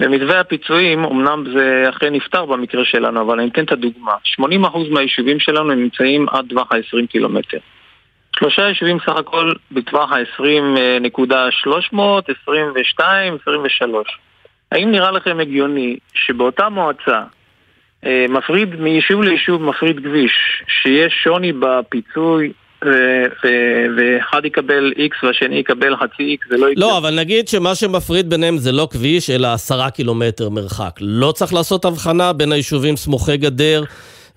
במתווה 0.00 0.40
הפיצויים, 0.40 1.04
אמנם 1.04 1.44
זה 1.54 1.84
אכן 1.88 2.14
נפתר 2.14 2.44
במקרה 2.44 2.84
שלנו, 2.84 3.20
אבל 3.20 3.40
אני 3.40 3.48
אתן 3.48 3.64
את 3.64 3.72
הדוגמה. 3.72 4.12
80% 4.40 4.42
מהיישובים 4.90 5.40
שלנו 5.40 5.74
נמצאים 5.74 6.28
עד 6.28 6.44
טווח 6.48 6.72
ה-20 6.72 7.06
קילומטר. 7.06 7.58
שלושה 8.42 8.62
יישובים 8.62 8.98
סך 9.06 9.16
הכל 9.16 9.52
בטווח 9.72 10.12
ה-20.300, 10.12 11.98
22, 12.42 13.36
23. 13.42 14.06
האם 14.72 14.90
נראה 14.90 15.10
לכם 15.10 15.40
הגיוני 15.40 15.96
שבאותה 16.14 16.68
מועצה 16.68 17.22
אה, 18.06 18.26
מפריד 18.28 18.74
מיישוב 18.74 19.22
ליישוב 19.22 19.62
מפריד 19.62 19.96
כביש, 19.98 20.32
שיש 20.82 21.12
שוני 21.24 21.52
בפיצוי 21.52 22.52
ואחד 23.96 24.44
יקבל 24.44 24.92
X 24.96 25.26
והשני 25.26 25.56
יקבל 25.56 25.96
חצי 25.96 26.36
X, 26.40 26.48
זה 26.50 26.56
לא 26.56 26.70
יקרה. 26.70 26.86
לא, 26.86 26.98
אבל 26.98 27.18
נגיד 27.20 27.48
שמה 27.48 27.74
שמפריד 27.74 28.30
ביניהם 28.30 28.58
זה 28.58 28.72
לא 28.72 28.88
כביש, 28.90 29.30
אלא 29.30 29.52
עשרה 29.52 29.90
קילומטר 29.90 30.48
מרחק. 30.48 30.98
לא 31.00 31.32
צריך 31.32 31.54
לעשות 31.54 31.84
הבחנה 31.84 32.32
בין 32.32 32.52
היישובים 32.52 32.96
סמוכי 32.96 33.36
גדר 33.36 33.84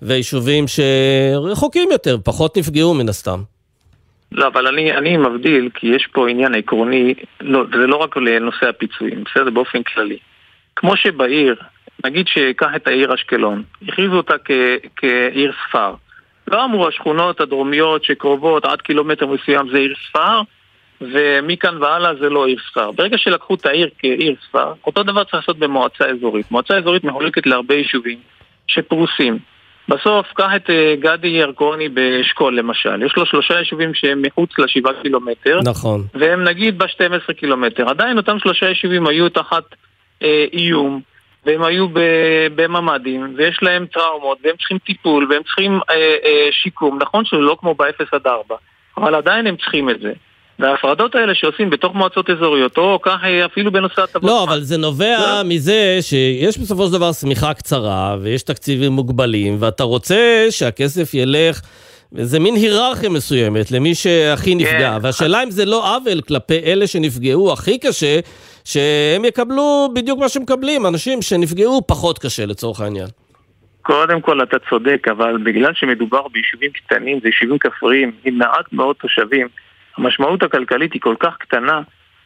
ויישובים 0.02 0.64
שרחוקים 0.68 1.88
יותר, 1.92 2.16
פחות 2.24 2.58
נפגעו 2.58 2.94
מן 2.94 3.08
הסתם. 3.08 3.55
לא, 4.32 4.46
אבל 4.46 4.66
אני, 4.66 4.92
אני 4.92 5.16
מבדיל, 5.16 5.68
כי 5.74 5.86
יש 5.86 6.06
פה 6.06 6.28
עניין 6.28 6.54
עקרוני, 6.54 7.14
לא, 7.40 7.64
זה 7.70 7.86
לא 7.86 7.96
רק 7.96 8.16
לנושא 8.16 8.68
הפיצויים, 8.68 9.24
בסדר? 9.24 9.50
באופן 9.50 9.82
כללי. 9.82 10.18
כמו 10.76 10.96
שבעיר, 10.96 11.56
נגיד 12.04 12.28
שקח 12.28 12.68
את 12.76 12.86
העיר 12.86 13.14
אשקלון, 13.14 13.62
הכריזו 13.88 14.16
אותה 14.16 14.34
כ, 14.44 14.50
כעיר 14.96 15.52
ספר. 15.68 15.94
לא 16.48 16.64
אמרו 16.64 16.88
השכונות 16.88 17.40
הדרומיות 17.40 18.04
שקרובות 18.04 18.64
עד 18.64 18.80
קילומטר 18.80 19.26
מסוים 19.26 19.68
זה 19.70 19.78
עיר 19.78 19.94
ספר, 20.08 20.40
ומכאן 21.00 21.82
והלאה 21.82 22.14
זה 22.14 22.28
לא 22.28 22.46
עיר 22.46 22.58
ספר. 22.70 22.90
ברגע 22.90 23.18
שלקחו 23.18 23.54
את 23.54 23.66
העיר 23.66 23.88
כעיר 23.98 24.34
ספר, 24.48 24.72
אותו 24.86 25.02
דבר 25.02 25.24
צריך 25.24 25.34
לעשות 25.34 25.58
במועצה 25.58 26.04
אזורית. 26.04 26.50
מועצה 26.50 26.76
אזורית 26.78 27.04
מחולקת 27.04 27.46
להרבה 27.46 27.74
יישובים 27.74 28.18
שפרוסים. 28.66 29.38
בסוף, 29.88 30.26
קח 30.34 30.48
את 30.56 30.70
אה, 30.70 30.94
גדי 30.98 31.28
ירקוני 31.28 31.88
באשכול 31.88 32.58
למשל, 32.58 33.02
יש 33.02 33.16
לו 33.16 33.26
שלושה 33.26 33.58
יישובים 33.58 33.94
שהם 33.94 34.22
מחוץ 34.22 34.50
לשבעה 34.58 34.92
קילומטר. 35.02 35.60
נכון. 35.64 36.04
והם 36.14 36.44
נגיד 36.44 36.78
ב-12 36.78 37.32
קילומטר. 37.32 37.88
עדיין 37.88 38.16
אותם 38.16 38.38
שלושה 38.38 38.68
יישובים 38.68 39.06
היו 39.06 39.28
תחת 39.28 39.64
אה, 40.22 40.44
איום. 40.52 41.00
והם 41.46 41.62
היו 41.62 41.86
בממ"דים, 42.54 43.34
ויש 43.36 43.58
להם 43.62 43.86
טראומות, 43.86 44.38
והם 44.44 44.56
צריכים 44.56 44.78
טיפול, 44.78 45.26
והם 45.30 45.42
צריכים 45.42 45.80
אה, 45.90 45.94
אה, 46.24 46.48
שיקום. 46.50 46.98
נכון 47.00 47.24
שזה 47.24 47.40
לא 47.40 47.56
כמו 47.60 47.74
ב-0 47.74 48.04
עד 48.12 48.26
4, 48.26 48.56
אבל 48.96 49.14
עדיין 49.14 49.46
הם 49.46 49.56
צריכים 49.56 49.90
את 49.90 50.00
זה. 50.00 50.12
וההפרדות 50.58 51.14
האלה 51.14 51.34
שעושים 51.34 51.70
בתוך 51.70 51.94
מועצות 51.94 52.30
אזוריות, 52.30 52.78
או 52.78 52.98
כך 53.02 53.16
אה, 53.24 53.46
אפילו 53.46 53.72
בנושא 53.72 54.02
הטבות... 54.02 54.24
לא, 54.24 54.44
אבל 54.44 54.60
זה 54.60 54.76
נובע 54.76 55.18
לא. 55.18 55.48
מזה 55.48 55.98
שיש 56.00 56.58
בסופו 56.58 56.86
של 56.86 56.92
דבר 56.92 57.12
שמיכה 57.12 57.54
קצרה, 57.54 58.16
ויש 58.20 58.42
תקציבים 58.42 58.92
מוגבלים, 58.92 59.56
ואתה 59.60 59.84
רוצה 59.84 60.46
שהכסף 60.50 61.14
ילך... 61.14 61.60
זה 62.12 62.40
מין 62.40 62.54
היררכיה 62.54 63.08
מסוימת 63.08 63.70
למי 63.70 63.94
שהכי 63.94 64.54
נפגע, 64.54 64.96
כן. 64.98 65.06
והשאלה 65.06 65.42
אם 65.42 65.50
זה 65.50 65.64
לא 65.64 65.96
עוול 65.96 66.20
כלפי 66.20 66.58
אלה 66.58 66.86
שנפגעו 66.86 67.52
הכי 67.52 67.78
קשה, 67.78 68.20
שהם 68.64 69.24
יקבלו 69.24 69.88
בדיוק 69.94 70.20
מה 70.20 70.28
שמקבלים, 70.28 70.86
אנשים 70.86 71.22
שנפגעו 71.22 71.82
פחות 71.86 72.18
קשה 72.18 72.46
לצורך 72.46 72.80
העניין. 72.80 73.06
קודם 73.82 74.20
כל 74.20 74.42
אתה 74.42 74.56
צודק, 74.70 75.06
אבל 75.10 75.36
בגלל 75.44 75.72
שמדובר 75.74 76.28
ביישובים 76.28 76.70
קטנים, 76.70 77.20
זה 77.22 77.28
יישובים 77.28 77.58
כפריים 77.58 78.12
עם 78.24 78.38
מעט 78.38 78.72
מאוד 78.72 78.96
תושבים, 78.96 79.48
המשמעות 79.96 80.42
הכלכלית 80.42 80.92
היא 80.92 81.00
כל 81.00 81.14
כך 81.20 81.36
קטנה, 81.38 81.80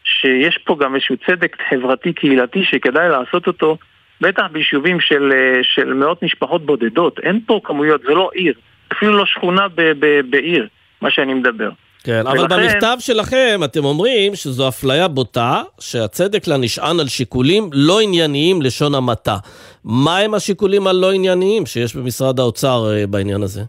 שיש 0.05 0.59
פה 0.59 0.77
גם 0.81 0.95
איזשהו 0.95 1.17
צדק 1.27 1.57
חברתי 1.69 2.13
קהילתי 2.13 2.65
שכדאי 2.65 3.09
לעשות 3.09 3.47
אותו, 3.47 3.77
בטח 4.21 4.43
ביישובים 4.53 5.01
של, 5.01 5.33
של 5.63 5.93
מאות 5.93 6.23
משפחות 6.23 6.67
בודדות. 6.67 7.19
אין 7.23 7.41
פה 7.47 7.61
כמויות, 7.65 8.01
זה 8.03 8.15
לא 8.15 8.31
עיר, 8.35 8.55
אפילו 8.93 9.17
לא 9.17 9.27
שכונה 9.27 9.69
ב, 9.75 9.93
ב, 10.01 10.21
בעיר, 10.31 10.69
מה 11.01 11.11
שאני 11.11 11.35
מדבר. 11.35 11.71
כן, 12.05 12.27
אבל 12.27 12.39
ולכן... 12.39 12.57
במכתב 12.57 12.97
שלכם 12.99 13.61
אתם 13.65 13.85
אומרים 13.85 14.35
שזו 14.35 14.69
אפליה 14.69 15.09
בוטה, 15.09 15.63
שהצדק 15.81 16.47
לה 16.47 16.57
נשען 16.57 17.01
על 17.01 17.09
שיקולים 17.09 17.71
לא 17.73 18.01
ענייניים 18.01 18.63
לשון 18.63 18.95
המעטה. 18.95 19.37
מהם 19.85 20.35
השיקולים 20.35 20.87
הלא 20.87 21.13
ענייניים 21.13 21.67
שיש 21.67 21.97
במשרד 21.97 22.41
האוצר 22.41 22.93
אה, 22.93 23.07
בעניין 23.07 23.43
הזה? 23.43 23.63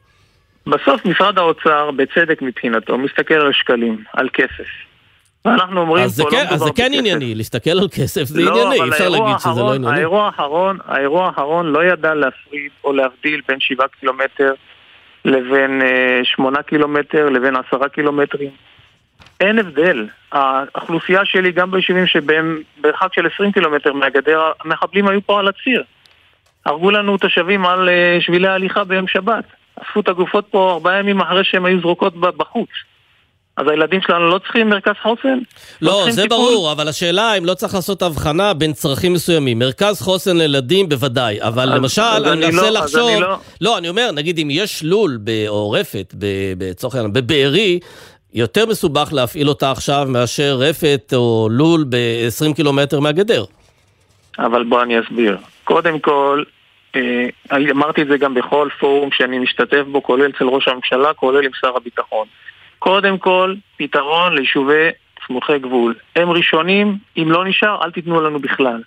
בסוף 0.68 1.06
משרד 1.06 1.38
האוצר, 1.38 1.92
בצדק 1.92 2.42
מבחינתו, 2.42 2.98
מסתכל 2.98 3.34
על 3.34 3.54
שקלים, 3.54 4.04
על 4.14 4.30
כסף. 4.34 4.68
ואנחנו 5.46 5.82
אומרים 5.82 6.06
פה 6.18 6.24
לא 6.24 6.30
כן, 6.30 6.38
מדובר 6.38 6.46
בכסף. 6.46 6.54
אז 6.54 6.60
זה 6.60 6.70
כן 6.76 6.92
ענייני, 6.94 7.36
להסתכל 7.36 7.70
על 7.70 7.88
כסף 7.92 8.24
זה 8.24 8.42
לא, 8.42 8.52
ענייני, 8.52 8.84
אי 8.84 8.90
אפשר 8.90 9.10
להגיד 9.10 9.38
שזה 9.38 9.62
לא 9.62 9.74
ענייני. 9.74 9.96
האירוע 9.96 10.26
האחרון, 10.26 10.78
האירוע 10.86 11.26
האחרון 11.26 11.66
לא 11.66 11.84
ידע 11.84 12.14
להפריד 12.14 12.72
או 12.84 12.94
להבדיל 12.94 13.42
בין 13.48 13.60
שבעה 13.60 13.88
קילומטר 14.00 14.54
לבין 15.26 15.82
אה, 15.82 16.20
שמונה 16.24 16.64
קילומטר 16.64 17.30
לבין 17.30 17.56
עשרה 17.56 17.90
קילומטרים. 17.90 18.52
אין 19.40 19.60
הבדל. 19.60 20.08
האוכלוסייה 20.32 21.26
שלי, 21.26 21.52
גם 21.52 21.72
ביישובים 21.72 22.08
שבהם 22.08 22.62
במרחק 22.82 23.14
של 23.14 23.28
20 23.34 23.52
קילומטר 23.52 23.94
מהגדר, 23.94 24.52
המחבלים 24.64 25.08
היו 25.08 25.22
פה 25.26 25.40
על 25.40 25.48
הציר. 25.48 25.84
הרגו 26.66 26.92
לנו 26.92 27.18
תושבים 27.18 27.66
על 27.66 27.90
אה, 27.90 28.18
שבילי 28.20 28.48
ההליכה 28.48 28.84
ביום 28.84 29.08
שבת. 29.08 29.44
אספו 29.80 30.00
את 30.00 30.08
הגופות 30.08 30.46
פה 30.52 30.72
ארבעה 30.74 31.00
ימים 31.00 31.22
אחרי 31.22 31.44
שהן 31.44 31.66
היו 31.66 31.82
זרוקות 31.82 32.14
בחוץ. 32.16 32.70
אז 33.58 33.68
הילדים 33.68 34.02
שלנו 34.02 34.30
לא 34.30 34.38
צריכים 34.38 34.70
מרכז 34.70 34.94
חוסן? 35.02 35.40
לא, 35.82 35.92
לא 35.92 36.12
זה 36.12 36.22
טיפול? 36.22 36.38
ברור, 36.38 36.72
אבל 36.72 36.88
השאלה 36.88 37.38
אם 37.38 37.46
לא 37.46 37.54
צריך 37.54 37.74
לעשות 37.74 38.02
הבחנה 38.02 38.54
בין 38.54 38.74
צרכים 38.74 39.14
מסוימים. 39.14 39.60
מרכז 39.60 40.02
חוסן 40.02 40.38
לילדים 40.38 40.90
בוודאי, 40.90 41.42
אבל 41.42 41.70
אז, 41.70 41.76
למשל, 41.76 42.02
אז 42.02 42.28
אני 42.28 42.46
מנסה 42.46 42.72
לא, 42.72 42.80
לחשוב... 42.80 43.10
אני 43.10 43.22
לא... 43.22 43.38
לא, 43.62 43.78
אני 43.78 43.90
אומר, 43.90 44.12
נגיד 44.12 44.40
אם 44.40 44.48
יש 44.52 44.84
לול 44.84 45.20
או 45.48 45.72
רפת, 45.72 46.14
בצורך 46.58 46.96
העניין, 46.96 47.14
בבארי, 47.14 47.80
יותר 48.34 48.66
מסובך 48.66 49.14
להפעיל 49.14 49.50
אותה 49.50 49.72
עכשיו 49.72 50.06
מאשר 50.10 50.56
רפת 50.60 51.14
או 51.16 51.48
לול 51.52 51.86
ב-20 51.90 52.56
קילומטר 52.56 53.00
מהגדר. 53.00 53.46
אבל 54.40 54.64
בוא 54.64 54.82
אני 54.82 55.00
אסביר. 55.00 55.38
קודם 55.64 56.00
כל, 56.00 56.44
אמרתי 57.72 58.02
את 58.02 58.08
זה 58.08 58.18
גם 58.18 58.34
בכל 58.34 58.70
פורום 58.80 59.10
שאני 59.12 59.40
משתתף 59.40 59.84
בו, 59.92 60.04
כולל 60.04 60.30
אצל 60.30 60.46
ראש 60.46 60.68
הממשלה, 60.68 61.14
כולל 61.14 61.46
עם 61.46 61.52
שר 61.62 61.78
הביטחון. 61.78 62.28
קודם 62.80 63.18
כל, 63.18 63.56
פתרון 63.78 64.36
ליישובי 64.36 64.90
סמוכי 65.28 65.60
גבול. 65.60 65.96
הם 66.16 66.30
ראשונים, 66.32 66.98
אם 67.18 67.32
לא 67.32 67.46
נשאר, 67.46 67.84
אל 67.84 67.92
תיתנו 67.92 68.22
לנו 68.22 68.40
בכלל. 68.40 68.82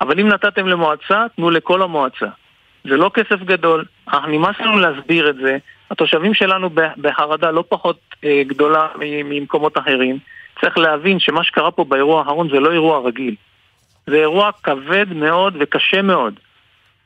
אבל 0.00 0.20
אם 0.20 0.28
נתתם 0.28 0.66
למועצה, 0.66 1.24
תנו 1.36 1.50
לכל 1.50 1.82
המועצה. 1.82 2.26
זה 2.84 2.96
לא 2.96 3.10
כסף 3.14 3.42
גדול, 3.42 3.84
אנחנו 4.08 4.28
נמאס 4.28 4.56
לנו 4.60 4.78
להסביר 4.78 5.30
את 5.30 5.36
זה. 5.36 5.56
התושבים 5.90 6.34
שלנו 6.34 6.70
בחרדה 6.96 7.50
לא 7.50 7.64
פחות 7.68 7.98
אה, 8.24 8.42
גדולה 8.46 8.88
ממקומות 8.98 9.78
אחרים. 9.78 10.18
צריך 10.60 10.78
להבין 10.78 11.20
שמה 11.20 11.44
שקרה 11.44 11.70
פה 11.70 11.84
באירוע 11.84 12.18
האחרון 12.18 12.48
זה 12.50 12.60
לא 12.60 12.72
אירוע 12.72 13.08
רגיל. 13.08 13.34
זה 14.06 14.16
אירוע 14.16 14.50
כבד 14.62 15.12
מאוד 15.12 15.56
וקשה 15.60 16.02
מאוד. 16.02 16.34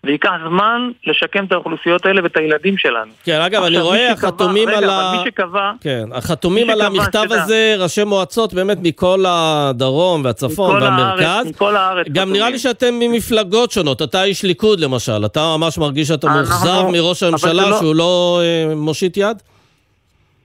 וייקח 0.05 0.30
זמן 0.49 0.90
לשקם 1.07 1.44
את 1.44 1.53
האוכלוסיות 1.53 2.07
האלה 2.07 2.22
ואת 2.22 2.36
הילדים 2.36 2.78
שלנו. 2.78 3.11
כן, 3.24 3.40
אגב, 3.40 3.62
אני 3.62 3.80
רואה 3.80 4.12
החתומים 4.12 4.68
על 4.68 4.90
ה... 4.90 5.12
מי 5.16 5.30
שקבע... 5.30 5.72
כן, 5.80 6.05
החתומים 6.12 6.70
על 6.70 6.80
המכתב 6.80 7.24
הזה, 7.30 7.74
ראשי 7.78 8.05
מועצות 8.05 8.55
באמת 8.55 8.78
מכל 8.82 9.24
הדרום 9.28 10.24
והצפון 10.24 10.82
והמרכז. 10.82 11.46
מכל 11.46 11.76
הארץ. 11.76 12.07
גם 12.12 12.32
נראה 12.32 12.51
לי 12.51 12.59
שאתם 12.59 12.94
ממפלגות 12.94 13.70
שונות. 13.70 14.03
אתה 14.03 14.24
איש 14.24 14.42
ליכוד 14.42 14.80
למשל, 14.80 15.24
אתה 15.24 15.57
ממש 15.57 15.78
מרגיש 15.78 16.09
שאתה 16.09 16.28
מאוכזב 16.28 16.82
מראש 16.92 17.22
הממשלה 17.22 17.70
לא- 17.70 17.78
שהוא 17.78 17.94
לא 17.94 18.40
אה, 18.42 18.74
מושיט 18.74 19.16
יד? 19.16 19.42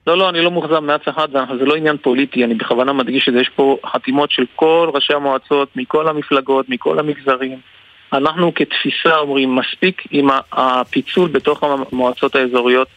לא, 0.06 0.18
לא, 0.18 0.28
אני 0.28 0.40
לא 0.40 0.50
מאוכזב 0.50 0.78
מאף 0.78 1.08
אחד, 1.08 1.28
זה 1.58 1.64
לא 1.64 1.74
עניין 1.74 1.96
פוליטי, 1.96 2.44
אני 2.44 2.54
בכוונה 2.54 2.92
מדגיש 2.92 3.24
שיש 3.24 3.50
פה 3.56 3.76
חתימות 3.86 4.30
של 4.30 4.44
כל 4.56 4.90
ראשי 4.94 5.14
המועצות, 5.14 5.68
מכל 5.76 6.08
המפלגות, 6.08 6.68
מכל 6.68 6.98
המגזרים. 6.98 7.58
אנחנו 8.14 8.54
כתפיסה 8.54 9.16
אומרים, 9.16 9.56
מספיק 9.56 10.02
עם 10.10 10.28
הפיצול 10.52 11.28
בתוך 11.28 11.62
המועצות 11.62 12.34
האזוריות. 12.34 12.88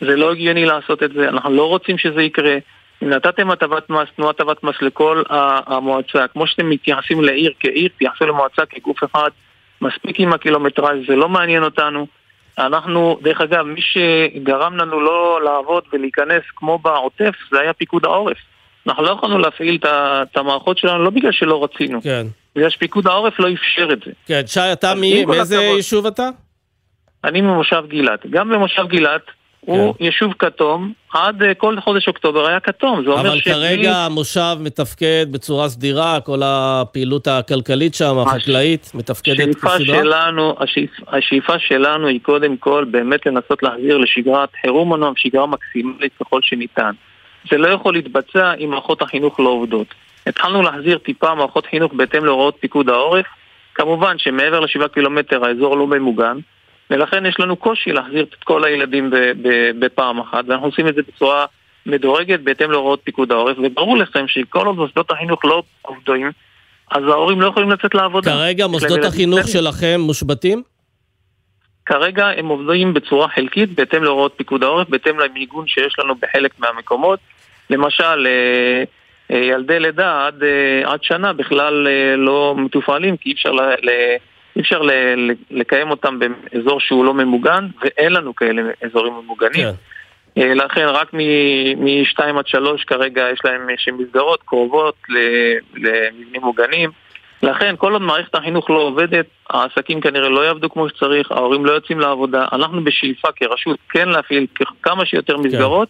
זה 0.00 0.16
לא 0.16 0.32
הגיוני 0.32 0.64
לעשות 0.64 1.02
את 1.02 1.12
זה, 1.12 1.28
אנחנו 1.28 1.50
לא 1.50 1.68
רוצים 1.68 1.98
שזה 1.98 2.22
יקרה. 2.22 2.56
אם 3.02 3.08
נתתם 3.08 3.50
הטבת 3.50 3.90
מס, 3.90 4.08
תנו 4.16 4.30
הטבת 4.30 4.64
מס 4.64 4.74
לכל 4.80 5.22
המועצה. 5.66 6.28
כמו 6.28 6.46
שאתם 6.46 6.70
מתייחסים 6.70 7.24
לעיר 7.24 7.52
כעיר, 7.60 7.88
תייחסו 7.98 8.26
למועצה 8.26 8.66
כגוף 8.66 9.04
אחד. 9.04 9.30
מספיק 9.82 10.20
עם 10.20 10.32
הקילומטראז', 10.32 10.98
זה 11.08 11.16
לא 11.16 11.28
מעניין 11.28 11.62
אותנו. 11.62 12.06
אנחנו, 12.58 13.18
דרך 13.22 13.40
אגב, 13.40 13.62
מי 13.62 13.80
שגרם 13.80 14.76
לנו 14.76 15.00
לא 15.00 15.40
לעבוד 15.44 15.84
ולהיכנס 15.92 16.42
כמו 16.56 16.78
בעוטף, 16.78 17.34
זה 17.50 17.60
היה 17.60 17.72
פיקוד 17.72 18.04
העורף. 18.04 18.38
אנחנו 18.86 19.02
לא 19.02 19.10
יכולנו 19.10 19.38
להפעיל 19.38 19.78
את 19.82 20.36
המערכות 20.36 20.78
שלנו 20.78 21.04
לא 21.04 21.10
בגלל 21.10 21.32
שלא 21.32 21.64
רצינו. 21.64 22.02
כן. 22.02 22.26
בגלל 22.56 22.70
שפיקוד 22.70 23.06
העורף 23.06 23.38
לא 23.40 23.48
אפשר 23.52 23.88
את 23.92 23.98
זה. 24.06 24.10
כן, 24.26 24.40
שי, 24.46 24.60
אתה 24.72 24.94
מי, 24.94 25.24
מאיזה 25.24 25.56
יישוב 25.62 26.06
אתה? 26.06 26.28
אני 27.24 27.40
ממושב 27.40 27.82
גילת. 27.88 28.26
גם 28.30 28.48
במושב 28.48 28.86
גילת 28.88 29.20
הוא 29.60 29.94
יישוב 30.00 30.32
כתום, 30.38 30.92
עד 31.14 31.42
אה, 31.42 31.54
כל 31.54 31.80
חודש 31.80 32.08
אוקטובר 32.08 32.46
היה 32.48 32.60
כתום. 32.60 33.04
זה 33.04 33.10
אומר 33.10 33.20
אבל 33.20 33.38
שבלי- 33.40 33.54
כרגע 33.54 33.96
המושב 33.96 34.56
מתפקד 34.60 35.26
בצורה 35.30 35.68
סדירה, 35.68 36.20
כל 36.20 36.40
הפעילות 36.44 37.28
הכלכלית 37.28 37.94
שם, 37.94 38.18
החקלאית, 38.18 38.90
מתפקדת 38.94 39.54
כסדרה? 39.54 39.78
שלנו, 39.78 40.56
השאיפ, 40.60 40.90
השאיפה 41.08 41.58
שלנו 41.58 42.06
היא 42.08 42.20
קודם 42.22 42.56
כל 42.56 42.84
באמת 42.90 43.26
לנסות 43.26 43.62
להחזיר 43.62 43.98
לשגרת 43.98 44.48
חירום 44.62 44.92
מנוע, 44.92 45.12
שגרה 45.16 45.46
מקסימלית 45.46 46.12
ככל 46.20 46.40
שניתן. 46.42 46.90
זה 47.50 47.58
לא 47.58 47.68
יכול 47.68 47.94
להתבצע 47.94 48.54
אם 48.54 48.70
מערכות 48.70 49.02
החינוך 49.02 49.40
לא 49.40 49.48
עובדות. 49.48 49.86
התחלנו 50.26 50.62
להחזיר 50.62 50.98
טיפה 50.98 51.34
מערכות 51.34 51.66
חינוך 51.66 51.92
בהתאם 51.92 52.24
להוראות 52.24 52.56
פיקוד 52.60 52.88
העורף. 52.88 53.26
כמובן 53.76 54.18
שמעבר 54.18 54.60
לשבעה 54.60 54.88
קילומטר 54.88 55.44
האזור 55.44 55.76
לא 55.76 55.86
ממוגן, 55.86 56.38
ולכן 56.90 57.26
יש 57.26 57.40
לנו 57.40 57.56
קושי 57.56 57.92
להחזיר 57.92 58.26
את 58.38 58.44
כל 58.44 58.64
הילדים 58.64 59.10
בפעם 59.78 60.20
אחת, 60.20 60.44
ואנחנו 60.48 60.66
עושים 60.66 60.88
את 60.88 60.94
זה 60.94 61.02
בצורה 61.02 61.46
מדורגת 61.86 62.40
בהתאם 62.40 62.70
להוראות 62.70 63.00
פיקוד 63.04 63.32
העורף, 63.32 63.56
וברור 63.62 63.96
לכם 63.96 64.28
שכל 64.28 64.66
עוד 64.66 64.76
מוסדות 64.76 65.10
החינוך 65.10 65.44
לא 65.44 65.62
עובדים, 65.82 66.30
אז 66.90 67.02
ההורים 67.04 67.40
לא 67.40 67.46
יכולים 67.46 67.70
לצאת 67.70 67.94
לעבודה. 67.94 68.30
כרגע 68.30 68.66
מוסדות 68.66 69.04
החינוך. 69.04 69.48
שלכם 69.48 70.00
מושבתים? 70.00 70.62
כרגע 71.86 72.26
הם 72.36 72.46
עובדים 72.46 72.94
בצורה 72.94 73.28
חלקית 73.28 73.74
בהתאם 73.74 74.04
להוראות 74.04 74.32
פיקוד 74.36 74.62
העורף, 74.62 74.88
בהתאם 74.88 75.20
למיגון 75.20 75.66
שיש 75.66 75.98
לנו 75.98 76.14
בחלק 76.14 76.50
מהמקומות. 76.58 77.18
למשל, 77.70 78.26
אה, 78.26 78.84
ילדי 79.30 79.80
לידה 79.80 80.26
עד, 80.26 80.42
אה, 80.42 80.92
עד 80.92 81.02
שנה 81.02 81.32
בכלל 81.32 81.86
אה, 81.88 82.16
לא 82.16 82.54
מתופעלים, 82.58 83.16
כי 83.16 83.28
אי 83.28 83.34
אפשר, 83.34 83.52
ל, 83.52 83.88
אי 84.56 84.60
אפשר 84.60 84.82
ל, 84.82 84.90
לקיים 85.50 85.90
אותם 85.90 86.18
באזור 86.18 86.80
שהוא 86.80 87.04
לא 87.04 87.14
ממוגן, 87.14 87.66
ואין 87.82 88.12
לנו 88.12 88.34
כאלה 88.34 88.62
אזורים 88.82 89.12
ממוגנים. 89.12 89.68
אה, 90.38 90.54
לכן 90.54 90.86
רק 90.86 91.14
מ-2 91.14 92.38
עד 92.38 92.46
3 92.46 92.84
כרגע 92.84 93.26
יש 93.32 93.40
להם 93.44 93.68
מסגרות 93.98 94.42
קרובות 94.42 94.94
למבנים 95.76 96.42
מוגנים. 96.42 96.90
לכן 97.42 97.74
כל 97.78 97.92
עוד 97.92 98.02
מערכת 98.02 98.34
החינוך 98.34 98.70
לא 98.70 98.78
עובדת, 98.78 99.26
העסקים 99.50 100.00
כנראה 100.00 100.28
לא 100.28 100.46
יעבדו 100.46 100.70
כמו 100.70 100.88
שצריך, 100.88 101.32
ההורים 101.32 101.66
לא 101.66 101.72
יוצאים 101.72 102.00
לעבודה. 102.00 102.46
אנחנו 102.52 102.84
בשאיפה 102.84 103.28
כרשות 103.36 103.78
כן 103.88 104.08
להפעיל 104.08 104.46
כמה 104.82 105.06
שיותר 105.06 105.36
מסגרות. 105.36 105.88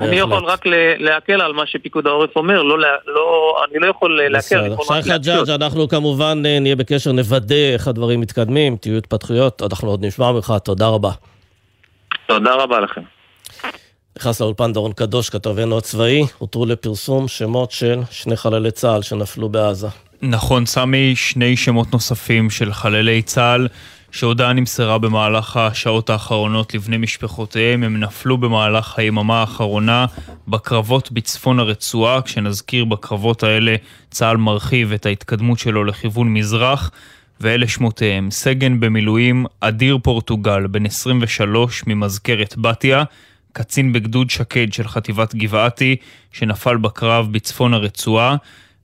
אני. 0.00 0.16
יכול 0.16 0.44
רק 0.44 0.66
ל- 0.66 1.04
להקל 1.04 1.40
על 1.40 1.52
מה 1.52 1.66
שפיקוד 1.66 2.06
העורף 2.06 2.36
אומר, 2.36 2.62
לא, 2.62 2.78
לא, 3.06 3.56
אני 3.70 3.78
לא 3.78 3.86
יכול 3.86 4.20
להקל, 4.30 4.58
אני 4.58 4.70
בסדר. 4.70 5.02
שי. 5.02 5.10
חג'אג', 5.12 5.50
אנחנו 5.50 5.88
כמובן 5.88 6.42
אה, 6.46 6.58
נהיה 6.60 6.76
בקשר, 6.76 7.12
נוודא 7.12 7.72
איך 7.74 7.88
הדברים 7.88 8.20
מתקדמים, 8.20 8.76
תהיו 8.76 8.96
התפתחויות, 8.96 9.62
אנחנו 9.62 9.90
עוד 9.90 10.04
נשמע 10.04 10.32
ממך, 10.32 10.54
תודה 10.64 10.88
רבה. 10.88 11.10
תודה 12.26 12.54
רבה 12.54 12.80
לכם. 12.80 13.00
נכנס 14.18 14.40
לאולפן 14.40 14.72
דורון 14.72 14.92
קדוש, 14.92 15.30
כתבנו 15.30 15.78
הצבאי, 15.78 16.22
הותרו 16.38 16.66
לפרסום 16.66 17.28
שמות 17.28 17.70
של 17.70 17.98
שני 18.10 18.36
חללי 18.36 18.70
צה"ל 18.70 19.02
שנפלו 19.02 19.48
בעזה. 19.48 19.86
נכון, 20.22 20.66
סמי, 20.66 21.16
שני 21.16 21.56
שמות 21.56 21.92
נוספים 21.92 22.50
של 22.50 22.72
חללי 22.72 23.22
צה"ל 23.22 23.68
שהודעה 24.10 24.52
נמסרה 24.52 24.98
במהלך 24.98 25.56
השעות 25.56 26.10
האחרונות 26.10 26.74
לבני 26.74 26.96
משפחותיהם. 26.96 27.82
הם 27.82 28.00
נפלו 28.00 28.38
במהלך 28.38 28.98
היממה 28.98 29.40
האחרונה 29.40 30.06
בקרבות 30.48 31.12
בצפון 31.12 31.58
הרצועה, 31.60 32.22
כשנזכיר 32.22 32.84
בקרבות 32.84 33.42
האלה 33.42 33.76
צה"ל 34.10 34.36
מרחיב 34.36 34.92
את 34.92 35.06
ההתקדמות 35.06 35.58
שלו 35.58 35.84
לכיוון 35.84 36.34
מזרח. 36.34 36.90
ואלה 37.40 37.68
שמותיהם, 37.68 38.30
סגן 38.30 38.80
במילואים 38.80 39.46
אדיר 39.60 39.98
פורטוגל, 40.02 40.66
בן 40.66 40.86
23 40.86 41.86
ממזכרת 41.86 42.54
בתיה, 42.58 43.04
קצין 43.52 43.92
בגדוד 43.92 44.30
שקד 44.30 44.72
של 44.72 44.88
חטיבת 44.88 45.34
גבעתי, 45.34 45.96
שנפל 46.32 46.76
בקרב 46.76 47.32
בצפון 47.32 47.74
הרצועה, 47.74 48.36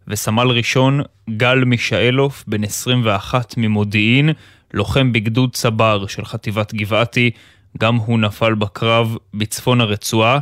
וסמל 0.09 0.49
ראשון 0.49 1.01
גל 1.31 1.64
מישאלוף, 1.64 2.45
בן 2.47 2.64
21 2.64 3.55
ממודיעין, 3.57 4.31
לוחם 4.77 5.12
בגדוד 5.12 5.55
צבר 5.55 6.07
של 6.07 6.24
חטיבת 6.24 6.74
גבעתי, 6.74 7.31
גם 7.79 7.97
הוא 7.97 8.18
נפל 8.18 8.55
בקרב 8.55 9.16
בצפון 9.35 9.81
הרצועה. 9.81 10.39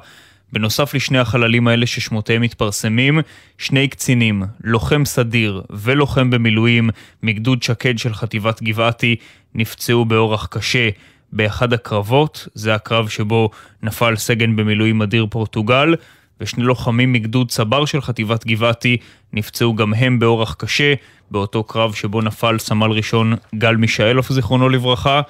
בנוסף 0.53 0.95
לשני 0.95 1.19
החללים 1.19 1.69
האלה 1.69 1.87
ששמותיהם 1.87 2.43
מתפרסמים, 2.43 3.21
שני 3.59 3.89
קצינים, 3.89 4.43
לוחם 4.65 5.05
סדיר 5.05 5.63
ולוחם 5.71 6.31
במילואים 6.31 6.91
מגדוד 7.23 7.63
שקד 7.63 7.99
של 7.99 8.15
חטיבת 8.15 8.63
גבעתי, 8.63 9.17
נפצעו 9.55 10.05
באורח 10.05 10.47
קשה 10.47 10.89
באחד 11.33 11.73
הקרבות, 11.73 12.49
זה 12.55 12.75
הקרב 12.75 13.09
שבו 13.09 13.51
נפל 13.83 14.17
סגן 14.17 14.57
במילואים 14.57 15.03
אדיר 15.03 15.27
פורטוגל, 15.31 15.95
ושני 16.41 16.65
לוחמים 16.65 17.13
מגדוד 17.13 17.51
צבר 17.51 17.85
של 17.85 18.01
חטיבת 18.01 18.47
גבעתי 18.47 18.97
נפצעו 19.33 19.75
גם 19.75 19.95
הם 19.95 20.19
באורח 20.19 20.55
קשה, 20.55 20.95
באותו 21.31 21.65
קרב 21.65 21.95
שבו 21.95 22.21
נפל 22.21 22.59
סמל 22.59 22.91
ראשון 22.91 23.35
גל 23.55 23.77
מישאלוף 23.77 24.33
זיכרונו 24.33 24.69
לברכה. 24.69 25.21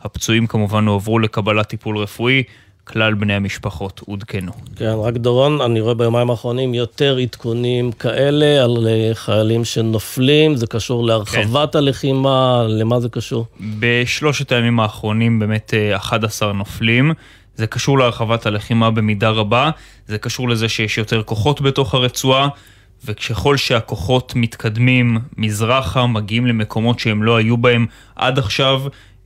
הפצועים 0.00 0.46
כמובן 0.46 0.86
הועברו 0.86 1.18
לקבלת 1.18 1.66
טיפול 1.66 1.98
רפואי, 1.98 2.42
כלל 2.84 3.14
בני 3.14 3.34
המשפחות 3.34 4.00
עודכנו. 4.06 4.52
כן, 4.76 4.94
רק 4.98 5.14
דורון, 5.14 5.60
אני 5.60 5.80
רואה 5.80 5.94
ביומיים 5.94 6.30
האחרונים 6.30 6.74
יותר 6.74 7.16
עדכונים 7.16 7.92
כאלה 7.92 8.64
על 8.64 8.88
אה, 8.88 9.10
חיילים 9.14 9.64
שנופלים, 9.64 10.56
זה 10.56 10.66
קשור 10.66 11.04
להרחבת 11.04 11.74
הלחימה, 11.74 12.64
למה 12.68 13.00
זה 13.00 13.08
קשור? 13.08 13.46
בשלושת 13.78 14.52
הימים 14.52 14.80
האחרונים 14.80 15.38
באמת 15.38 15.74
אה, 15.74 15.96
11 15.96 16.52
נופלים. 16.52 17.12
זה 17.56 17.66
קשור 17.66 17.98
להרחבת 17.98 18.46
הלחימה 18.46 18.90
במידה 18.90 19.30
רבה, 19.30 19.70
זה 20.06 20.18
קשור 20.18 20.48
לזה 20.48 20.68
שיש 20.68 20.98
יותר 20.98 21.22
כוחות 21.22 21.60
בתוך 21.60 21.94
הרצועה, 21.94 22.48
וככל 23.04 23.56
שהכוחות 23.56 24.32
מתקדמים 24.36 25.18
מזרחה, 25.36 26.06
מגיעים 26.06 26.46
למקומות 26.46 26.98
שהם 26.98 27.22
לא 27.22 27.36
היו 27.36 27.56
בהם 27.56 27.86
עד 28.16 28.38
עכשיו, 28.38 28.82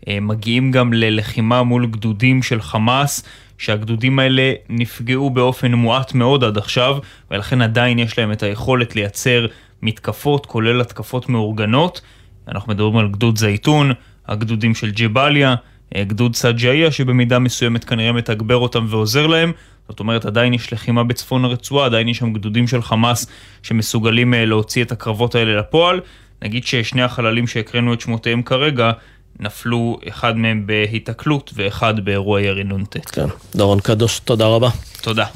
אה, 0.09 0.21
מגיעים 0.21 0.71
גם 0.71 0.93
ללחימה 0.93 1.63
מול 1.63 1.87
גדודים 1.87 2.43
של 2.43 2.63
חמאס, 2.63 3.25
שהגדודים 3.59 4.19
האלה 4.19 4.53
נפגעו 4.69 5.31
באופן 5.31 5.73
מועט 5.75 6.15
מאוד 6.15 6.45
עד 6.45 6.59
עכשיו, 6.59 6.99
ולכן 7.31 7.63
עדיין 7.63 7.99
יש 7.99 8.19
להם 8.19 8.33
את 8.33 8.43
היכולת 8.43 8.97
לייצר 8.97 9.47
מתקפות, 9.83 10.47
כולל 10.47 10.81
התקפות 10.81 11.29
מאורגנות. 11.29 12.01
אנחנו 12.49 12.73
מדברים 12.73 12.97
על 12.97 13.09
גדוד 13.09 13.39
זייתון, 13.39 13.93
הגדודים 14.29 14.75
של 14.75 14.91
ג'באליה, 14.91 15.55
אה, 15.97 16.05
גדוד 16.05 16.37
סג'איה, 16.37 16.91
שבמידה 16.91 17.39
מסוימת 17.39 17.85
כנראה 17.85 18.13
מתגבר 18.13 18.57
אותם 18.57 18.87
ועוזר 18.89 19.27
להם. 19.27 19.53
זאת 19.89 20.01
אומרת, 20.01 20.25
עדיין 20.25 20.55
יש 20.55 20.73
לחימה 20.73 21.05
בצפון 21.05 21.45
הרצועה, 21.45 21.87
עדיין 21.87 22.09
יש 22.09 22.19
שם 22.19 22.33
גדודים 22.33 22.69
של 22.69 22.83
חמאס 22.83 23.27
שמסוגלים 23.63 24.35
אה, 24.35 24.45
להוציא 24.45 24.85
את 24.85 24.93
הקרבות 24.93 25.35
האלה 25.35 25.59
לפועל. 25.59 26.01
נגיד 26.43 26.65
ששני 26.65 27.03
החללים 27.03 27.47
שהקראנו 27.47 27.95
את 27.95 28.01
שמותיהם 28.01 28.43
כרגע, 28.43 28.93
נפלו 29.41 29.99
אחד 30.09 30.37
מהם 30.37 30.67
בהיתקלות 30.67 31.51
ואחד 31.55 32.05
באירוע 32.05 32.41
ירי 32.41 32.65
נ"ט. 32.65 32.97
כן, 33.13 33.27
דורון 33.57 33.81
קדוש, 33.81 34.19
תודה 34.19 34.47
רבה. 34.47 34.69
תודה. 35.03 35.27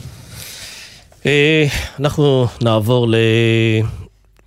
אה, 1.27 1.67
אנחנו 2.01 2.47
נעבור 2.63 3.07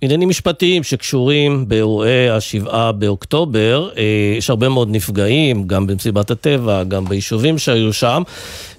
לעניינים 0.04 0.28
משפטיים 0.28 0.82
שקשורים 0.82 1.68
באירועי 1.68 2.30
השבעה 2.30 2.92
באוקטובר. 2.92 3.88
אה, 3.96 4.02
יש 4.38 4.50
הרבה 4.50 4.68
מאוד 4.68 4.88
נפגעים, 4.90 5.66
גם 5.66 5.86
במסיבת 5.86 6.30
הטבע, 6.30 6.84
גם 6.84 7.04
ביישובים 7.04 7.58
שהיו 7.58 7.92
שם, 7.92 8.22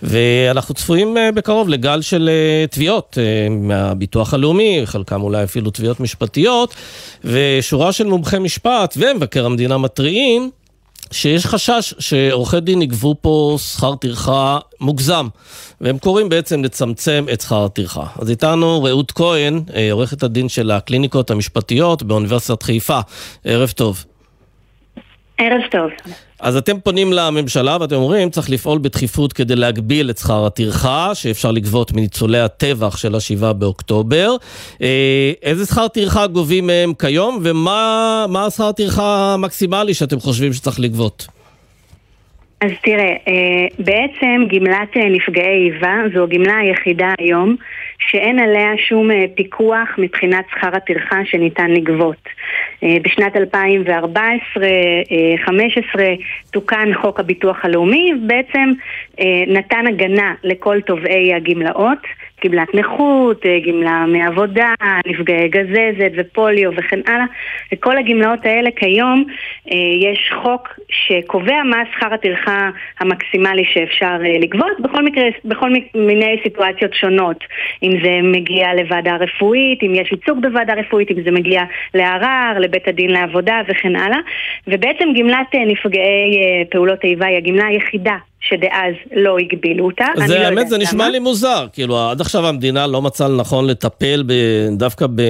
ואנחנו 0.04 0.76
צפויים 0.76 1.18
אה, 1.18 1.32
בקרוב 1.32 1.70
לגל 1.70 2.02
של 2.02 2.30
אה, 2.30 2.68
תביעות 2.68 3.18
מהביטוח 3.50 4.34
הלאומי, 4.34 4.82
חלקם 4.86 5.22
אולי 5.22 5.44
אפילו 5.44 5.72
תביעות 5.72 6.00
משפטיות, 6.00 6.76
ושורה 7.24 7.92
של 7.92 8.08
מומחי 8.08 8.40
משפט 8.40 8.98
ומבקר 8.98 9.46
המדינה 9.46 9.78
מתריעים 9.78 10.52
שיש 11.12 11.46
חשש 11.46 11.94
שעורכי 12.00 12.60
דין 12.60 12.82
יגבו 12.82 13.16
פה 13.22 13.58
שכר 13.60 13.96
טרחה 13.96 14.60
מוגזם, 14.80 15.28
והם 15.82 15.98
קוראים 15.98 16.30
בעצם 16.30 16.64
לצמצם 16.64 17.26
את 17.34 17.42
שכר 17.42 17.66
הטרחה. 17.66 18.06
אז 18.20 18.30
איתנו 18.30 18.84
רעות 18.84 19.12
כהן, 19.12 19.62
אה, 19.76 19.92
עורכת 19.92 20.24
הדין 20.24 20.50
של 20.50 20.72
הקליניקות 20.72 21.32
המשפטיות 21.32 22.04
באוניברסיטת 22.04 22.64
חיפה. 22.64 23.00
ערב 23.44 23.72
טוב. 23.72 24.06
ערב 25.38 25.62
טוב. 25.72 25.90
אז 26.40 26.58
אתם 26.58 26.80
פונים 26.80 27.14
לממשלה 27.14 27.78
ואתם 27.82 27.96
אומרים, 27.96 28.30
צריך 28.30 28.50
לפעול 28.50 28.80
בדחיפות 28.80 29.34
כדי 29.34 29.56
להגביל 29.56 30.10
את 30.10 30.18
שכר 30.18 30.46
הטרחה 30.46 31.16
שאפשר 31.16 31.52
לגבות 31.52 31.92
מניצולי 31.94 32.40
הטבח 32.40 32.98
של 32.98 33.16
השבעה 33.16 33.54
באוקטובר. 33.54 34.36
אה, 34.82 35.32
איזה 35.44 35.66
שכר 35.66 35.88
טרחה 35.88 36.28
גובים 36.28 36.68
מהם 36.68 36.94
כיום, 37.00 37.40
ומה 37.44 38.26
מה 38.30 38.46
השכר 38.46 38.68
הטרחה 38.68 39.34
המקסימלי 39.34 39.94
שאתם 39.94 40.20
חושבים 40.20 40.54
שצריך 40.54 40.80
לגבות? 40.80 41.28
אז 42.62 42.72
תראה, 42.84 43.16
אה, 43.28 43.68
בעצם 43.80 44.56
גמלת 44.56 44.98
אה, 44.98 45.10
נפגעי 45.10 45.72
איבה 45.72 45.96
זו 46.14 46.24
הגמלה 46.24 46.58
היחידה 46.58 47.14
היום 47.20 47.56
שאין 48.00 48.40
עליה 48.40 48.72
שום 48.78 49.12
אה, 49.12 49.26
פיקוח 49.36 49.90
מבחינת 49.98 50.46
שכר 50.52 50.76
הטרחה 50.76 51.26
שניתן 51.26 51.72
לגבות. 51.72 52.30
בשנת 53.04 53.36
2014-2015 53.36 53.40
תוקן 56.52 56.90
חוק 57.02 57.20
הביטוח 57.20 57.66
הלאומי, 57.66 58.14
בעצם 58.28 58.72
נתן 59.48 59.88
הגנה 59.88 60.34
לכל 60.44 60.82
תובעי 60.82 61.34
הגמלאות. 61.34 62.00
גמלת 62.48 62.76
נכות, 62.76 63.46
אה, 63.46 63.60
גמלה 63.60 64.06
מעבודה, 64.08 64.74
נפגעי 65.08 65.48
גזזת 65.48 66.12
ופוליו 66.18 66.72
וכן 66.76 67.00
הלאה. 67.08 67.26
לכל 67.72 67.98
הגמלאות 67.98 68.46
האלה 68.46 68.70
כיום 68.76 69.24
אה, 69.72 69.78
יש 70.10 70.34
חוק 70.44 70.80
שקובע 70.90 71.64
מה 71.64 71.78
שכר 71.92 72.14
הטרחה 72.14 72.70
המקסימלי 73.00 73.66
שאפשר 73.66 74.18
אה, 74.26 74.38
לגבות 74.40 74.80
בכל 74.80 75.04
מקרה, 75.04 75.24
בכל 75.46 75.70
מיני 75.96 76.40
סיטואציות 76.44 76.94
שונות. 76.94 77.44
אם 77.84 77.92
זה 78.04 78.20
מגיע 78.24 78.74
לוועדה 78.74 79.16
רפואית, 79.16 79.84
אם 79.84 79.96
יש 79.96 80.12
ייצוג 80.12 80.42
בוועדה 80.42 80.74
רפואית, 80.74 81.12
אם 81.12 81.24
זה 81.24 81.32
מגיע 81.32 81.62
לערר, 81.94 82.60
לבית 82.60 82.88
הדין 82.88 83.12
לעבודה 83.12 83.62
וכן 83.68 83.96
הלאה. 83.96 84.20
ובעצם 84.68 85.10
גמלת 85.20 85.56
נפגעי 85.68 86.38
פעולות 86.72 87.04
איבה 87.04 87.26
היא 87.26 87.38
הגמלה 87.38 87.66
היחידה 87.66 88.16
שדאז 88.50 88.94
לא 89.16 89.38
הגבילו 89.38 89.86
אותה. 89.86 90.06
זה 90.28 90.40
לא 90.40 90.46
האמת, 90.46 90.70
זה 90.70 90.78
נשמע 90.78 91.10
לי 91.10 91.20
מוזר. 91.20 91.68
כאילו, 91.74 92.00
עד 92.10 92.22
עכשיו 92.22 92.48
המדינה 92.48 92.88
לא 92.88 93.02
מצאה 93.02 93.28
לנכון 93.28 93.68
לטפל 93.68 94.24
ב, 94.28 94.34
דווקא 94.78 95.06
ב... 95.16 95.22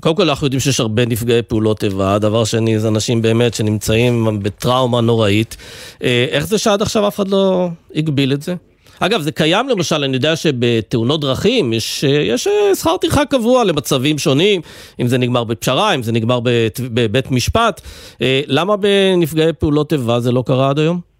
קודם 0.00 0.16
כל, 0.16 0.28
אנחנו 0.28 0.46
יודעים 0.46 0.60
שיש 0.60 0.80
הרבה 0.80 1.06
נפגעי 1.06 1.42
פעולות 1.42 1.84
איבה. 1.84 2.18
דבר 2.18 2.44
שני, 2.44 2.78
זה 2.78 2.88
אנשים 2.88 3.22
באמת 3.22 3.54
שנמצאים 3.54 4.28
בטראומה 4.42 5.00
נוראית. 5.00 5.56
אה, 6.02 6.26
איך 6.30 6.46
זה 6.46 6.58
שעד 6.58 6.82
עכשיו 6.82 7.08
אף 7.08 7.16
אחד 7.16 7.28
לא 7.28 7.68
הגביל 7.94 8.32
את 8.32 8.42
זה? 8.42 8.54
אגב, 9.00 9.20
זה 9.20 9.32
קיים 9.32 9.68
למשל, 9.68 10.04
אני 10.04 10.16
יודע 10.16 10.36
שבתאונות 10.36 11.20
דרכים 11.20 11.72
יש, 11.72 12.04
יש 12.04 12.46
אה, 12.46 12.74
שכר 12.74 12.96
טרחה 12.96 13.24
קבוע 13.24 13.64
למצבים 13.64 14.18
שונים, 14.18 14.60
אם 15.00 15.06
זה 15.06 15.18
נגמר 15.18 15.44
בפשרה, 15.44 15.94
אם 15.94 16.02
זה 16.02 16.12
נגמר 16.12 16.40
בבית 16.80 17.30
משפט. 17.30 17.80
אה, 18.22 18.40
למה 18.46 18.76
בנפגעי 18.76 19.52
פעולות 19.52 19.92
איבה 19.92 20.20
זה 20.20 20.32
לא 20.32 20.42
קרה 20.46 20.70
עד 20.70 20.78
היום? 20.78 21.13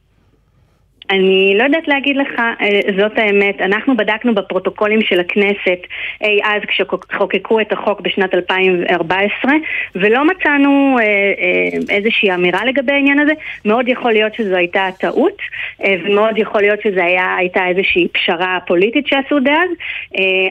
אני 1.15 1.55
לא 1.59 1.65
יודעת 1.65 1.89
להגיד 1.89 2.17
לך, 2.17 2.39
אה, 2.39 2.81
זאת 2.99 3.19
האמת. 3.19 3.61
אנחנו 3.61 3.97
בדקנו 3.97 4.35
בפרוטוקולים 4.35 5.03
של 5.03 5.21
הכנסת 5.21 5.79
אי 6.23 6.41
אז 6.45 6.63
כשחוקקו 6.67 7.61
את 7.61 7.73
החוק 7.73 8.01
בשנת 8.01 8.35
2014 8.35 9.53
ולא 9.95 10.25
מצאנו 10.27 10.97
אה, 11.01 11.05
אה, 11.05 11.95
איזושהי 11.97 12.35
אמירה 12.35 12.65
לגבי 12.65 12.93
העניין 12.93 13.19
הזה. 13.19 13.33
מאוד 13.65 13.89
יכול 13.89 14.13
להיות 14.13 14.35
שזו 14.35 14.57
הייתה 14.57 14.89
טעות 14.99 15.37
ומאוד 15.81 16.39
יכול 16.39 16.61
להיות 16.61 16.81
שזו 16.83 17.01
היה, 17.01 17.37
הייתה 17.39 17.67
איזושהי 17.67 18.09
פשרה 18.09 18.59
פוליטית 18.67 19.07
שעשו 19.07 19.41
דאז. 19.41 19.71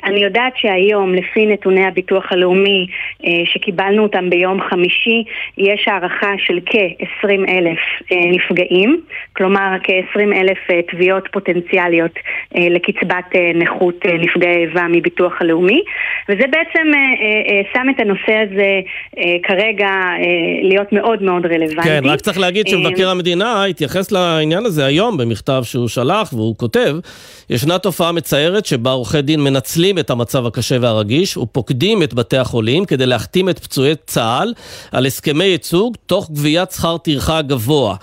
אני 0.04 0.24
יודעת 0.24 0.54
שהיום 0.56 1.14
לפי 1.14 1.46
נתוני 1.46 1.86
הביטוח 1.86 2.32
הלאומי 2.32 2.88
שקיבלנו 3.46 4.04
אותם 4.04 4.30
ביום 4.30 4.62
חמישי 4.62 5.24
יש 5.58 5.88
הערכה 5.88 6.34
של 6.38 6.60
כ-20 6.66 7.50
אלף 7.50 7.80
נפגעים, 8.12 9.02
כלומר 9.34 9.78
כ-20 9.84 10.36
אלף 10.36 10.53
אלף 10.54 10.72
אה, 10.72 10.82
תביעות 10.92 11.24
פוטנציאליות 11.32 12.12
אה, 12.58 12.68
לקצבת 12.70 13.36
אה, 13.36 13.52
נכות 13.56 14.06
נפגעי 14.06 14.66
איבה 14.66 14.88
מביטוח 14.90 15.34
הלאומי 15.40 15.82
וזה 16.30 16.44
בעצם 16.52 16.92
שם 17.74 17.88
את 17.96 18.00
הנושא 18.00 18.34
הזה 18.34 18.80
כרגע 19.44 19.90
להיות 20.62 20.94
מאוד 20.94 21.24
מאוד 21.24 21.46
רלוונטי. 21.46 21.90
כן, 21.90 22.02
רק 22.04 22.22
צריך 22.22 22.40
להגיד 22.40 22.68
שמבקר 22.68 23.10
המדינה 23.10 23.66
התייחס 23.66 24.12
לעניין 24.12 24.66
הזה 24.66 24.86
היום 24.86 25.18
במכתב 25.18 25.62
שהוא 25.64 25.88
שלח 25.88 26.34
והוא 26.34 26.56
כותב 26.58 26.96
ישנה 27.50 27.78
תופעה 27.78 28.12
מצערת 28.12 28.66
שבה 28.66 28.92
עורכי 28.92 29.22
דין 29.22 29.40
מנצלים 29.40 30.00
את 30.00 30.10
המצב 30.10 30.46
הקשה 30.46 30.76
והרגיש 30.82 31.38
ופוקדים 31.38 32.04
את 32.04 32.14
בתי 32.14 32.38
החולים 32.38 32.86
כדי 32.86 33.06
להחתים 33.06 33.50
את 33.50 33.60
פצועי 33.60 33.96
צה"ל 34.06 34.54
על 34.92 35.06
הסכמי 35.06 35.44
ייצוג 35.44 35.96
תוך 36.06 36.32
גביית 36.32 36.72
שכר 36.72 36.98
טרחה 36.98 37.42
גבוה. 37.42 37.96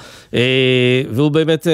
והוא 1.11 1.31
באמת 1.31 1.67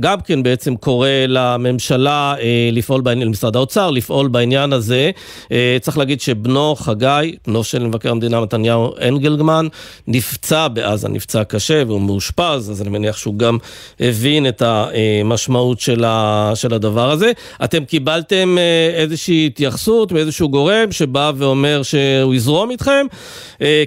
גם 0.00 0.07
כן 0.24 0.42
בעצם 0.42 0.76
קורא 0.76 1.08
לממשלה 1.28 2.34
אה, 2.40 2.70
לפעול 2.72 3.00
בעניין, 3.00 3.28
למשרד 3.28 3.56
האוצר 3.56 3.90
לפעול 3.90 4.28
בעניין 4.28 4.72
הזה. 4.72 5.10
אה, 5.52 5.76
צריך 5.80 5.98
להגיד 5.98 6.20
שבנו 6.20 6.74
חגי, 6.74 7.36
בנו 7.46 7.64
של 7.64 7.86
מבקר 7.86 8.10
המדינה 8.10 8.40
מתניהו 8.40 8.94
אנגלגמן, 9.08 9.66
נפצע 10.06 10.68
בעזה, 10.68 11.08
נפצע 11.08 11.44
קשה 11.44 11.82
והוא 11.86 12.00
מאושפז, 12.00 12.70
אז 12.70 12.82
אני 12.82 12.90
מניח 12.90 13.16
שהוא 13.16 13.38
גם 13.38 13.58
הבין 14.00 14.48
את 14.48 14.62
המשמעות 14.62 15.80
של, 15.80 16.04
ה, 16.04 16.52
של 16.54 16.74
הדבר 16.74 17.10
הזה. 17.10 17.32
אתם 17.64 17.84
קיבלתם 17.84 18.58
אה, 18.58 18.90
איזושהי 18.94 19.46
התייחסות 19.46 20.12
מאיזשהו 20.12 20.48
גורם 20.48 20.92
שבא 20.92 21.32
ואומר 21.36 21.82
שהוא 21.82 22.34
יזרום 22.34 22.70
איתכם? 22.70 23.06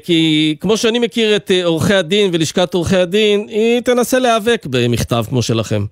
כי 0.04 0.56
כמו 0.60 0.78
שאני 0.78 1.00
מכיר 1.00 1.36
את 1.36 1.52
עורכי 1.64 1.94
הדין 1.94 2.30
ולשכת 2.34 2.74
עורכי 2.74 2.98
הדין, 2.98 3.48
היא 3.50 3.80
תנסה 3.80 4.20
להיאבק 4.20 4.66
במכתב 4.70 5.26
כמו 5.30 5.42
שלכם. 5.42 5.86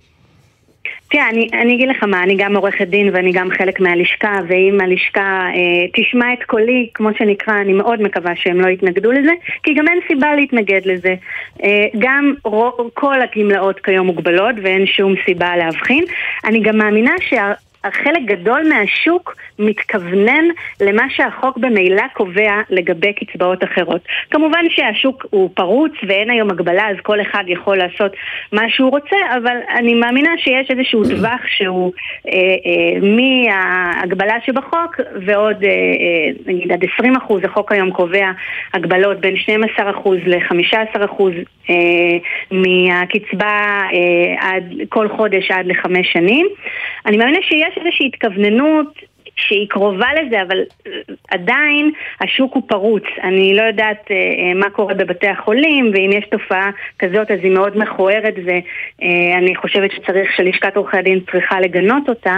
תראה, 1.11 1.29
אני, 1.29 1.49
אני 1.53 1.75
אגיד 1.75 1.89
לך 1.89 2.03
מה, 2.03 2.23
אני 2.23 2.35
גם 2.37 2.55
עורכת 2.55 2.87
דין 2.87 3.09
ואני 3.13 3.31
גם 3.31 3.49
חלק 3.57 3.79
מהלשכה, 3.79 4.39
ואם 4.47 4.77
הלשכה 4.81 5.49
אה, 5.55 5.87
תשמע 5.93 6.33
את 6.33 6.43
קולי, 6.43 6.89
כמו 6.93 7.09
שנקרא, 7.17 7.53
אני 7.61 7.73
מאוד 7.73 8.01
מקווה 8.01 8.35
שהם 8.35 8.61
לא 8.61 8.67
יתנגדו 8.67 9.11
לזה, 9.11 9.31
כי 9.63 9.73
גם 9.73 9.87
אין 9.87 9.99
סיבה 10.07 10.35
להתנגד 10.35 10.81
לזה. 10.85 11.15
אה, 11.63 11.85
גם 11.99 12.33
רו, 12.43 12.71
כל 12.93 13.15
הגמלאות 13.21 13.79
כיום 13.79 14.07
מוגבלות 14.07 14.55
ואין 14.63 14.85
שום 14.85 15.13
סיבה 15.25 15.57
להבחין. 15.57 16.03
אני 16.45 16.59
גם 16.59 16.77
מאמינה 16.77 17.13
שה... 17.29 17.53
חלק 17.85 18.21
גדול 18.25 18.61
מהשוק 18.69 19.35
מתכוונן 19.59 20.45
למה 20.81 21.03
שהחוק 21.09 21.57
במילא 21.57 22.03
קובע 22.13 22.61
לגבי 22.69 23.13
קצבאות 23.13 23.63
אחרות. 23.63 24.01
כמובן 24.31 24.65
שהשוק 24.69 25.25
הוא 25.29 25.49
פרוץ 25.53 25.91
ואין 26.07 26.29
היום 26.29 26.49
הגבלה 26.49 26.89
אז 26.89 26.95
כל 27.03 27.21
אחד 27.21 27.43
יכול 27.47 27.77
לעשות 27.77 28.11
מה 28.51 28.69
שהוא 28.69 28.89
רוצה, 28.89 29.15
אבל 29.37 29.57
אני 29.77 29.93
מאמינה 29.93 30.31
שיש 30.37 30.71
איזשהו 30.71 31.03
טווח 31.15 31.41
שהוא 31.47 31.91
אה, 32.27 32.33
אה, 32.33 32.99
מההגבלה 33.01 34.35
שבחוק 34.45 34.99
ועוד 35.25 35.63
אה, 35.63 35.69
אה, 35.69 36.53
נגיד 36.53 36.71
עד 36.71 36.83
20 36.93 37.15
אחוז, 37.15 37.43
החוק 37.43 37.71
היום 37.71 37.91
קובע 37.91 38.31
הגבלות 38.73 39.19
בין 39.19 39.37
12 39.37 39.91
אחוז 39.91 40.17
ל-15 40.25 41.05
אחוז 41.05 41.33
אה, 41.69 42.17
מהקצבה 42.51 43.81
אה, 43.93 44.49
עד, 44.49 44.73
כל 44.89 45.09
חודש 45.09 45.51
עד 45.51 45.65
לחמש 45.65 46.13
שנים. 46.13 46.47
אני 47.05 47.17
מאמינה 47.17 47.39
שיש 47.41 47.68
איזושהי 47.77 48.07
התכווננות 48.07 49.08
שהיא 49.47 49.67
קרובה 49.69 50.07
לזה, 50.21 50.41
אבל 50.41 50.57
אה, 50.87 50.91
עדיין 51.31 51.91
השוק 52.21 52.53
הוא 52.53 52.63
פרוץ. 52.67 53.03
אני 53.23 53.55
לא 53.55 53.61
יודעת 53.61 54.03
אה, 54.11 54.15
אה, 54.15 54.53
מה 54.53 54.69
קורה 54.69 54.93
בבתי 54.93 55.27
החולים, 55.27 55.91
ואם 55.93 56.09
יש 56.13 56.25
תופעה 56.31 56.69
כזאת 56.99 57.31
אז 57.31 57.39
היא 57.43 57.51
מאוד 57.51 57.77
מכוערת, 57.77 58.33
ואני 58.45 59.55
חושבת 59.55 59.91
שצריך, 59.91 60.29
שלשכת 60.35 60.75
עורכי 60.75 60.97
הדין 60.97 61.19
צריכה 61.31 61.59
לגנות 61.59 62.09
אותה, 62.09 62.35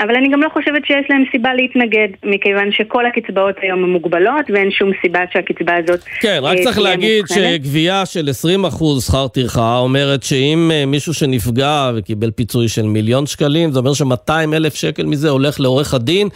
אבל 0.00 0.14
אני 0.14 0.28
גם 0.28 0.42
לא 0.42 0.48
חושבת 0.48 0.86
שיש 0.86 1.06
להם 1.10 1.24
סיבה 1.32 1.54
להתנגד, 1.54 2.08
מכיוון 2.24 2.72
שכל 2.72 3.06
הקצבאות 3.06 3.54
היום 3.62 3.84
הן 3.84 3.90
מוגבלות, 3.90 4.50
ואין 4.50 4.70
שום 4.70 4.90
סיבה 5.02 5.20
שהקצבה 5.32 5.76
הזאת 5.76 6.00
כן, 6.20 6.38
רק 6.42 6.58
צריך 6.58 6.78
להגיד. 6.78 7.24
שגבייה 7.26 8.06
של 8.06 8.28
20% 8.70 9.00
שכר 9.06 9.28
טרחה 9.28 9.78
אומרת 9.78 10.22
שאם 10.22 10.70
מישהו 10.86 11.14
שנפגע 11.14 11.90
וקיבל 11.96 12.30
פיצוי 12.30 12.68
של 12.68 12.86
מיליון 12.86 13.26
שקלים, 13.26 13.72
זה 13.72 13.78
אומר 13.78 13.94
ש-200 13.94 14.54
אלף 14.54 14.74
שקל 14.74 15.06
מזה 15.06 15.28
הולך 15.28 15.60
לעורך 15.60 15.87
עורך 15.88 15.94
הדין 15.94 16.28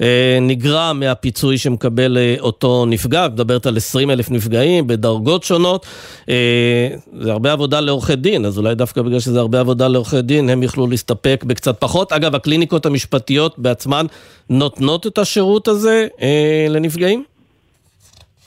אה, 0.00 0.38
נגרע 0.40 0.92
מהפיצוי 0.92 1.58
שמקבל 1.58 2.18
אה, 2.18 2.36
אותו 2.40 2.86
נפגע, 2.86 3.28
מדברת 3.32 3.66
על 3.66 3.76
20 3.76 4.10
אלף 4.10 4.30
נפגעים 4.30 4.86
בדרגות 4.86 5.44
שונות. 5.44 5.86
אה, 6.28 6.88
זה 7.20 7.32
הרבה 7.32 7.52
עבודה 7.52 7.80
לעורכי 7.80 8.16
דין, 8.16 8.44
אז 8.44 8.58
אולי 8.58 8.74
דווקא 8.74 9.02
בגלל 9.02 9.20
שזה 9.20 9.40
הרבה 9.40 9.60
עבודה 9.60 9.88
לעורכי 9.88 10.22
דין, 10.22 10.50
הם 10.50 10.62
יוכלו 10.62 10.86
להסתפק 10.86 11.44
בקצת 11.46 11.76
פחות. 11.78 12.12
אגב, 12.12 12.34
הקליניקות 12.34 12.86
המשפטיות 12.86 13.58
בעצמן 13.58 14.06
נותנות 14.50 15.06
את 15.06 15.18
השירות 15.18 15.68
הזה 15.68 16.06
לנפגעים? 16.68 17.35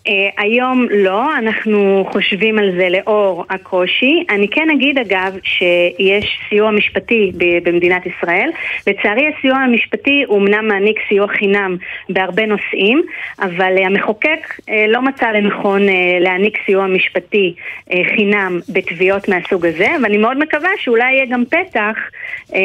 Uh, 0.07 0.11
היום 0.37 0.87
לא, 0.91 1.37
אנחנו 1.37 2.07
חושבים 2.11 2.59
על 2.59 2.71
זה 2.77 2.89
לאור 2.89 3.45
הקושי. 3.49 4.23
אני 4.29 4.47
כן 4.47 4.67
אגיד 4.69 4.97
אגב 4.97 5.37
שיש 5.43 6.39
סיוע 6.49 6.71
משפטי 6.71 7.31
במדינת 7.63 8.05
ישראל. 8.05 8.49
לצערי 8.87 9.27
הסיוע 9.27 9.57
המשפטי 9.57 10.23
הוא 10.27 10.37
אמנם 10.37 10.67
מעניק 10.67 10.99
סיוע 11.07 11.27
חינם 11.27 11.77
בהרבה 12.09 12.45
נושאים, 12.45 13.01
אבל 13.41 13.75
uh, 13.77 13.85
המחוקק 13.85 14.53
uh, 14.59 14.71
לא 14.87 15.01
מצא 15.01 15.31
לנכון 15.31 15.81
להעניק 16.19 16.57
סיוע 16.65 16.87
משפטי 16.87 17.53
חינם 18.15 18.59
בתביעות 18.69 19.29
מהסוג 19.29 19.65
הזה, 19.65 19.87
ואני 20.03 20.17
מאוד 20.17 20.37
מקווה 20.37 20.69
שאולי 20.77 21.13
יהיה 21.13 21.25
גם 21.25 21.43
פתח 21.45 21.95
כן. 22.47 22.55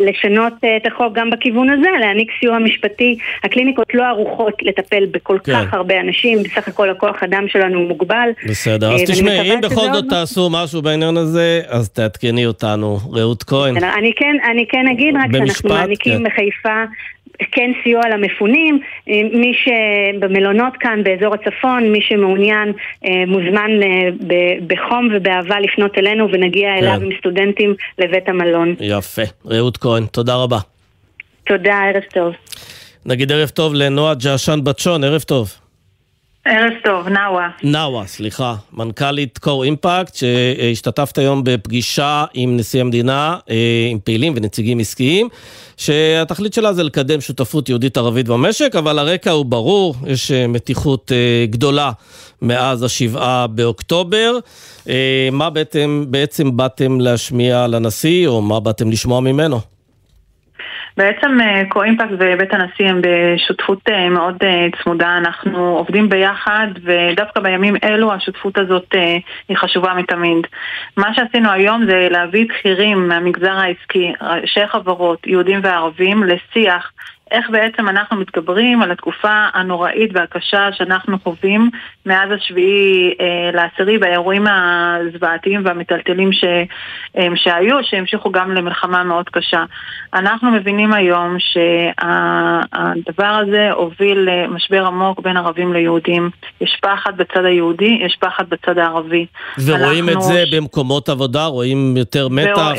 לשנות 0.00 0.52
את 0.76 0.86
החוק 0.86 1.12
גם 1.12 1.30
בכיוון 1.30 1.70
הזה, 1.70 1.88
להעניק 2.00 2.30
סיוע 2.40 2.58
משפטי. 2.58 3.18
הקליניקות 3.44 3.94
לא 3.94 4.04
ערוכות 4.04 4.62
לטפל 4.62 5.06
בכל 5.10 5.38
כן. 5.44 5.52
כך 5.52 5.74
הרבה 5.74 6.00
אנשים, 6.00 6.42
בסך 6.42 6.68
הכל 6.72 6.90
הכוח 6.90 7.22
אדם 7.22 7.44
שלנו 7.48 7.80
מוגבל. 7.80 8.28
בסדר, 8.48 8.94
אז 8.94 9.00
אה, 9.00 9.06
תשמעי, 9.06 9.54
אם 9.54 9.60
בכל 9.60 9.92
זאת 9.92 10.04
תעשו 10.08 10.50
משהו 10.50 10.82
בעניין 10.82 11.16
הזה, 11.16 11.60
אז 11.68 11.88
תעדכני 11.88 12.46
אותנו. 12.46 12.98
רעות 13.12 13.42
כהן. 13.42 13.76
אני 13.76 14.12
כן, 14.16 14.36
אני 14.50 14.66
כן 14.68 14.88
אגיד 14.92 15.14
רק 15.16 15.32
שאנחנו 15.32 15.68
מעניקים 15.68 16.18
כן. 16.18 16.22
בחיפה 16.24 16.84
כן 17.52 17.70
סיוע 17.82 18.00
למפונים, 18.12 18.80
מי 19.06 19.52
שבמלונות 19.62 20.72
כאן 20.80 21.04
באזור 21.04 21.34
הצפון, 21.34 21.92
מי 21.92 22.00
שמעוניין 22.02 22.72
מוזמן 23.26 23.70
בחום 24.66 25.08
ובאהבה 25.14 25.60
לפנות 25.60 25.98
אלינו 25.98 26.28
ונגיע 26.32 26.68
כן. 26.68 26.84
אליו 26.84 27.00
עם 27.02 27.08
סטודנטים 27.18 27.74
לבית 27.98 28.28
המלון. 28.28 28.74
יפה. 28.80 29.22
רעות 29.46 29.76
כהן, 29.76 30.06
תודה 30.06 30.34
רבה. 30.34 30.58
תודה, 31.44 31.80
ערב 31.84 32.02
טוב. 32.14 32.34
נגיד 33.06 33.32
ערב 33.32 33.48
טוב 33.48 33.74
לנועה 33.74 34.14
ג'עשן 34.14 34.60
בצ'ון, 34.64 35.04
ערב 35.04 35.22
טוב. 35.22 35.61
ערב 36.44 36.72
טוב, 36.84 37.08
נאווה. 37.08 37.48
נאווה, 37.62 38.06
סליחה. 38.06 38.54
מנכ"לית 38.72 39.38
קור 39.38 39.64
אימפקט, 39.64 40.14
שהשתתפת 40.14 41.18
היום 41.18 41.44
בפגישה 41.44 42.24
עם 42.34 42.56
נשיא 42.56 42.80
המדינה, 42.80 43.38
אה, 43.50 43.88
עם 43.90 43.98
פעילים 44.04 44.32
ונציגים 44.36 44.78
עסקיים, 44.78 45.28
שהתכלית 45.76 46.54
שלה 46.54 46.72
זה 46.72 46.82
לקדם 46.82 47.20
שותפות 47.20 47.68
יהודית-ערבית 47.68 48.28
במשק, 48.28 48.76
אבל 48.78 48.98
הרקע 48.98 49.30
הוא 49.30 49.46
ברור, 49.46 49.94
יש 50.06 50.30
אה, 50.30 50.46
מתיחות 50.46 51.12
אה, 51.12 51.46
גדולה 51.46 51.92
מאז 52.42 52.82
השבעה 52.82 53.46
באוקטובר. 53.46 54.38
מה 55.32 55.50
בעצם, 55.50 56.04
בעצם 56.08 56.56
באתם 56.56 57.00
להשמיע 57.00 57.66
לנשיא, 57.66 58.28
או 58.28 58.42
מה 58.42 58.60
באתם 58.60 58.90
לשמוע 58.90 59.20
ממנו? 59.20 59.60
בעצם 60.96 61.38
קו-אימפקט 61.68 62.10
אה, 62.10 62.16
ובית 62.34 62.54
הנשיא 62.54 62.88
הם 62.88 63.00
בשותפות 63.02 63.80
אה, 63.90 64.08
מאוד 64.08 64.36
אה, 64.42 64.66
צמודה, 64.82 65.16
אנחנו 65.16 65.76
עובדים 65.76 66.08
ביחד 66.08 66.66
ודווקא 66.84 67.40
בימים 67.40 67.76
אלו 67.84 68.12
השותפות 68.12 68.58
הזאת 68.58 68.94
היא 69.48 69.56
חשובה 69.56 69.94
מתמיד. 69.94 70.46
מה 70.96 71.14
שעשינו 71.14 71.50
היום 71.50 71.84
זה 71.86 72.08
להביא 72.10 72.46
בכירים 72.48 73.08
מהמגזר 73.08 73.52
העסקי, 73.52 74.12
ראשי 74.20 74.66
חברות, 74.66 75.26
יהודים 75.26 75.60
וערבים, 75.62 76.22
לשיח 76.24 76.92
איך 77.32 77.50
בעצם 77.50 77.88
אנחנו 77.88 78.16
מתגברים 78.16 78.82
על 78.82 78.90
התקופה 78.90 79.46
הנוראית 79.54 80.10
והקשה 80.14 80.68
שאנחנו 80.72 81.18
חווים 81.18 81.70
מאז 82.06 82.30
השביעי 82.32 83.14
אה, 83.20 83.50
לעשירי 83.52 83.98
באירועים 83.98 84.46
הזוועתיים 84.46 85.62
והמטלטלים 85.64 86.32
ש, 86.32 86.44
אה, 87.16 87.28
שהיו, 87.34 87.76
שהמשיכו 87.82 88.30
גם 88.30 88.54
למלחמה 88.54 89.04
מאוד 89.04 89.28
קשה. 89.28 89.64
אנחנו 90.14 90.50
מבינים 90.50 90.92
היום 90.92 91.36
שהדבר 91.38 93.26
הזה 93.42 93.70
הוביל 93.72 94.18
למשבר 94.18 94.86
עמוק 94.86 95.20
בין 95.20 95.36
ערבים 95.36 95.72
ליהודים. 95.72 96.30
יש 96.60 96.78
פחד 96.82 97.16
בצד 97.16 97.44
היהודי, 97.44 97.98
יש 98.06 98.16
פחד 98.20 98.44
בצד 98.48 98.78
הערבי. 98.78 99.26
ורואים 99.66 100.08
אנחנו... 100.08 100.20
את 100.20 100.24
זה 100.24 100.44
במקומות 100.56 101.08
עבודה? 101.08 101.46
רואים 101.46 101.96
יותר 101.96 102.28
מתח? 102.28 102.72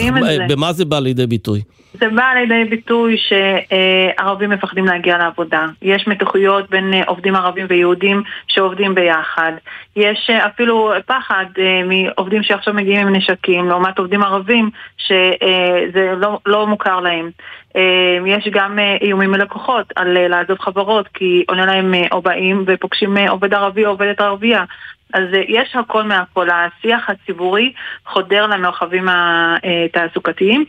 במה 0.50 0.74
זה 0.74 0.86
בא 0.86 1.00
לידי 1.00 1.28
ביטוי? 1.28 1.62
זה 1.94 2.10
בא 2.10 2.34
לידי 2.36 2.70
ביטוי 2.70 3.16
שערבים 3.18 4.43
מפחדים 4.50 4.86
להגיע 4.86 5.18
לעבודה. 5.18 5.66
יש 5.82 6.08
מתוחיות 6.08 6.70
בין 6.70 6.94
אה, 6.94 7.02
עובדים 7.08 7.36
ערבים 7.36 7.66
ויהודים 7.70 8.24
שעובדים 8.48 8.96
ביחד. 8.96 9.52
יש 9.96 10.30
אה, 10.30 10.48
אפילו 10.48 10.94
פחד 11.06 11.46
אה, 11.60 11.82
מעובדים 11.84 12.44
שעכשיו 12.44 12.74
מגיעים 12.74 13.08
עם 13.08 13.16
נשקים, 13.16 13.68
לעומת 13.68 14.00
עובדים 14.00 14.24
ערבים 14.24 14.70
שזה 14.98 16.14
לא, 16.18 16.40
לא 16.46 16.68
מוכר 16.68 17.00
להם. 17.00 17.30
יש 18.26 18.48
גם 18.52 18.80
איומים 19.02 19.32
מלקוחות 19.32 19.94
על 19.96 20.28
לעזוב 20.28 20.60
חברות 20.60 21.08
כי 21.14 21.44
עונה 21.48 21.66
להם 21.66 21.94
או 22.12 22.22
באים 22.22 22.64
ופוגשים 22.68 23.18
עובד 23.18 23.54
ערבי 23.54 23.86
או 23.86 23.90
עובדת 23.90 24.22
ערבייה. 24.22 24.64
אז 25.14 25.24
יש 25.48 25.76
הכל 25.76 26.04
מהכל, 26.04 26.48
השיח 26.50 27.10
הציבורי 27.10 27.74
חודר 28.06 28.48
למרחבים 28.48 29.08
התעסוקתיים. 29.10 30.66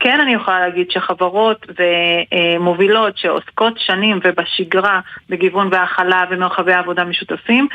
כן 0.00 0.20
אני 0.20 0.34
יכולה 0.34 0.60
להגיד 0.60 0.90
שחברות 0.90 1.66
ומובילות 1.78 3.18
שעוסקות 3.18 3.74
שנים 3.78 4.20
ובשגרה 4.24 5.00
בגיוון 5.28 5.68
והכלה 5.72 6.24
ומרחבי 6.30 6.72
עבודה 6.72 7.04
משותפים 7.04 7.68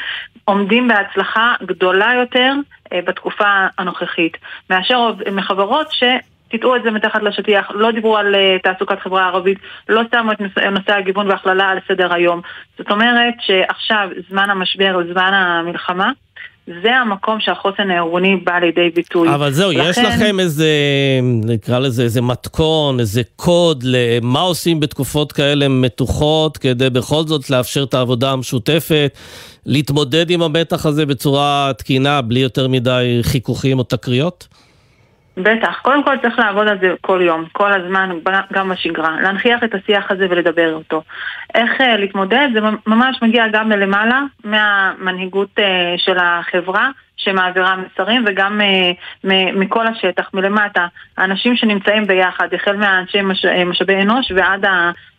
עומדים 0.46 0.88
בהצלחה 0.88 1.54
גדולה 1.64 2.14
יותר 2.14 2.54
אה, 2.94 3.00
בתקופה 3.06 3.68
הנוכחית 3.78 4.38
מאשר 4.70 5.12
מחברות 5.32 5.92
תטעו 6.58 6.76
את 6.76 6.84
זה 6.84 6.92
מתחת 6.92 7.24
לשטיח, 7.24 7.72
לא 7.74 7.92
דיברו 7.92 8.18
על 8.18 8.36
uh, 8.36 8.62
תעסוקת 8.64 9.00
חברה 9.00 9.28
ערבית, 9.28 9.58
לא 9.90 10.02
שמו 10.12 10.32
את 10.32 10.42
נושא, 10.72 10.94
הגיוון 10.94 11.30
והכללה 11.30 11.70
על 11.70 11.78
סדר 11.88 12.14
היום. 12.14 12.42
זאת 12.78 12.92
אומרת 12.92 13.34
שעכשיו, 13.40 14.10
זמן 14.30 14.50
המשבר, 14.50 15.00
זמן 15.14 15.32
המלחמה, 15.34 16.12
זה 16.84 16.96
המקום 16.96 17.40
שהחוסן 17.40 17.92
הארגוני 17.92 18.36
בא 18.36 18.60
לידי 18.60 18.90
ביטוי. 18.90 19.36
אבל 19.36 19.52
זהו, 19.52 19.72
לכן... 19.72 19.90
יש 19.90 19.98
לכם 19.98 20.40
איזה, 20.40 20.68
נקרא 21.24 21.80
לזה 21.80 22.04
איזה 22.04 22.22
מתכון, 22.22 23.00
איזה 23.00 23.22
קוד 23.36 23.84
למה 23.88 24.40
עושים 24.40 24.80
בתקופות 24.80 25.32
כאלה 25.32 25.68
מתוחות, 25.68 26.58
כדי 26.58 26.90
בכל 26.90 27.24
זאת 27.24 27.50
לאפשר 27.50 27.84
את 27.84 27.94
העבודה 27.94 28.32
המשותפת, 28.32 29.18
להתמודד 29.66 30.30
עם 30.30 30.42
המתח 30.42 30.86
הזה 30.86 31.06
בצורה 31.06 31.72
תקינה, 31.78 32.22
בלי 32.22 32.40
יותר 32.40 32.68
מדי 32.68 33.20
חיכוכים 33.22 33.80
או 33.80 33.84
תקריות? 33.84 34.48
בטח. 35.38 35.80
קודם 35.82 36.04
כל 36.04 36.18
צריך 36.22 36.40
לעבוד 36.40 36.68
על 36.68 36.78
זה 36.80 36.94
כל 37.02 37.22
יום, 37.24 37.46
כל 37.52 37.74
הזמן, 37.74 38.10
גם 38.54 38.70
בשגרה. 38.70 39.22
להנכיח 39.22 39.64
את 39.64 39.76
השיח 39.76 40.12
הזה 40.12 40.28
ולדבר 40.30 40.74
אותו. 40.74 41.02
איך 41.56 41.82
uh, 41.82 41.84
להתמודד? 41.84 42.48
זה 42.54 42.60
ממש 42.88 43.20
מגיע 43.22 43.48
גם 43.48 43.70
מלמעלה, 43.70 44.22
מהמנהיגות 44.44 45.60
uh, 45.60 45.62
של 45.98 46.18
החברה. 46.20 46.90
שמעבירה 47.18 47.76
מסרים 47.76 48.26
וגם 48.28 48.62
uh, 48.62 49.28
מכל 49.56 49.88
השטח, 49.88 50.30
מלמטה, 50.34 50.88
האנשים 51.18 51.56
שנמצאים 51.56 52.08
ביחד, 52.08 52.48
החל 52.54 52.76
מהאנשי 52.76 53.22
מש, 53.22 53.46
משאבי 53.46 54.02
אנוש 54.02 54.32
ועד 54.36 54.66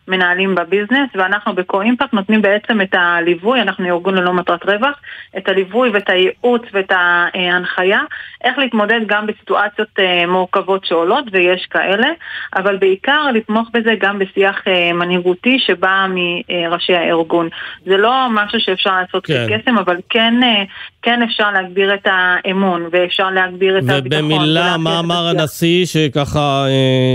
מנהלים 0.07 0.55
בביזנס, 0.55 1.09
ואנחנו 1.15 1.55
בקו-אימפקט 1.55 2.13
נותנים 2.13 2.41
בעצם 2.41 2.81
את 2.81 2.93
הליווי, 2.93 3.61
אנחנו 3.61 3.85
ארגון 3.85 4.15
ללא 4.15 4.33
מטרת 4.33 4.65
רווח, 4.65 4.99
את 5.37 5.47
הליווי 5.47 5.89
ואת 5.89 6.09
הייעוץ 6.09 6.61
ואת 6.73 6.91
ההנחיה, 6.91 7.99
איך 8.43 8.57
להתמודד 8.57 8.99
גם 9.05 9.27
בסיטואציות 9.27 9.87
אה, 9.99 10.27
מורכבות 10.27 10.85
שעולות, 10.85 11.25
ויש 11.31 11.67
כאלה, 11.69 12.07
אבל 12.55 12.77
בעיקר 12.77 13.31
לתמוך 13.33 13.69
בזה 13.73 13.91
גם 13.99 14.19
בשיח 14.19 14.55
אה, 14.67 14.93
מנהיגותי 14.93 15.59
שבא 15.59 16.07
מראשי 16.09 16.95
הארגון. 16.95 17.49
זה 17.85 17.97
לא 17.97 18.27
משהו 18.31 18.59
שאפשר 18.59 18.95
לעשות 19.01 19.25
כן. 19.25 19.47
כקסם, 19.49 19.77
אבל 19.77 19.97
כן, 20.09 20.33
אה, 20.43 20.63
כן 21.01 21.21
אפשר 21.21 21.51
להגביר 21.51 21.93
את 21.93 22.07
האמון, 22.11 22.89
ואפשר 22.91 23.29
להגביר 23.29 23.77
את 23.77 23.83
הביטחון. 23.89 24.31
ובמילה, 24.31 24.77
מה 24.77 24.99
אמר 24.99 25.27
הנשיא 25.27 25.85
שככה 25.85 26.65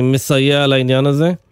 מסייע 0.03 0.67
לעניין 0.67 1.07
הזה? 1.07 1.50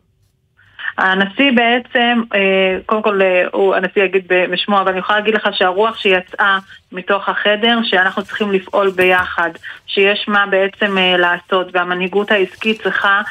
הנשיא 0.99 1.53
בעצם, 1.55 2.23
אה, 2.35 2.79
קודם 2.87 3.03
כל 3.03 3.23
אה, 3.23 3.45
הוא, 3.53 3.75
הנשיא 3.75 4.03
יגיד 4.03 4.25
בשמו, 4.29 4.81
אבל 4.81 4.89
אני 4.89 4.99
יכולה 4.99 5.19
להגיד 5.19 5.35
לך 5.35 5.49
שהרוח 5.53 5.99
שיצאה 5.99 6.59
מתוך 6.93 7.29
החדר, 7.29 7.79
שאנחנו 7.83 8.23
צריכים 8.23 8.53
לפעול 8.53 8.91
ביחד, 8.91 9.51
שיש 9.87 10.29
מה 10.29 10.47
בעצם 10.47 10.99
אה, 10.99 11.17
לעשות, 11.17 11.67
והמנהיגות 11.73 12.31
העסקית 12.31 12.83
צריכה 12.83 13.23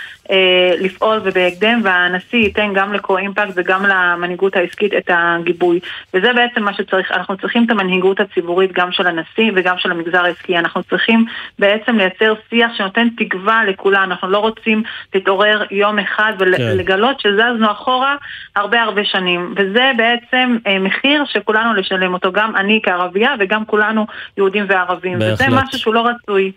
לפעול 0.80 1.22
ובהקדם, 1.24 1.82
והנשיא 1.84 2.40
ייתן 2.40 2.74
גם 2.74 2.94
לקו-אימפקט 2.94 3.52
וגם 3.56 3.86
למנהיגות 3.86 4.56
העסקית 4.56 4.94
את 4.94 5.10
הגיבוי. 5.14 5.80
וזה 6.14 6.34
בעצם 6.34 6.64
מה 6.64 6.74
שצריך, 6.74 7.12
אנחנו 7.12 7.38
צריכים 7.38 7.66
את 7.66 7.72
המנהיגות 7.72 8.20
הציבורית 8.20 8.72
גם 8.74 8.92
של 8.92 9.08
הנשיא 9.08 9.52
וגם 9.56 9.78
של 9.78 9.92
המגזר 9.92 10.26
העסקי. 10.26 10.58
אנחנו 10.58 10.84
צריכים 10.84 11.26
בעצם 11.60 11.98
לייצר 11.98 12.34
שיח 12.50 12.72
שנותן 12.78 13.08
תקווה 13.18 13.66
לכולם, 13.66 14.04
אנחנו 14.04 14.28
לא 14.30 14.38
רוצים 14.38 14.84
להתעורר 15.16 15.64
יום 15.72 16.00
אחד 16.00 16.34
ולגלות 16.40 17.22
כן. 17.22 17.30
שזז 17.30 17.58
זזנו 17.58 17.72
אחורה 17.72 18.16
הרבה 18.56 18.82
הרבה 18.82 19.06
שנים, 19.06 19.54
וזה 19.58 19.92
בעצם 19.98 20.58
אה, 20.68 20.80
מחיר 20.80 21.24
שכולנו 21.26 21.74
לשלם 21.74 22.14
אותו, 22.14 22.32
גם 22.32 22.56
אני 22.56 22.80
כערבייה 22.84 23.36
וגם 23.48 23.66
כולנו 23.66 24.06
יהודים 24.38 24.66
וערבים, 24.70 25.20
בהחלט. 25.20 25.48
וזה 25.48 25.50
משהו 25.50 25.80
שהוא 25.80 25.94
לא 25.94 26.08
רצוי. 26.08 26.52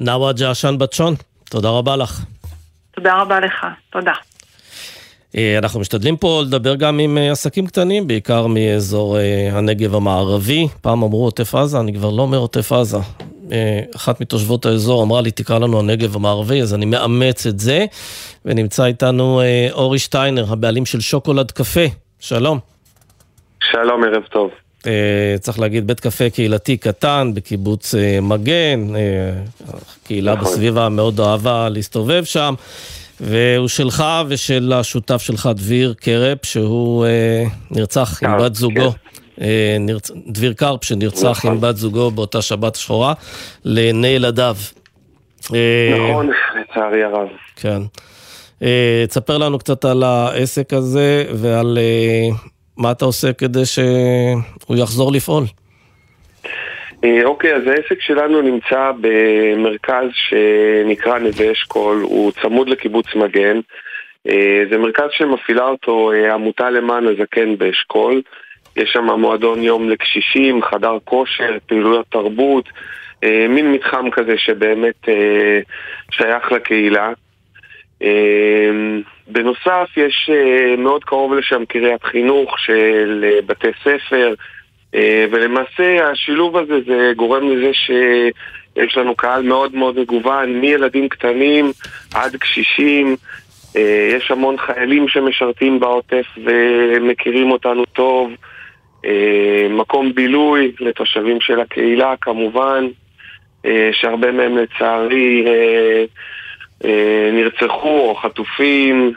נאווה 0.00 0.32
ג'עשן 0.32 0.78
בצ'ון, 0.78 1.14
תודה 1.50 1.68
רבה 1.68 1.96
לך. 1.96 2.20
תודה 2.90 3.14
רבה 3.14 3.40
לך, 3.40 3.66
תודה. 3.90 4.12
אה, 5.36 5.58
אנחנו 5.58 5.80
משתדלים 5.80 6.16
פה 6.16 6.42
לדבר 6.46 6.74
גם 6.74 6.98
עם 6.98 7.18
אה, 7.18 7.32
עסקים 7.32 7.66
קטנים, 7.66 8.06
בעיקר 8.06 8.46
מאזור 8.46 9.18
אה, 9.18 9.48
הנגב 9.52 9.94
המערבי. 9.94 10.68
פעם 10.80 11.02
אמרו 11.02 11.24
עוטף 11.24 11.54
עזה, 11.54 11.80
אני 11.80 11.94
כבר 11.94 12.10
לא 12.10 12.22
אומר 12.22 12.38
עוטף 12.38 12.72
עזה. 12.72 12.98
אחת 13.96 14.20
מתושבות 14.20 14.66
האזור 14.66 15.02
אמרה 15.02 15.22
לי, 15.22 15.30
תקרא 15.30 15.58
לנו 15.58 15.80
הנגב 15.80 16.16
המערבי, 16.16 16.62
אז 16.62 16.74
אני 16.74 16.86
מאמץ 16.86 17.46
את 17.46 17.58
זה. 17.58 17.84
ונמצא 18.44 18.84
איתנו 18.84 19.42
אורי 19.72 19.98
שטיינר, 19.98 20.44
הבעלים 20.52 20.86
של 20.86 21.00
שוקולד 21.00 21.50
קפה. 21.50 21.84
שלום. 22.20 22.58
שלום, 23.60 24.04
ערב 24.04 24.22
טוב. 24.22 24.50
צריך 25.40 25.58
להגיד, 25.58 25.86
בית 25.86 26.00
קפה 26.00 26.30
קהילתי 26.30 26.76
קטן 26.76 27.30
בקיבוץ 27.34 27.94
מגן, 28.22 28.86
קהילה 30.04 30.34
נכון. 30.34 30.44
בסביבה 30.44 30.88
מאוד 30.88 31.20
אוהבה 31.20 31.68
להסתובב 31.68 32.24
שם. 32.24 32.54
והוא 33.20 33.68
שלך 33.68 34.04
ושל 34.28 34.72
השותף 34.72 35.22
שלך, 35.22 35.48
דביר 35.54 35.94
קרפ, 36.00 36.44
שהוא 36.44 37.06
אה, 37.06 37.44
נרצח 37.70 38.22
עם 38.22 38.38
בת 38.38 38.54
זוגו. 38.54 38.90
כן. 38.90 39.44
אה, 39.44 39.76
נרצ... 39.80 40.10
דביר 40.26 40.52
קרפ, 40.52 40.84
שנרצח 40.84 41.38
נכון. 41.38 41.50
עם 41.50 41.60
בת 41.60 41.76
זוגו 41.76 42.10
באותה 42.10 42.42
שבת 42.42 42.74
שחורה, 42.74 43.12
לעיני 43.64 44.08
ילדיו. 44.08 44.56
אה, 45.54 45.94
נכון, 46.10 46.30
לצערי 46.60 47.04
הרב. 47.04 47.28
כן. 47.56 47.82
תספר 49.08 49.38
לנו 49.38 49.58
קצת 49.58 49.84
על 49.84 50.02
העסק 50.02 50.72
הזה 50.72 51.24
ועל 51.34 51.78
מה 52.76 52.92
אתה 52.92 53.04
עושה 53.04 53.32
כדי 53.32 53.64
שהוא 53.64 54.76
יחזור 54.76 55.12
לפעול. 55.12 55.44
אוקיי, 57.24 57.54
אז 57.54 57.62
העסק 57.66 58.00
שלנו 58.00 58.42
נמצא 58.42 58.92
במרכז 59.00 60.08
שנקרא 60.12 61.18
נווה 61.18 61.52
אשכול, 61.52 62.00
הוא 62.02 62.32
צמוד 62.42 62.68
לקיבוץ 62.68 63.06
מגן. 63.14 63.60
זה 64.70 64.78
מרכז 64.78 65.08
שמפעילה 65.10 65.64
אותו 65.64 66.12
עמותה 66.34 66.70
למען 66.70 67.06
הזקן 67.06 67.58
באשכול. 67.58 68.22
יש 68.76 68.90
שם 68.92 69.04
מועדון 69.04 69.62
יום 69.62 69.90
לקשישים, 69.90 70.62
חדר 70.62 70.98
כושר, 71.04 71.56
פעילויות 71.66 72.06
תרבות, 72.10 72.68
אה, 73.24 73.46
מין 73.48 73.72
מתחם 73.72 74.10
כזה 74.10 74.38
שבאמת 74.38 75.08
אה, 75.08 75.60
שייך 76.10 76.52
לקהילה. 76.52 77.12
בנוסף, 79.28 79.88
יש 79.96 80.30
אה, 80.32 80.76
מאוד 80.76 81.04
קרוב 81.04 81.34
לשם 81.34 81.64
קריית 81.64 82.04
חינוך 82.04 82.58
של 82.58 83.24
אה, 83.28 83.38
בתי 83.46 83.68
ספר, 83.80 84.34
אה, 84.94 85.26
ולמעשה 85.30 86.10
השילוב 86.10 86.56
הזה 86.56 86.74
זה 86.86 87.12
גורם 87.16 87.50
לזה 87.50 87.70
שיש 87.74 88.96
לנו 88.96 89.16
קהל 89.16 89.42
מאוד 89.42 89.74
מאוד 89.74 89.98
מגוון, 90.00 90.60
מילדים 90.60 91.08
קטנים 91.08 91.72
עד 92.14 92.36
קשישים. 92.36 93.16
יש 94.16 94.30
המון 94.30 94.56
חיילים 94.58 95.08
שמשרתים 95.08 95.80
בעוטף 95.80 96.26
ומכירים 96.44 97.50
אותנו 97.50 97.84
טוב. 97.84 98.30
מקום 99.70 100.12
בילוי 100.14 100.72
לתושבים 100.80 101.40
של 101.40 101.60
הקהילה 101.60 102.14
כמובן, 102.20 102.86
שהרבה 103.92 104.32
מהם 104.32 104.58
לצערי 104.58 105.44
נרצחו 107.32 108.08
או 108.08 108.14
חטופים, 108.22 109.12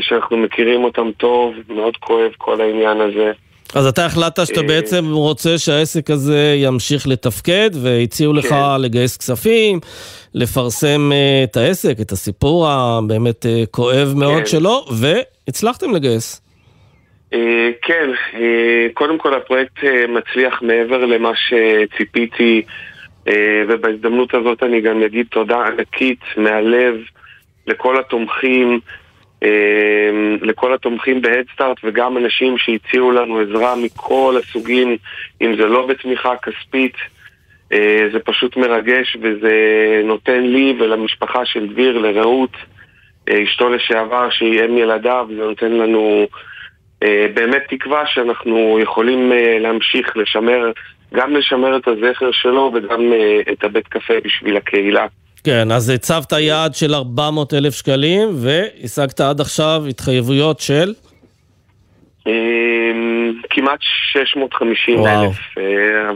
שאנחנו 0.00 0.36
מכירים 0.36 0.84
אותם 0.84 1.10
טוב, 1.16 1.54
מאוד 1.68 1.96
כואב 1.96 2.30
כל 2.38 2.60
העניין 2.60 3.00
הזה. 3.00 3.32
אז 3.74 3.86
אתה 3.86 4.06
החלטת 4.06 4.46
שאתה 4.46 4.62
בעצם 4.62 5.04
רוצה 5.12 5.58
שהעסק 5.58 6.10
הזה 6.10 6.54
ימשיך 6.56 7.06
לתפקד 7.08 7.70
והציעו 7.82 8.32
לך 8.32 8.46
כן. 8.46 8.80
לגייס 8.80 9.16
כספים, 9.16 9.80
לפרסם 10.34 11.10
את 11.44 11.56
העסק, 11.56 11.94
את 12.00 12.12
הסיפור 12.12 12.68
הבאמת 12.68 13.46
כואב 13.70 14.12
מאוד 14.16 14.38
כן. 14.38 14.46
שלו, 14.46 14.84
והצלחתם 14.90 15.94
לגייס. 15.94 16.48
אה, 17.32 17.70
כן, 17.82 18.10
אה, 18.34 18.86
קודם 18.94 19.18
כל 19.18 19.34
הפרויקט 19.34 19.84
אה, 19.84 20.04
מצליח 20.08 20.62
מעבר 20.62 21.04
למה 21.04 21.30
שציפיתי 21.34 22.62
ובהזדמנות 23.68 24.34
הזאת 24.34 24.62
אני 24.62 24.80
גם 24.80 25.02
אגיד 25.02 25.26
תודה 25.30 25.66
ענקית 25.66 26.20
מהלב 26.36 26.94
לכל 27.66 28.00
התומכים, 28.00 28.80
לכל 30.42 30.74
התומכים 30.74 31.22
בהדסטארט 31.22 31.76
וגם 31.84 32.16
אנשים 32.16 32.58
שהציעו 32.58 33.10
לנו 33.10 33.38
עזרה 33.40 33.76
מכל 33.76 34.34
הסוגים, 34.38 34.96
אם 35.40 35.56
זה 35.56 35.66
לא 35.66 35.86
בתמיכה 35.86 36.34
כספית, 36.36 36.94
זה 38.12 38.18
פשוט 38.24 38.56
מרגש 38.56 39.16
וזה 39.22 39.52
נותן 40.04 40.42
לי 40.42 40.76
ולמשפחה 40.78 41.44
של 41.44 41.66
דביר, 41.66 41.98
לרעות, 41.98 42.56
אשתו 43.30 43.68
לשעבר 43.68 44.30
שהיא 44.30 44.64
אם 44.64 44.78
ילדיו, 44.78 45.26
זה 45.36 45.44
נותן 45.44 45.72
לנו 45.72 46.20
אה, 46.20 46.38
באמת 47.34 47.62
תקווה 47.68 48.02
שאנחנו 48.06 48.78
יכולים 48.82 49.32
אה, 49.32 49.58
להמשיך 49.58 50.16
לשמר, 50.16 50.72
גם 51.14 51.36
לשמר 51.36 51.76
את 51.76 51.88
הזכר 51.88 52.30
שלו 52.32 52.72
וגם 52.74 53.12
אה, 53.12 53.52
את 53.52 53.64
הבית 53.64 53.88
קפה 53.88 54.14
בשביל 54.24 54.56
הקהילה. 54.56 55.06
כן, 55.44 55.70
אז 55.70 55.90
הצבת 55.90 56.32
יעד 56.32 56.74
של 56.74 56.94
400 56.94 57.54
אלף 57.54 57.74
שקלים 57.74 58.28
והשגת 58.34 59.20
עד 59.20 59.40
עכשיו 59.40 59.82
התחייבויות 59.88 60.60
של? 60.60 60.92
כמעט 63.50 63.78
650 64.12 65.06
אלף. 65.06 65.36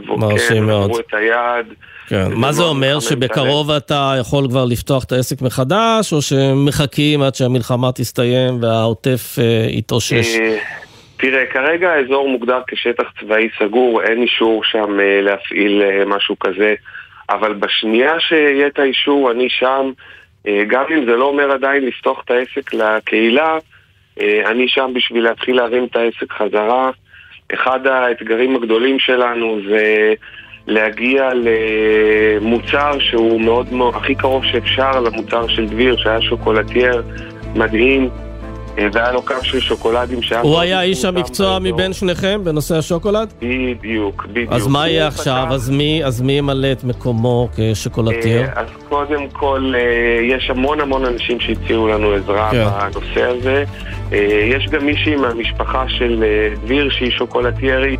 מרשים 0.05 0.57
כן, 0.57 0.63
מאוד. 0.63 0.83
עברו 0.83 0.99
את 0.99 1.13
היעד. 1.13 1.65
כן, 2.13 2.33
מה 2.35 2.51
זה 2.51 2.63
אומר? 2.63 2.99
שבקרוב 2.99 3.71
אתה 3.71 4.13
יכול 4.19 4.47
כבר 4.49 4.65
לפתוח 4.65 5.03
את 5.03 5.11
העסק 5.11 5.41
מחדש, 5.41 6.13
או 6.13 6.21
שמחכים 6.21 7.21
עד 7.21 7.35
שהמלחמה 7.35 7.91
תסתיים 7.91 8.63
והעוטף 8.63 9.37
יתאושש? 9.69 10.37
תראה, 11.17 11.45
כרגע 11.45 11.91
האזור 11.91 12.29
מוגדר 12.29 12.59
כשטח 12.67 13.03
צבאי 13.19 13.49
סגור, 13.59 14.01
אין 14.01 14.21
אישור 14.21 14.63
שם 14.63 14.99
אה, 14.99 15.21
להפעיל 15.21 15.81
אה, 15.81 16.05
משהו 16.05 16.39
כזה, 16.39 16.73
אבל 17.29 17.53
בשנייה 17.53 18.19
שיהיה 18.19 18.67
את 18.67 18.79
האישור, 18.79 19.31
אני 19.31 19.49
שם, 19.49 19.91
אה, 20.47 20.63
גם 20.67 20.83
אם 20.89 21.05
זה 21.05 21.15
לא 21.15 21.25
אומר 21.25 21.51
עדיין 21.51 21.85
לפתוח 21.85 22.21
את 22.25 22.31
העסק 22.31 22.73
לקהילה, 22.73 23.57
אני 24.45 24.67
שם 24.67 24.91
בשביל 24.95 25.23
להתחיל 25.23 25.55
להרים 25.55 25.85
את 25.85 25.95
העסק 25.95 26.31
חזרה. 26.31 26.91
אחד 27.53 27.87
האתגרים 27.87 28.55
הגדולים 28.55 28.99
שלנו 28.99 29.59
זה 29.69 30.13
להגיע 30.67 31.29
למוצר 31.33 32.99
שהוא 32.99 33.41
מאוד 33.41 33.73
מאוד, 33.73 33.95
הכי 33.95 34.15
קרוב 34.15 34.43
שאפשר 34.45 34.99
למוצר 34.99 35.47
של 35.47 35.65
דביר, 35.67 35.97
שהיה 35.97 36.21
שוקולטייר 36.21 37.03
מדהים. 37.55 38.09
אה, 38.77 38.87
והיה 38.93 39.11
לו 39.11 39.21
קו 39.21 39.33
של 39.41 39.59
שוקולדים 39.59 40.21
שהיה... 40.21 40.41
הוא 40.41 40.59
היה 40.59 40.81
איש 40.81 41.05
המקצוע 41.05 41.59
מבין 41.59 41.93
שניכם 41.93 42.41
בנושא 42.43 42.77
השוקולד? 42.77 43.33
בדיוק, 43.41 44.25
בדיוק. 44.29 44.51
אז 44.51 44.67
מה 44.67 44.89
יהיה 44.89 45.07
עכשיו? 45.07 45.47
אז 45.49 45.69
מי, 45.69 46.01
אז 46.05 46.21
מי 46.21 46.33
ימלא 46.33 46.71
את 46.71 46.83
מקומו 46.83 47.49
כשוקולטייר? 47.55 48.41
אה, 48.41 48.51
אז 48.55 48.67
קודם 48.89 49.29
כל, 49.33 49.73
אה, 49.75 50.35
יש 50.35 50.49
המון 50.49 50.81
המון 50.81 51.05
אנשים 51.05 51.39
שהציעו 51.39 51.87
לנו 51.87 52.13
עזרה 52.13 52.51
כן. 52.51 52.65
בנושא 52.91 53.23
הזה. 53.23 53.63
יש 54.51 54.67
גם 54.67 54.85
מישהי 54.85 55.15
מהמשפחה 55.15 55.85
של 55.87 56.23
דביר 56.65 56.89
שהיא 56.89 57.11
שוקולטיירית. 57.11 57.99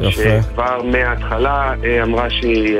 יפה. 0.00 0.10
שכבר 0.10 0.82
מההתחלה 0.84 1.74
אמרה 2.02 2.30
שהיא 2.30 2.78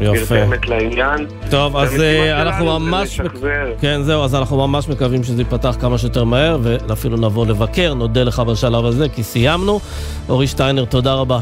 נרתמת 0.00 0.68
לעניין. 0.68 1.26
טוב, 1.50 1.76
אז 1.76 2.02
אנחנו 2.32 2.78
ממש... 2.78 3.20
כן, 3.80 4.02
זהו, 4.02 4.24
אז 4.24 4.34
אנחנו 4.34 4.68
ממש 4.68 4.88
מקווים 4.88 5.22
שזה 5.22 5.42
ייפתח 5.42 5.76
כמה 5.80 5.98
שיותר 5.98 6.24
מהר. 6.24 6.61
ואפילו 6.62 7.16
נבוא 7.16 7.46
לבקר. 7.46 7.94
נודה 7.94 8.22
לך 8.22 8.40
בשלב 8.40 8.84
הזה, 8.84 9.08
כי 9.08 9.22
סיימנו. 9.22 9.80
אורי 10.28 10.46
שטיינר, 10.46 10.84
תודה 10.84 11.14
רבה. 11.14 11.40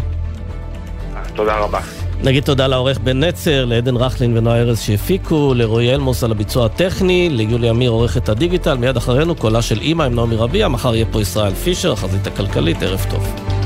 תודה 1.34 1.58
רבה. 1.58 1.80
נגיד 2.22 2.44
תודה 2.44 2.66
לעורך 2.66 2.98
בן 2.98 3.24
נצר, 3.24 3.64
לעדן 3.64 3.96
רכלין 3.96 4.36
ונועה 4.36 4.60
ארז 4.60 4.80
שהפיקו, 4.80 5.54
לרועי 5.56 5.94
אלמוס 5.94 6.24
על 6.24 6.30
הביצוע 6.30 6.66
הטכני, 6.66 7.28
ליולי 7.30 7.70
אמיר 7.70 7.90
עורכת 7.90 8.28
הדיגיטל, 8.28 8.76
מיד 8.76 8.96
אחרינו 8.96 9.34
קולה 9.34 9.62
של 9.62 9.80
אימא 9.80 10.02
עם 10.02 10.14
נעמי 10.14 10.36
רביע, 10.36 10.68
מחר 10.68 10.94
יהיה 10.94 11.06
פה 11.12 11.20
ישראל 11.20 11.54
פישר, 11.54 11.92
החזית 11.92 12.26
הכלכלית, 12.26 12.82
ערב 12.82 13.06
טוב. 13.10 13.59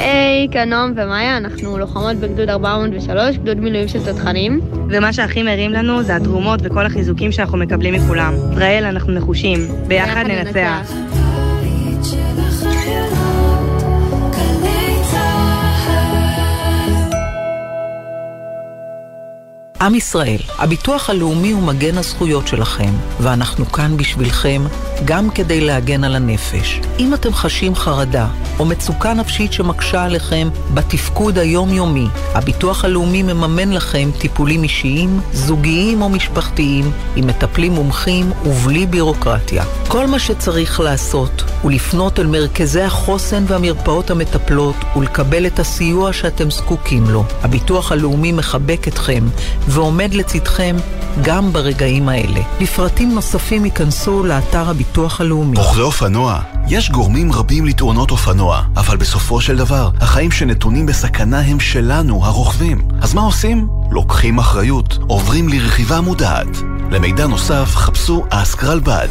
היי, 0.00 0.48
כאן 0.52 0.68
נועם 0.68 0.92
ומאיה, 0.96 1.36
אנחנו 1.36 1.78
לוחמות 1.78 2.16
בגדוד 2.16 2.50
403, 2.50 3.36
גדוד 3.36 3.56
מילואים 3.56 3.88
של 3.88 4.04
תותחנים. 4.04 4.60
ומה 4.90 5.12
שהכי 5.12 5.42
מרים 5.42 5.72
לנו 5.72 6.02
זה 6.02 6.16
התרומות 6.16 6.60
וכל 6.62 6.86
החיזוקים 6.86 7.32
שאנחנו 7.32 7.58
מקבלים 7.58 7.94
מכולם. 7.94 8.34
ישראל, 8.52 8.84
אנחנו 8.84 9.12
נחושים. 9.12 9.58
ביחד 9.86 10.24
ננצח. 10.26 10.92
עם 19.80 19.94
ישראל, 19.94 20.38
הביטוח 20.58 21.10
הלאומי 21.10 21.50
הוא 21.50 21.62
מגן 21.62 21.98
הזכויות 21.98 22.48
שלכם, 22.48 22.92
ואנחנו 23.20 23.66
כאן 23.66 23.96
בשבילכם 23.96 24.62
גם 25.04 25.30
כדי 25.30 25.60
להגן 25.60 26.04
על 26.04 26.16
הנפש. 26.16 26.80
אם 26.98 27.14
אתם 27.14 27.34
חשים 27.34 27.74
חרדה 27.74 28.26
או 28.58 28.64
מצוקה 28.64 29.14
נפשית 29.14 29.52
שמקשה 29.52 30.04
עליכם 30.04 30.48
בתפקוד 30.74 31.38
היומיומי, 31.38 32.06
הביטוח 32.34 32.84
הלאומי 32.84 33.22
מממן 33.22 33.72
לכם 33.72 34.10
טיפולים 34.18 34.62
אישיים, 34.62 35.20
זוגיים 35.32 36.02
או 36.02 36.08
משפחתיים, 36.08 36.90
עם 37.16 37.26
מטפלים 37.26 37.72
מומחים 37.72 38.32
ובלי 38.46 38.86
בירוקרטיה. 38.86 39.64
כל 39.88 40.06
מה 40.06 40.18
שצריך 40.18 40.80
לעשות 40.80 41.44
הוא 41.62 41.70
לפנות 41.70 42.20
אל 42.20 42.26
מרכזי 42.26 42.82
החוסן 42.82 43.44
והמרפאות 43.46 44.10
המטפלות 44.10 44.76
ולקבל 44.96 45.46
את 45.46 45.58
הסיוע 45.58 46.12
שאתם 46.12 46.50
זקוקים 46.50 47.10
לו. 47.10 47.24
הביטוח 47.42 47.92
הלאומי 47.92 48.32
מחבק 48.32 48.88
אתכם 48.88 49.24
ועומד 49.68 50.14
לצדכם 50.14 50.76
גם 51.22 51.52
ברגעים 51.52 52.08
האלה. 52.08 52.40
לפרטים 52.60 53.14
נוספים 53.14 53.64
ייכנסו 53.64 54.24
לאתר 54.24 54.70
הביטוח 54.70 54.89
הלאומי. 55.20 55.56
רוכבי 55.56 55.80
אופנוע, 55.80 56.40
יש 56.68 56.90
גורמים 56.90 57.32
רבים 57.32 57.66
לתאונות 57.66 58.10
אופנוע, 58.10 58.62
אבל 58.76 58.96
בסופו 58.96 59.40
של 59.40 59.56
דבר, 59.56 59.90
החיים 60.00 60.30
שנתונים 60.30 60.86
בסכנה 60.86 61.40
הם 61.40 61.60
שלנו, 61.60 62.24
הרוכבים. 62.24 62.88
אז 63.02 63.14
מה 63.14 63.20
עושים? 63.20 63.68
לוקחים 63.90 64.38
אחריות, 64.38 64.98
עוברים 65.06 65.48
לרכיבה 65.48 66.00
מודעת. 66.00 66.48
למידע 66.90 67.26
נוסף, 67.26 67.76
חפשו 67.76 68.24
אסקרלבד. 68.30 69.08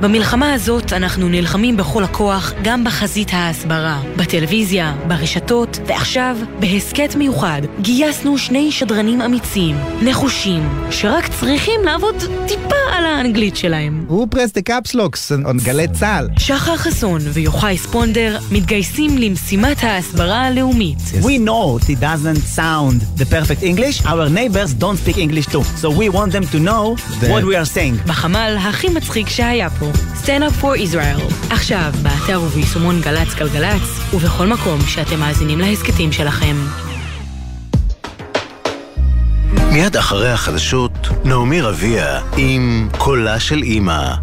במלחמה 0.00 0.52
הזאת 0.52 0.92
אנחנו 0.92 1.28
נלחמים 1.28 1.76
בכל 1.76 2.04
הכוח 2.04 2.52
גם 2.62 2.84
בחזית 2.84 3.28
ההסברה, 3.32 4.02
בטלוויזיה, 4.16 4.94
ברשתות, 5.08 5.78
ועכשיו, 5.86 6.36
בהסכת 6.60 7.14
מיוחד, 7.14 7.62
גייסנו 7.80 8.38
שני 8.38 8.72
שדרנים 8.72 9.20
אמיצים, 9.20 9.76
נחושים, 10.02 10.68
שרק 10.90 11.28
צריכים 11.28 11.80
לעבוד 11.84 12.14
טיפה 12.48 12.74
על 12.92 13.06
האנגלית 13.06 13.56
שלהם. 13.56 14.04
הוא 14.08 14.26
פרס 14.30 14.52
דה 14.52 14.62
קפסלוקס, 14.62 15.32
on 15.32 15.64
גלי 15.64 15.88
צה"ל. 15.88 16.28
שחר 16.38 16.76
חסון 16.76 17.20
ויוחאי 17.32 17.78
ספונדר 17.78 18.38
מתגייסים 18.50 19.18
למשימת 19.18 19.84
ההסברה 19.84 20.46
הלאומית. 20.46 20.98
We 21.22 21.38
know 21.48 21.84
it 21.84 22.00
doesn't 22.00 22.56
sound 22.56 23.20
the 23.20 23.24
perfect 23.24 23.62
English, 23.62 24.06
our 24.06 24.28
neighbors 24.28 24.74
don't 24.80 24.98
speak 25.06 25.18
English 25.18 25.46
too, 25.46 25.62
so 25.82 25.88
we 25.90 26.08
want 26.08 26.32
them 26.32 26.46
to 26.54 26.58
know 26.58 26.96
what 27.30 27.44
we 27.44 27.54
are 27.56 27.76
saying. 27.76 28.08
בחמ"ל 28.08 28.56
הכי 28.60 28.88
מצחיק 28.88 29.28
שהיה 29.28 29.70
פה, 29.70 29.83
Stand 30.22 30.42
Up 30.42 30.62
for 30.62 30.92
Israel. 30.92 31.34
עכשיו, 31.50 31.92
באתר 32.02 32.40
וביישומון 32.40 33.00
גל"צ 33.00 33.34
גלגלצ, 33.34 34.14
ובכל 34.14 34.46
מקום 34.46 34.80
שאתם 34.86 35.20
מאזינים 35.20 35.58
להסכתים 35.58 36.12
שלכם. 36.12 36.56
מיד 39.72 39.96
אחרי 39.96 40.30
החדשות, 40.30 41.08
נעמי 41.24 41.60
רביע 41.60 42.20
עם 42.36 42.88
קולה 42.98 43.40
של 43.40 43.62
אימא. 43.62 44.14